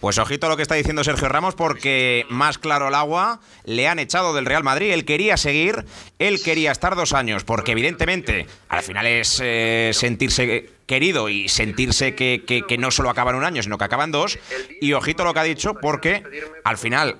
Pues 0.00 0.16
ojito 0.16 0.48
lo 0.48 0.56
que 0.56 0.62
está 0.62 0.76
diciendo 0.76 1.04
Sergio 1.04 1.28
Ramos 1.28 1.54
porque 1.54 2.24
más 2.30 2.56
claro 2.56 2.88
el 2.88 2.94
agua, 2.94 3.42
le 3.64 3.86
han 3.86 3.98
echado 3.98 4.32
del 4.34 4.46
Real 4.46 4.64
Madrid, 4.64 4.92
él 4.92 5.04
quería 5.04 5.36
seguir, 5.36 5.84
él 6.28 6.42
quería 6.42 6.72
estar 6.72 6.96
dos 6.96 7.12
años, 7.12 7.44
porque 7.44 7.72
evidentemente 7.72 8.46
al 8.68 8.82
final 8.82 9.06
es 9.06 9.40
eh, 9.42 9.90
sentirse 9.92 10.70
querido 10.86 11.28
y 11.28 11.48
sentirse 11.48 12.14
que, 12.14 12.44
que, 12.44 12.78
no 12.78 12.90
solo 12.90 13.08
acaban 13.08 13.34
un 13.34 13.44
año, 13.44 13.62
sino 13.62 13.78
que 13.78 13.84
acaban 13.84 14.10
dos. 14.10 14.38
Y 14.80 14.92
ojito 14.92 15.24
lo 15.24 15.32
que 15.32 15.40
ha 15.40 15.44
dicho, 15.44 15.74
porque 15.74 16.22
al 16.64 16.76
final 16.76 17.16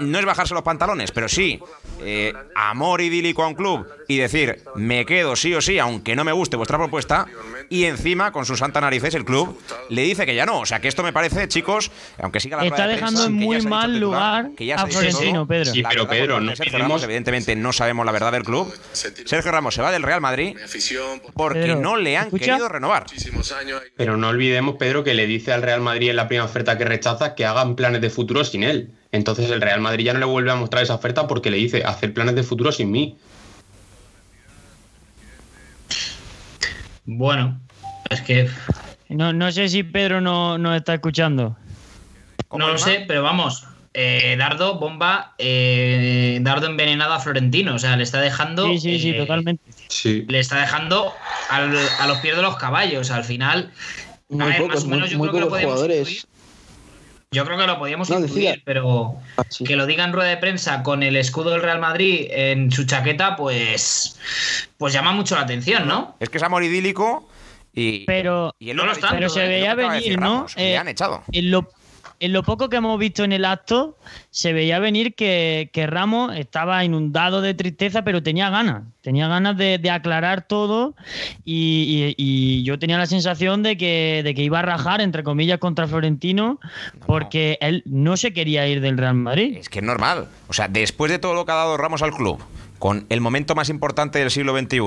no 0.00 0.18
es 0.18 0.24
bajarse 0.24 0.54
los 0.54 0.62
pantalones, 0.62 1.12
pero 1.12 1.28
sí 1.28 1.60
eh, 2.00 2.32
amor 2.54 3.00
idílico 3.00 3.42
a 3.44 3.48
un 3.48 3.54
club 3.54 3.86
y 4.08 4.16
decir, 4.16 4.62
me 4.74 5.06
quedo 5.06 5.36
sí 5.36 5.54
o 5.54 5.60
sí, 5.60 5.78
aunque 5.78 6.16
no 6.16 6.24
me 6.24 6.32
guste 6.32 6.56
vuestra 6.56 6.78
propuesta, 6.78 7.26
y 7.68 7.84
encima, 7.84 8.32
con 8.32 8.44
sus 8.44 8.58
santa 8.58 8.80
narices, 8.80 9.14
el 9.14 9.24
club 9.24 9.58
le 9.88 10.02
dice 10.02 10.26
que 10.26 10.34
ya 10.34 10.46
no. 10.46 10.60
O 10.60 10.66
sea, 10.66 10.80
que 10.80 10.88
esto 10.88 11.02
me 11.02 11.12
parece, 11.12 11.48
chicos, 11.48 11.90
aunque 12.20 12.40
siga 12.40 12.56
la 12.56 12.66
Está 12.66 12.86
dejando 12.86 13.24
en 13.24 13.32
muy 13.32 13.60
mal 13.62 13.98
lugar 13.98 14.50
a 14.76 14.86
Florentino, 14.86 15.46
Pedro. 15.46 15.72
Sí, 15.72 15.82
pero 15.88 16.08
Pedro, 16.08 16.40
no 16.40 16.52
evidentemente 16.52 17.54
no 17.56 17.72
sabemos 17.72 18.04
la 18.06 18.12
verdad 18.12 18.25
del 18.30 18.42
club. 18.42 18.72
Sergio 18.92 19.50
Ramos 19.50 19.74
se 19.74 19.82
va 19.82 19.90
del 19.90 20.02
Real 20.02 20.20
Madrid 20.20 20.56
porque 21.34 21.74
no 21.74 21.96
le 21.96 22.16
han 22.16 22.30
querido 22.30 22.68
renovar. 22.68 23.06
Pero 23.96 24.16
no 24.16 24.28
olvidemos, 24.28 24.76
Pedro, 24.76 25.04
que 25.04 25.14
le 25.14 25.26
dice 25.26 25.52
al 25.52 25.62
Real 25.62 25.80
Madrid 25.80 26.10
en 26.10 26.16
la 26.16 26.28
primera 26.28 26.44
oferta 26.44 26.78
que 26.78 26.84
rechaza 26.84 27.34
que 27.34 27.44
hagan 27.44 27.76
planes 27.76 28.00
de 28.00 28.10
futuro 28.10 28.44
sin 28.44 28.62
él. 28.62 28.90
Entonces 29.12 29.50
el 29.50 29.60
Real 29.60 29.80
Madrid 29.80 30.04
ya 30.04 30.12
no 30.12 30.18
le 30.20 30.26
vuelve 30.26 30.50
a 30.50 30.56
mostrar 30.56 30.82
esa 30.82 30.94
oferta 30.94 31.26
porque 31.26 31.50
le 31.50 31.56
dice 31.56 31.82
hacer 31.84 32.12
planes 32.12 32.34
de 32.34 32.42
futuro 32.42 32.72
sin 32.72 32.90
mí. 32.90 33.16
Bueno, 37.04 37.60
es 38.10 38.20
que. 38.20 38.50
No, 39.08 39.32
no 39.32 39.52
sé 39.52 39.68
si 39.68 39.84
Pedro 39.84 40.20
no 40.20 40.58
nos 40.58 40.76
está 40.76 40.94
escuchando. 40.94 41.56
No 42.50 42.68
lo 42.68 42.78
sé, 42.78 43.04
pero 43.06 43.22
vamos. 43.22 43.66
Eh, 43.98 44.36
Dardo, 44.38 44.78
bomba, 44.78 45.32
eh, 45.38 46.38
Dardo 46.42 46.66
envenenado 46.66 47.14
a 47.14 47.18
Florentino. 47.18 47.76
O 47.76 47.78
sea, 47.78 47.96
le 47.96 48.02
está 48.02 48.20
dejando. 48.20 48.66
Sí, 48.66 48.78
sí, 48.78 48.98
sí, 48.98 49.10
eh, 49.10 49.14
totalmente. 49.14 49.72
Le 50.04 50.38
está 50.38 50.60
dejando 50.60 51.14
a 51.48 52.06
los 52.06 52.18
pies 52.18 52.36
de 52.36 52.42
los 52.42 52.56
caballos. 52.56 53.10
Al 53.10 53.24
final. 53.24 53.72
Muy 54.28 54.52
pocos, 54.52 54.84
muy, 54.84 55.00
jugadores. 55.08 56.26
Yo 57.30 57.44
creo 57.46 57.56
que 57.56 57.66
lo 57.66 57.78
podíamos 57.78 58.10
no, 58.10 58.18
pero 58.64 59.16
ah, 59.38 59.42
que 59.64 59.76
lo 59.76 59.86
diga 59.86 60.04
en 60.04 60.12
rueda 60.12 60.28
de 60.28 60.36
prensa 60.36 60.82
con 60.82 61.02
el 61.02 61.16
escudo 61.16 61.50
del 61.50 61.62
Real 61.62 61.80
Madrid 61.80 62.28
en 62.30 62.70
su 62.70 62.84
chaqueta, 62.84 63.34
pues, 63.34 64.18
pues 64.78 64.92
llama 64.92 65.12
mucho 65.12 65.34
la 65.34 65.42
atención, 65.42 65.88
¿no? 65.88 66.16
Es 66.20 66.28
que 66.28 66.38
es 66.38 66.44
amor 66.44 66.62
idílico 66.62 67.28
y, 67.72 68.04
pero, 68.04 68.54
no 68.60 68.86
lo 68.86 68.92
está, 68.92 69.10
pero 69.10 69.28
se 69.28 69.46
veía 69.46 69.74
venir, 69.74 70.18
¿no? 70.20 70.46
Eh, 70.56 70.78
han 70.78 70.88
echado. 70.88 71.24
En 71.32 71.50
lo, 71.50 71.68
en 72.20 72.32
lo 72.32 72.42
poco 72.42 72.68
que 72.68 72.76
hemos 72.76 72.98
visto 72.98 73.24
en 73.24 73.32
el 73.32 73.44
acto, 73.44 73.98
se 74.30 74.52
veía 74.52 74.78
venir 74.78 75.14
que, 75.14 75.70
Ramos 75.88 76.36
estaba 76.36 76.84
inundado 76.84 77.40
de 77.40 77.54
tristeza, 77.54 78.02
pero 78.02 78.22
tenía 78.22 78.50
ganas. 78.50 78.84
Tenía 79.02 79.28
ganas 79.28 79.56
de, 79.56 79.80
aclarar 79.90 80.46
todo 80.46 80.94
y, 81.44 82.62
yo 82.64 82.78
tenía 82.78 82.98
la 82.98 83.06
sensación 83.06 83.62
de 83.62 83.76
que, 83.76 84.22
de 84.24 84.34
que 84.34 84.42
iba 84.42 84.58
a 84.58 84.62
rajar, 84.62 85.00
entre 85.00 85.22
comillas, 85.22 85.58
contra 85.58 85.86
Florentino, 85.86 86.58
porque 87.06 87.58
él 87.60 87.82
no 87.86 88.16
se 88.16 88.32
quería 88.32 88.66
ir 88.66 88.80
del 88.80 88.98
Real 88.98 89.14
Madrid. 89.14 89.56
Es 89.58 89.68
que 89.68 89.78
es 89.78 89.84
normal. 89.84 90.28
O 90.48 90.52
sea, 90.52 90.68
después 90.68 91.10
de 91.10 91.18
todo 91.18 91.34
lo 91.34 91.44
que 91.44 91.52
ha 91.52 91.56
dado 91.56 91.76
Ramos 91.76 92.02
al 92.02 92.12
club, 92.12 92.42
con 92.78 93.06
el 93.08 93.20
momento 93.20 93.54
más 93.54 93.68
importante 93.68 94.18
del 94.18 94.30
siglo 94.30 94.58
XXI, 94.58 94.80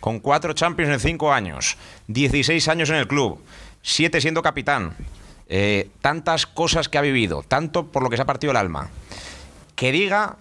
con 0.00 0.20
cuatro 0.20 0.52
Champions 0.52 0.92
en 0.92 1.00
cinco 1.00 1.32
años, 1.32 1.76
16 2.08 2.66
años 2.68 2.90
en 2.90 2.96
el 2.96 3.06
club, 3.06 3.40
siete 3.82 4.20
siendo 4.20 4.42
capitán, 4.42 4.94
eh, 5.52 5.90
tantas 6.00 6.46
cosas 6.46 6.88
que 6.88 6.96
ha 6.96 7.00
vivido, 7.00 7.42
tanto 7.42 7.88
por 7.88 8.04
lo 8.04 8.08
que 8.08 8.14
se 8.14 8.22
ha 8.22 8.24
partido 8.24 8.52
el 8.52 8.56
alma, 8.56 8.88
que 9.74 9.90
diga 9.90 10.36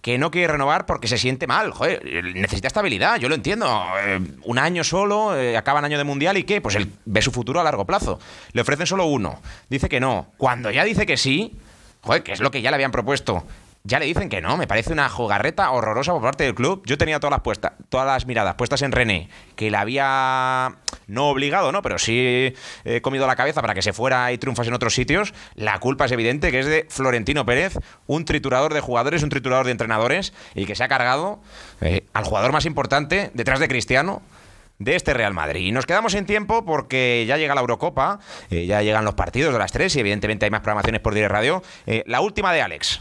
que 0.00 0.16
no 0.16 0.30
quiere 0.30 0.46
renovar 0.46 0.86
porque 0.86 1.08
se 1.08 1.18
siente 1.18 1.48
mal. 1.48 1.72
Joder, 1.72 2.04
necesita 2.34 2.68
estabilidad, 2.68 3.18
yo 3.18 3.28
lo 3.28 3.34
entiendo. 3.34 3.84
Eh, 4.04 4.20
un 4.44 4.58
año 4.58 4.84
solo, 4.84 5.36
eh, 5.36 5.56
acaba 5.56 5.80
el 5.80 5.86
año 5.86 5.98
de 5.98 6.04
mundial 6.04 6.36
y 6.36 6.44
qué? 6.44 6.60
Pues 6.60 6.76
él 6.76 6.92
ve 7.04 7.20
su 7.20 7.32
futuro 7.32 7.60
a 7.60 7.64
largo 7.64 7.84
plazo. 7.84 8.20
Le 8.52 8.62
ofrecen 8.62 8.86
solo 8.86 9.06
uno. 9.06 9.40
Dice 9.68 9.88
que 9.88 9.98
no. 9.98 10.28
Cuando 10.36 10.70
ya 10.70 10.84
dice 10.84 11.04
que 11.04 11.16
sí, 11.16 11.56
joder, 12.00 12.22
que 12.22 12.32
es 12.32 12.40
lo 12.40 12.52
que 12.52 12.62
ya 12.62 12.70
le 12.70 12.76
habían 12.76 12.92
propuesto 12.92 13.44
ya 13.84 13.98
le 13.98 14.06
dicen 14.06 14.28
que 14.28 14.40
no, 14.40 14.56
me 14.56 14.68
parece 14.68 14.92
una 14.92 15.08
jugarreta 15.08 15.70
horrorosa 15.72 16.12
por 16.12 16.22
parte 16.22 16.44
del 16.44 16.54
club. 16.54 16.82
Yo 16.86 16.96
tenía 16.96 17.18
todas 17.18 17.32
las 17.32 17.40
puestas, 17.40 17.72
todas 17.88 18.06
las 18.06 18.26
miradas 18.26 18.54
puestas 18.54 18.82
en 18.82 18.92
René, 18.92 19.28
que 19.56 19.70
le 19.70 19.76
había 19.76 20.76
no 21.08 21.28
obligado, 21.28 21.72
¿no? 21.72 21.82
Pero 21.82 21.98
sí 21.98 22.54
he 22.84 23.00
comido 23.00 23.26
la 23.26 23.34
cabeza 23.34 23.60
para 23.60 23.74
que 23.74 23.82
se 23.82 23.92
fuera 23.92 24.30
y 24.32 24.38
triunfase 24.38 24.68
en 24.68 24.74
otros 24.74 24.94
sitios. 24.94 25.34
La 25.56 25.80
culpa 25.80 26.04
es 26.04 26.12
evidente 26.12 26.52
que 26.52 26.60
es 26.60 26.66
de 26.66 26.86
Florentino 26.88 27.44
Pérez, 27.44 27.78
un 28.06 28.24
triturador 28.24 28.72
de 28.72 28.80
jugadores, 28.80 29.24
un 29.24 29.30
triturador 29.30 29.66
de 29.66 29.72
entrenadores, 29.72 30.32
y 30.54 30.64
que 30.64 30.76
se 30.76 30.84
ha 30.84 30.88
cargado 30.88 31.40
eh, 31.80 32.06
al 32.12 32.24
jugador 32.24 32.52
más 32.52 32.66
importante 32.66 33.32
detrás 33.34 33.58
de 33.58 33.66
Cristiano 33.66 34.22
de 34.78 34.94
este 34.94 35.12
Real 35.12 35.34
Madrid. 35.34 35.66
Y 35.66 35.72
nos 35.72 35.86
quedamos 35.86 36.14
en 36.14 36.26
tiempo 36.26 36.64
porque 36.64 37.24
ya 37.26 37.36
llega 37.36 37.54
la 37.54 37.60
Eurocopa, 37.60 38.20
eh, 38.50 38.66
ya 38.66 38.82
llegan 38.82 39.04
los 39.04 39.14
partidos 39.14 39.52
de 39.52 39.58
las 39.58 39.72
tres 39.72 39.94
y 39.96 40.00
evidentemente 40.00 40.44
hay 40.44 40.50
más 40.50 40.60
programaciones 40.60 41.00
por 41.00 41.14
Dire 41.14 41.28
Radio. 41.28 41.62
Eh, 41.86 42.04
la 42.06 42.20
última 42.20 42.52
de 42.52 42.62
Alex. 42.62 43.00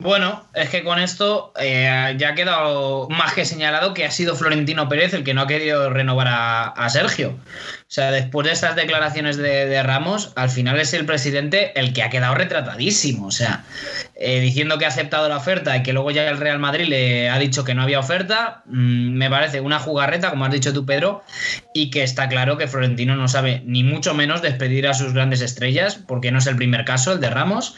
Bueno, 0.00 0.48
es 0.54 0.70
que 0.70 0.84
con 0.84 1.00
esto 1.00 1.52
eh, 1.58 2.14
ya 2.18 2.28
ha 2.28 2.34
quedado 2.36 3.08
más 3.08 3.34
que 3.34 3.44
señalado 3.44 3.94
que 3.94 4.04
ha 4.04 4.12
sido 4.12 4.36
Florentino 4.36 4.88
Pérez 4.88 5.12
el 5.12 5.24
que 5.24 5.34
no 5.34 5.40
ha 5.42 5.48
querido 5.48 5.90
renovar 5.90 6.28
a, 6.30 6.88
Sergio. 6.88 7.36
O 7.88 7.90
sea, 7.90 8.10
después 8.10 8.46
de 8.46 8.52
estas 8.52 8.76
declaraciones 8.76 9.38
de, 9.38 9.82
Ramos, 9.82 10.32
al 10.36 10.50
final 10.50 10.78
es 10.78 10.92
el 10.92 11.06
presidente 11.06 11.72
el 11.74 11.94
que 11.94 12.02
ha 12.02 12.10
quedado 12.10 12.34
retratadísimo. 12.34 13.28
O 13.28 13.30
sea, 13.30 13.64
eh, 14.14 14.40
diciendo 14.40 14.76
que 14.76 14.84
ha 14.84 14.88
aceptado 14.88 15.26
la 15.30 15.38
oferta 15.38 15.74
y 15.74 15.82
que 15.82 15.94
luego 15.94 16.10
ya 16.10 16.28
el 16.28 16.36
Real 16.36 16.58
Madrid 16.58 16.86
le 16.86 17.30
ha 17.30 17.38
dicho 17.38 17.64
que 17.64 17.74
no 17.74 17.80
había 17.80 17.98
oferta, 17.98 18.62
mm, 18.66 19.12
me 19.16 19.30
parece 19.30 19.62
una 19.62 19.78
jugarreta, 19.78 20.28
como 20.28 20.44
has 20.44 20.52
dicho 20.52 20.74
tú, 20.74 20.84
Pedro, 20.84 21.22
y 21.72 21.88
que 21.88 22.02
está 22.02 22.28
claro 22.28 22.58
que 22.58 22.68
Florentino 22.68 23.16
no 23.16 23.26
sabe 23.26 23.62
ni 23.64 23.84
mucho 23.84 24.12
menos 24.12 24.42
despedir 24.42 24.86
a 24.86 24.92
sus 24.92 25.14
grandes 25.14 25.40
estrellas, 25.40 25.94
porque 25.94 26.30
no 26.30 26.40
es 26.40 26.46
el 26.46 26.56
primer 26.56 26.84
caso, 26.84 27.14
el 27.14 27.20
de 27.20 27.30
Ramos. 27.30 27.74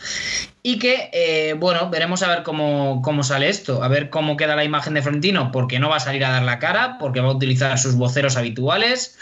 Y 0.64 0.80
que, 0.80 1.08
eh, 1.12 1.54
bueno, 1.56 1.88
veremos 1.88 2.24
a 2.24 2.28
ver 2.28 2.42
cómo, 2.42 3.00
cómo, 3.02 3.22
sale 3.22 3.48
esto, 3.48 3.84
a 3.84 3.88
ver 3.88 4.10
cómo 4.10 4.36
queda 4.36 4.56
la 4.56 4.64
imagen 4.64 4.94
de 4.94 5.02
Florentino, 5.02 5.52
porque 5.52 5.78
no 5.78 5.88
va 5.88 5.96
a 5.96 6.00
salir 6.00 6.24
a 6.24 6.30
dar 6.30 6.42
la 6.42 6.58
cara, 6.58 6.98
porque 6.98 7.20
va 7.20 7.28
a 7.28 7.32
utilizar 7.32 7.78
sus 7.78 7.94
voceros 7.94 8.36
habituales, 8.36 9.16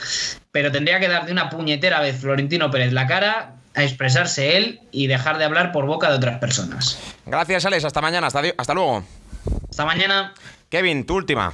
pero 0.59 0.73
tendría 0.73 0.99
que 0.99 1.07
dar 1.07 1.25
de 1.25 1.31
una 1.31 1.51
puñetera 1.51 2.01
vez 2.01 2.21
Florentino 2.21 2.69
Pérez 2.69 2.93
la 2.93 3.07
cara, 3.07 3.55
a 3.77 3.85
expresarse 3.85 4.57
él 4.57 4.81
y 4.91 5.07
dejar 5.07 5.39
de 5.39 5.45
hablar 5.45 5.71
por 5.71 5.87
boca 5.87 6.11
de 6.11 6.17
otras 6.17 6.41
personas. 6.41 6.99
Gracias, 7.27 7.65
Alex. 7.65 7.85
Hasta 7.85 8.01
mañana. 8.01 8.27
Hasta, 8.27 8.43
hasta 8.57 8.75
luego. 8.75 9.05
Hasta 9.71 9.85
mañana. 9.85 10.35
Kevin, 10.69 11.07
tu 11.07 11.15
última. 11.15 11.53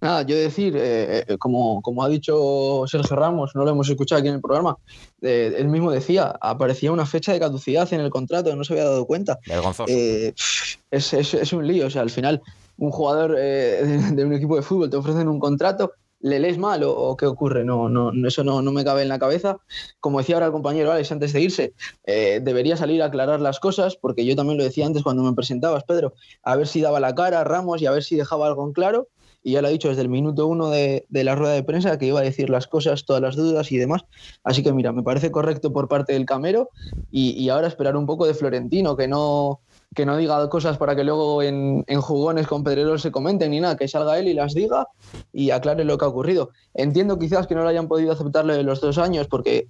Nada, 0.00 0.22
yo 0.22 0.34
decir, 0.34 0.76
eh, 0.76 1.26
eh, 1.28 1.38
como, 1.38 1.80
como 1.80 2.02
ha 2.02 2.08
dicho 2.08 2.82
Sergio 2.88 3.14
Ramos, 3.14 3.52
no 3.54 3.64
lo 3.64 3.70
hemos 3.70 3.88
escuchado 3.88 4.18
aquí 4.18 4.26
en 4.28 4.34
el 4.34 4.40
programa, 4.40 4.76
eh, 5.22 5.54
él 5.58 5.68
mismo 5.68 5.92
decía, 5.92 6.34
aparecía 6.40 6.90
una 6.90 7.06
fecha 7.06 7.32
de 7.32 7.38
caducidad 7.38 7.92
en 7.92 8.00
el 8.00 8.10
contrato, 8.10 8.56
no 8.56 8.64
se 8.64 8.72
había 8.72 8.86
dado 8.86 9.06
cuenta. 9.06 9.38
es, 9.46 11.12
es, 11.12 11.52
un 11.52 11.68
lío, 11.68 11.86
o 11.86 11.90
sea, 11.90 12.02
al 12.02 12.10
final 12.10 12.42
un 12.78 12.90
jugador 12.90 13.36
de, 13.36 14.24
un 14.24 14.32
equipo 14.32 14.56
de 14.56 14.62
fútbol 14.62 14.90
te 14.90 14.96
ofrecen 14.96 15.28
un 15.28 15.38
contrato, 15.38 15.92
le 16.20 16.38
lees 16.38 16.58
mal 16.58 16.82
o, 16.84 17.16
qué 17.16 17.26
ocurre, 17.26 17.64
no, 17.64 17.88
no, 17.88 18.12
eso 18.26 18.44
no, 18.44 18.62
no, 18.62 18.72
me 18.72 18.84
cabe 18.84 19.02
en 19.02 19.08
la 19.08 19.18
cabeza. 19.18 19.58
Como 20.00 20.18
decía 20.18 20.36
ahora 20.36 20.46
el 20.46 20.52
compañero 20.52 20.92
Alex 20.92 21.12
antes 21.12 21.32
de 21.32 21.40
irse, 21.40 21.74
debería 22.06 22.76
salir 22.76 23.02
a 23.02 23.06
aclarar 23.06 23.40
las 23.40 23.60
cosas, 23.60 23.96
porque 23.96 24.24
yo 24.24 24.36
también 24.36 24.58
lo 24.58 24.64
decía 24.64 24.86
antes 24.86 25.02
cuando 25.02 25.22
me 25.22 25.32
presentabas, 25.32 25.84
Pedro, 25.84 26.14
a 26.42 26.56
ver 26.56 26.66
si 26.66 26.80
daba 26.80 27.00
la 27.00 27.14
cara 27.14 27.40
a 27.40 27.44
Ramos 27.44 27.80
y 27.80 27.86
a 27.86 27.90
ver 27.90 28.02
si 28.02 28.16
dejaba 28.16 28.46
algo 28.46 28.66
en 28.66 28.72
claro 28.72 29.08
y 29.42 29.52
ya 29.52 29.62
lo 29.62 29.68
ha 29.68 29.70
dicho 29.70 29.88
desde 29.88 30.02
el 30.02 30.08
minuto 30.08 30.46
uno 30.46 30.70
de, 30.70 31.06
la 31.10 31.34
rueda 31.34 31.54
de 31.54 31.62
prensa 31.62 31.98
que 31.98 32.06
iba 32.06 32.20
a 32.20 32.22
decir 32.22 32.50
las 32.50 32.66
cosas, 32.66 33.04
todas 33.04 33.22
las 33.22 33.36
dudas 33.36 33.72
y 33.72 33.78
demás. 33.78 34.04
Así 34.44 34.62
que 34.62 34.72
mira, 34.72 34.92
me 34.92 35.02
parece 35.02 35.30
correcto 35.30 35.72
por 35.72 35.88
parte 35.88 36.12
del 36.12 36.26
Camero 36.26 36.70
y, 37.10 37.48
ahora 37.48 37.68
esperar 37.68 37.96
un 37.96 38.06
poco 38.06 38.26
de 38.26 38.34
Florentino, 38.34 38.96
que 38.96 39.08
no, 39.08 39.60
que 39.94 40.06
no 40.06 40.16
diga 40.16 40.48
cosas 40.48 40.78
para 40.78 40.94
que 40.94 41.04
luego 41.04 41.42
en, 41.42 41.84
jugones 42.00 42.46
con 42.46 42.62
Pedreros 42.62 43.02
se 43.02 43.10
comenten 43.10 43.50
ni 43.50 43.60
nada, 43.60 43.76
que 43.76 43.88
salga 43.88 44.18
él 44.18 44.28
y 44.28 44.34
las 44.34 44.54
diga 44.54 44.86
y 45.32 45.50
aclare 45.50 45.84
lo 45.84 45.98
que 45.98 46.04
ha 46.04 46.08
ocurrido. 46.08 46.50
Entiendo 46.74 47.18
quizás 47.18 47.46
que 47.46 47.54
no 47.54 47.62
lo 47.62 47.68
hayan 47.68 47.88
podido 47.88 48.12
aceptarle 48.12 48.62
los 48.62 48.80
dos 48.80 48.98
años 48.98 49.26
porque 49.26 49.66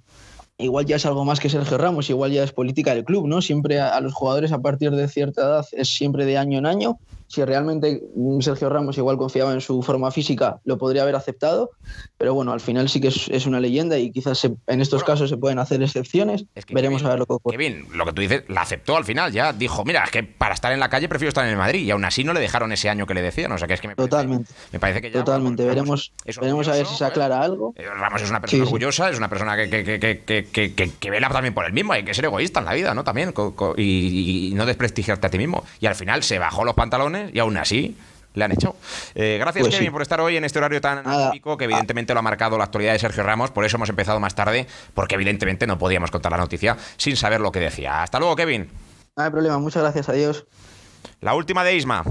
igual 0.57 0.85
ya 0.85 0.97
es 0.97 1.05
algo 1.05 1.25
más 1.25 1.39
que 1.39 1.49
Sergio 1.49 1.77
Ramos, 1.77 2.09
igual 2.09 2.31
ya 2.31 2.43
es 2.43 2.51
política 2.51 2.93
del 2.93 3.03
club, 3.03 3.27
¿no? 3.27 3.41
Siempre 3.41 3.79
a, 3.79 3.99
los 3.99 4.13
jugadores 4.13 4.51
a 4.51 4.59
partir 4.59 4.91
de 4.91 5.07
cierta 5.07 5.41
edad 5.41 5.65
es 5.71 5.89
siempre 5.89 6.25
de 6.25 6.37
año 6.37 6.59
en 6.59 6.67
año 6.67 6.99
si 7.31 7.45
realmente 7.45 8.01
Sergio 8.41 8.69
Ramos 8.69 8.97
igual 8.97 9.17
confiaba 9.17 9.53
en 9.53 9.61
su 9.61 9.81
forma 9.81 10.11
física, 10.11 10.59
lo 10.65 10.77
podría 10.77 11.03
haber 11.03 11.15
aceptado, 11.15 11.71
pero 12.17 12.33
bueno, 12.33 12.51
al 12.51 12.59
final 12.59 12.89
sí 12.89 12.99
que 12.99 13.07
es, 13.07 13.45
una 13.45 13.61
leyenda 13.61 13.97
y 13.97 14.11
quizás 14.11 14.43
en 14.43 14.81
estos 14.81 15.03
casos 15.05 15.29
se 15.29 15.37
pueden 15.37 15.57
hacer 15.57 15.81
excepciones. 15.81 16.43
Veremos 16.69 17.05
a 17.05 17.09
ver 17.09 17.19
lo 17.19 17.25
que 17.25 17.33
ocurre. 17.33 17.57
Kevin, 17.57 17.87
lo 17.93 18.05
que 18.05 18.11
tú 18.11 18.21
dices, 18.21 18.43
la 18.49 18.61
aceptó 18.61 18.97
al 18.97 19.05
final, 19.05 19.31
ya 19.31 19.53
dijo, 19.53 19.85
mira, 19.85 20.03
es 20.03 20.11
que 20.11 20.23
para 20.23 20.53
estar 20.53 20.73
en 20.73 20.81
la 20.81 20.89
calle 20.89 21.07
prefiero 21.07 21.29
estar 21.29 21.45
en 21.45 21.51
el 21.51 21.57
Madrid 21.57 21.85
y 21.85 21.91
aún 21.91 22.03
así 22.03 22.25
no 22.25 22.33
le 22.33 22.41
dejaron 22.41 22.73
ese 22.73 22.89
año 22.89 23.07
que 23.07 23.13
le 23.13 23.21
decían, 23.21 23.49
o 23.53 23.57
sea 23.57 23.65
que 23.65 23.75
es 23.75 23.81
que 23.81 23.87
me 23.87 23.95
parece, 23.95 24.09
Totalmente. 24.09 24.51
Me 24.73 24.79
parece 24.79 25.01
que 25.01 25.09
ya, 25.09 25.23
Totalmente, 25.23 25.65
veremos, 25.65 26.11
veremos 26.25 26.67
a 26.67 26.73
ver 26.73 26.85
si 26.85 26.95
se 26.95 27.05
aclara 27.05 27.41
algo. 27.41 27.73
Eh, 27.77 27.85
Ramos 27.85 28.21
es 28.21 28.29
una 28.29 28.41
persona 28.41 28.63
orgullosa, 28.63 29.09
es 29.09 29.17
una 29.17 29.29
persona 29.29 29.55
que, 29.55 29.69
que, 30.99 31.09
vela 31.09 31.29
también 31.29 31.53
por 31.53 31.65
el 31.65 31.71
mismo, 31.71 31.93
hay 31.93 32.03
que 32.03 32.13
ser 32.13 32.25
egoísta 32.25 32.59
en 32.59 32.65
la 32.65 32.73
vida, 32.73 32.93
¿no? 32.93 33.05
También, 33.05 33.33
y 33.77 34.51
no 34.53 34.65
desprestigiarte 34.65 35.27
a 35.27 35.29
ti 35.29 35.37
mismo. 35.37 35.63
Y 35.79 35.85
al 35.85 35.95
final 35.95 36.23
se 36.23 36.37
bajó 36.37 36.65
los 36.65 36.75
pantalones 36.75 37.20
y 37.33 37.39
aún 37.39 37.57
así 37.57 37.95
le 38.33 38.45
han 38.45 38.51
hecho. 38.51 38.75
Eh, 39.13 39.37
gracias, 39.39 39.65
pues 39.65 39.75
Kevin, 39.75 39.91
por 39.91 40.01
estar 40.01 40.21
hoy 40.21 40.37
en 40.37 40.45
este 40.45 40.59
horario 40.59 40.79
tan 40.79 41.03
típico 41.03 41.57
que 41.57 41.65
evidentemente 41.65 42.13
lo 42.13 42.19
ha 42.19 42.23
marcado 42.23 42.57
la 42.57 42.65
actualidad 42.65 42.93
de 42.93 42.99
Sergio 42.99 43.23
Ramos. 43.23 43.51
Por 43.51 43.65
eso 43.65 43.77
hemos 43.77 43.89
empezado 43.89 44.19
más 44.19 44.35
tarde, 44.35 44.67
porque 44.93 45.15
evidentemente 45.15 45.67
no 45.67 45.77
podíamos 45.77 46.11
contar 46.11 46.31
la 46.31 46.37
noticia 46.37 46.77
sin 46.97 47.17
saber 47.17 47.41
lo 47.41 47.51
que 47.51 47.59
decía. 47.59 48.03
Hasta 48.03 48.19
luego, 48.19 48.35
Kevin. 48.35 48.69
No 49.17 49.23
hay 49.23 49.29
problema, 49.29 49.59
muchas 49.59 49.83
gracias, 49.83 50.07
adiós. 50.09 50.45
La 51.19 51.33
última 51.33 51.63
de 51.63 51.75
Isma. 51.75 52.03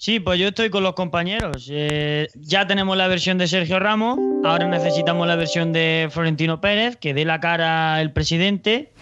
Sí, 0.00 0.18
pues 0.18 0.40
yo 0.40 0.48
estoy 0.48 0.70
con 0.70 0.82
los 0.82 0.94
compañeros. 0.94 1.68
Eh, 1.70 2.26
ya 2.34 2.66
tenemos 2.66 2.96
la 2.96 3.06
versión 3.06 3.36
de 3.36 3.46
Sergio 3.46 3.78
Ramos, 3.78 4.18
ahora 4.44 4.66
necesitamos 4.66 5.26
la 5.26 5.36
versión 5.36 5.74
de 5.74 6.08
Florentino 6.10 6.58
Pérez, 6.58 6.96
que 6.96 7.12
dé 7.12 7.26
la 7.26 7.38
cara 7.38 8.00
el 8.00 8.10
presidente. 8.10 8.92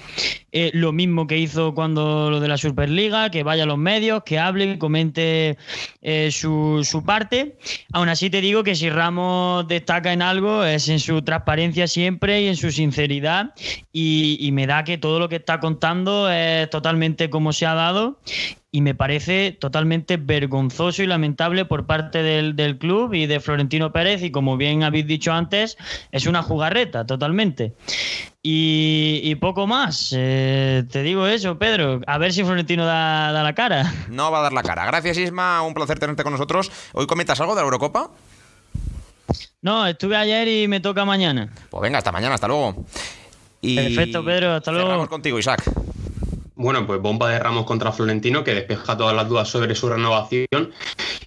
Eh, 0.51 0.71
lo 0.73 0.93
mismo 0.93 1.27
que 1.27 1.37
hizo 1.37 1.75
cuando 1.75 2.31
lo 2.31 2.41
de 2.41 2.49
la 2.49 2.57
Superliga, 2.57 3.31
que 3.31 3.43
vaya 3.43 3.65
a 3.65 3.67
los 3.67 3.77
medios, 3.77 4.23
que 4.25 4.39
hable, 4.39 4.65
y 4.65 4.79
comente 4.79 5.59
eh, 6.01 6.31
su, 6.31 7.03
parte. 7.05 7.57
Aún 7.93 8.09
así 8.09 8.31
te 8.31 8.41
digo 8.41 8.65
que 8.65 8.75
si 8.75 8.89
Ramos 8.89 9.69
destaca 9.69 10.13
en 10.13 10.23
algo 10.23 10.65
es 10.65 10.89
en 10.89 11.01
su 11.01 11.23
transparencia 11.23 11.87
siempre 11.87 12.43
y 12.43 12.49
en 12.49 12.57
su 12.57 12.71
sinceridad. 12.71 13.55
Y, 13.93 14.39
y 14.41 14.53
me 14.53 14.67
da 14.67 14.85
que 14.85 14.97
todo 14.97 15.19
lo 15.19 15.29
que 15.29 15.37
está 15.37 15.61
contando 15.61 16.31
es 16.31 16.71
totalmente 16.71 17.29
como 17.29 17.53
se 17.53 17.67
ha 17.67 17.75
dado 17.75 18.19
y 18.71 18.83
me 18.83 18.95
parece 18.95 19.57
totalmente 19.59 20.19
vergonzoso 20.19 21.03
y 21.03 21.07
lamentable 21.07 21.65
por 21.65 21.87
parte 21.87 22.23
del, 22.23 22.79
club 22.79 23.15
y 23.15 23.27
de 23.27 23.41
Florentino 23.41 23.93
Pérez 23.93 24.23
y 24.23 24.31
como 24.31 24.57
bien 24.57 24.83
habéis 24.83 25.07
dicho 25.07 25.33
antes, 25.33 25.79
es 26.13 26.27
una 26.27 26.43
jugarreta 26.43 27.07
totalmente. 27.07 27.73
Y, 28.51 29.35
poco 29.35 29.67
más, 29.67 30.15
eh, 30.17 30.83
te 30.91 31.03
digo 31.03 31.27
eso, 31.27 31.59
Pedro, 31.59 32.01
a 32.07 32.17
ver 32.17 32.33
si 32.33 32.43
Florentino 32.43 32.87
da, 32.87 33.31
la 33.31 33.55
cara. 33.55 33.93
No 34.09 34.31
va 34.31 34.39
a 34.39 34.43
dar 34.43 34.55
la 34.55 34.63
cara. 34.63 34.87
Gracias 34.87 35.19
Isma, 35.19 35.61
un 35.61 35.75
placer 35.75 35.99
tenerte 35.99 36.23
con 36.23 36.33
nosotros. 36.33 36.73
¿Hoy 36.95 37.07
comentas 37.07 37.39
algo 37.41 37.55
de 37.55 37.61
la 37.61 37.67
Eurocopa? 37.67 38.11
No, 39.61 39.87
estuve 39.87 40.17
ayer 40.17 40.49
y 40.49 40.67
me 40.67 40.81
toca 40.81 41.05
mañana. 41.05 41.53
Pues 41.69 41.83
venga, 41.83 41.99
hasta 41.99 42.11
mañana, 42.11 42.37
hasta 42.37 42.49
luego. 42.49 42.87
Perfecto, 43.61 44.25
Pedro, 44.25 44.55
hasta 44.55 44.73
luego. 44.73 44.89
Vamos 44.89 45.11
contigo, 45.11 45.39
Isaac. 45.39 45.71
Bueno, 46.55 46.87
pues 46.87 47.03
bomba 47.03 47.29
de 47.29 47.39
Ramos 47.39 47.67
contra 47.67 47.93
Florentino 47.93 48.45
que 48.45 48.55
despeja 48.55 48.97
todas 48.97 49.15
las 49.15 49.29
dudas 49.29 49.49
sobre 49.51 49.75
su 49.75 49.91
renovación 49.91 50.73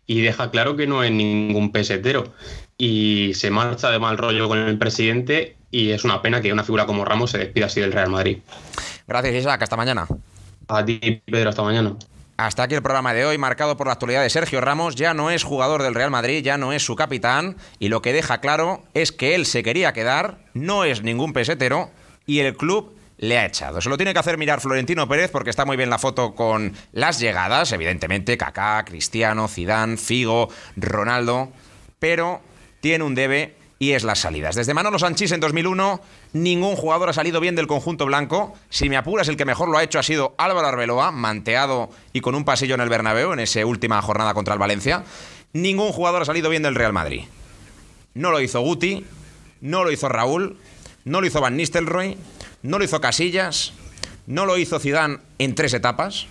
y 0.08 0.22
deja 0.22 0.50
claro 0.50 0.76
que 0.76 0.88
no 0.88 1.04
es 1.04 1.12
ningún 1.12 1.72
pesetero. 1.72 2.34
Y 2.80 3.34
se 3.36 3.52
marcha 3.52 3.92
de 3.92 4.00
mal 4.00 4.18
rollo 4.18 4.48
con 4.48 4.58
el 4.58 4.80
presidente 4.80 5.61
y 5.72 5.92
es 5.92 6.04
una 6.04 6.22
pena 6.22 6.42
que 6.42 6.54
una 6.54 6.64
figura 6.64 6.86
como 6.86 7.06
Ramos 7.06 7.32
se 7.32 7.38
despida 7.38 7.66
así 7.66 7.80
del 7.80 7.92
Real 7.94 8.10
Madrid. 8.10 8.40
Gracias 9.08 9.34
Isaac, 9.34 9.64
hasta 9.64 9.78
mañana. 9.78 10.06
A 10.68 10.86
ti, 10.86 11.22
Pedro, 11.26 11.50
hasta 11.50 11.64
mañana. 11.64 11.96
Hasta 12.38 12.64
aquí 12.64 12.76
el 12.76 12.82
programa 12.82 13.14
de 13.14 13.26
hoy, 13.26 13.38
marcado 13.38 13.78
por 13.78 13.88
la 13.88 13.94
actualidad 13.94 14.24
de 14.24 14.30
Sergio 14.30 14.62
Ramos. 14.62 14.96
Ya 14.96 15.14
no 15.14 15.30
es 15.30 15.44
jugador 15.44 15.84
del 15.84 15.94
Real 15.94 16.10
Madrid, 16.10 16.44
ya 16.44 16.58
no 16.58 16.74
es 16.74 16.84
su 16.84 16.96
capitán. 16.96 17.56
Y 17.78 17.90
lo 17.90 18.02
que 18.02 18.14
deja 18.14 18.40
claro 18.40 18.84
es 18.94 19.12
que 19.12 19.36
él 19.36 19.46
se 19.46 19.62
quería 19.62 19.94
quedar, 19.94 20.40
no 20.54 20.84
es 20.84 21.04
ningún 21.04 21.34
pesetero. 21.34 21.92
Y 22.26 22.40
el 22.40 22.56
club 22.56 22.96
le 23.18 23.38
ha 23.38 23.46
echado. 23.46 23.80
Se 23.80 23.90
lo 23.90 23.98
tiene 23.98 24.14
que 24.14 24.20
hacer 24.20 24.40
mirar 24.40 24.60
Florentino 24.60 25.08
Pérez 25.08 25.30
porque 25.30 25.52
está 25.52 25.66
muy 25.66 25.78
bien 25.78 25.92
la 25.92 26.00
foto 26.00 26.34
con 26.34 26.74
las 26.92 27.20
llegadas, 27.20 27.72
evidentemente 27.72 28.38
Kaká, 28.38 28.84
Cristiano, 28.86 29.48
Zidane, 29.48 29.98
Figo, 29.98 30.50
Ronaldo, 30.76 31.52
pero 32.00 32.42
tiene 32.80 33.04
un 33.04 33.14
debe 33.14 33.56
y 33.82 33.94
es 33.94 34.04
las 34.04 34.20
salidas. 34.20 34.54
Desde 34.54 34.76
Manolo 34.76 35.00
Sanchís 35.00 35.32
en 35.32 35.40
2001, 35.40 36.02
ningún 36.34 36.76
jugador 36.76 37.10
ha 37.10 37.14
salido 37.14 37.40
bien 37.40 37.56
del 37.56 37.66
conjunto 37.66 38.06
blanco. 38.06 38.54
Si 38.70 38.90
me 38.90 38.96
apuras, 38.96 39.28
el 39.28 39.38
que 39.38 39.44
mejor 39.44 39.70
lo 39.70 39.80
ha 39.80 39.84
hecho 39.84 39.98
ha 39.98 40.04
sido 40.04 40.36
Álvaro 40.38 40.68
Arbeloa, 40.68 41.12
manteado 41.12 41.90
y 42.14 42.22
con 42.22 42.36
un 42.36 42.46
pasillo 42.46 42.76
en 42.76 42.82
el 42.82 42.90
Bernabéu 42.90 43.34
en 43.34 43.40
esa 43.40 43.66
última 43.66 44.00
jornada 44.04 44.36
contra 44.36 44.54
el 44.54 44.60
Valencia. 44.60 45.04
Ningún 45.54 45.92
jugador 45.94 46.22
ha 46.22 46.26
salido 46.26 46.52
bien 46.52 46.62
del 46.62 46.76
Real 46.76 46.94
Madrid. 46.94 47.24
No 48.14 48.30
lo 48.30 48.40
hizo 48.40 48.62
Guti, 48.62 49.04
no 49.62 49.84
lo 49.84 49.92
hizo 49.92 50.08
Raúl, 50.10 50.58
no 51.04 51.20
lo 51.20 51.26
hizo 51.26 51.42
Van 51.42 51.58
Nistelrooy, 51.58 52.18
no 52.62 52.78
lo 52.78 52.84
hizo 52.84 53.02
Casillas, 53.02 53.74
no 54.28 54.46
lo 54.46 54.60
hizo 54.60 54.78
Zidane 54.78 55.18
en 55.40 55.56
tres 55.56 55.74
etapas, 55.74 56.28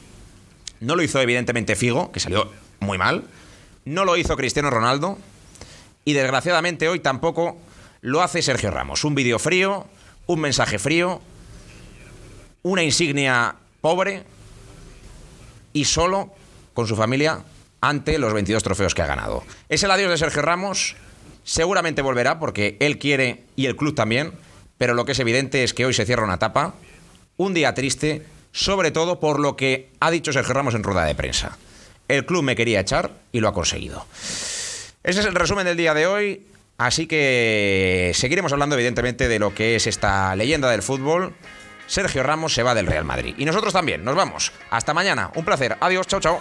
no 0.79 0.95
lo 0.95 1.03
hizo 1.03 1.21
evidentemente 1.21 1.75
Figo, 1.75 2.13
que 2.13 2.21
salió 2.21 2.49
muy 2.79 2.97
mal, 2.97 3.25
no 3.85 4.05
lo 4.05 4.17
hizo 4.17 4.37
Cristiano 4.37 4.71
Ronaldo 4.71 5.19
y 6.05 6.13
desgraciadamente 6.13 6.89
hoy 6.89 7.01
tampoco 7.01 7.59
lo 8.01 8.23
hace 8.23 8.43
Sergio 8.43 8.71
Ramos. 8.71 9.05
Un 9.05 9.15
vídeo 9.15 9.39
frío, 9.39 9.87
un 10.27 10.41
mensaje 10.41 10.79
frío, 10.79 11.21
una 12.63 12.83
insignia 12.83 13.57
pobre 13.81 14.25
y 15.73 15.85
solo 15.85 16.33
con 16.75 16.87
su 16.87 16.97
familia 16.97 17.43
ante 17.81 18.19
los 18.19 18.33
22 18.33 18.63
trofeos 18.63 18.95
que 18.95 19.03
ha 19.03 19.07
ganado. 19.07 19.45
Es 19.69 19.83
el 19.83 19.91
adiós 19.91 20.11
de 20.11 20.19
Sergio 20.19 20.43
Ramos. 20.43 20.97
Seguramente 21.45 22.03
volverá 22.03 22.39
porque 22.39 22.77
él 22.81 22.99
quiere 22.99 23.45
y 23.57 23.67
el 23.67 23.77
club 23.77 23.95
también 23.95 24.35
pero 24.81 24.95
lo 24.95 25.05
que 25.05 25.13
es 25.13 25.19
evidente 25.19 25.63
es 25.63 25.75
que 25.75 25.85
hoy 25.85 25.93
se 25.93 26.07
cierra 26.07 26.25
una 26.25 26.37
etapa, 26.37 26.73
un 27.37 27.53
día 27.53 27.75
triste, 27.75 28.25
sobre 28.51 28.91
todo 28.91 29.21
por 29.21 29.39
lo 29.39 29.55
que 29.55 29.91
ha 30.01 30.11
dicho 30.11 30.33
Sergio 30.33 30.55
Ramos 30.55 30.75
en 30.75 30.83
rueda 30.83 31.05
de 31.05 31.15
prensa. 31.15 31.59
El 32.09 32.25
club 32.25 32.43
me 32.43 32.57
quería 32.57 32.81
echar 32.81 33.11
y 33.31 33.41
lo 33.41 33.49
ha 33.49 33.53
conseguido. 33.53 34.07
Ese 35.03 35.21
es 35.21 35.27
el 35.27 35.35
resumen 35.35 35.65
del 35.65 35.77
día 35.77 35.95
de 35.95 36.07
hoy. 36.07 36.47
Así 36.79 37.07
que 37.07 38.13
seguiremos 38.15 38.53
hablando 38.53 38.75
evidentemente 38.75 39.29
de 39.29 39.39
lo 39.39 39.55
que 39.55 39.77
es 39.77 39.87
esta 39.87 40.35
leyenda 40.35 40.71
del 40.71 40.83
fútbol. 40.83 41.35
Sergio 41.87 42.23
Ramos 42.23 42.55
se 42.55 42.63
va 42.63 42.75
del 42.75 42.87
Real 42.87 43.05
Madrid. 43.05 43.35
Y 43.37 43.45
nosotros 43.45 43.73
también, 43.73 44.05
nos 44.05 44.15
vamos. 44.15 44.53
Hasta 44.71 44.95
mañana. 44.95 45.31
Un 45.35 45.45
placer. 45.45 45.77
Adiós, 45.81 46.07
chao, 46.07 46.21
chao. 46.21 46.41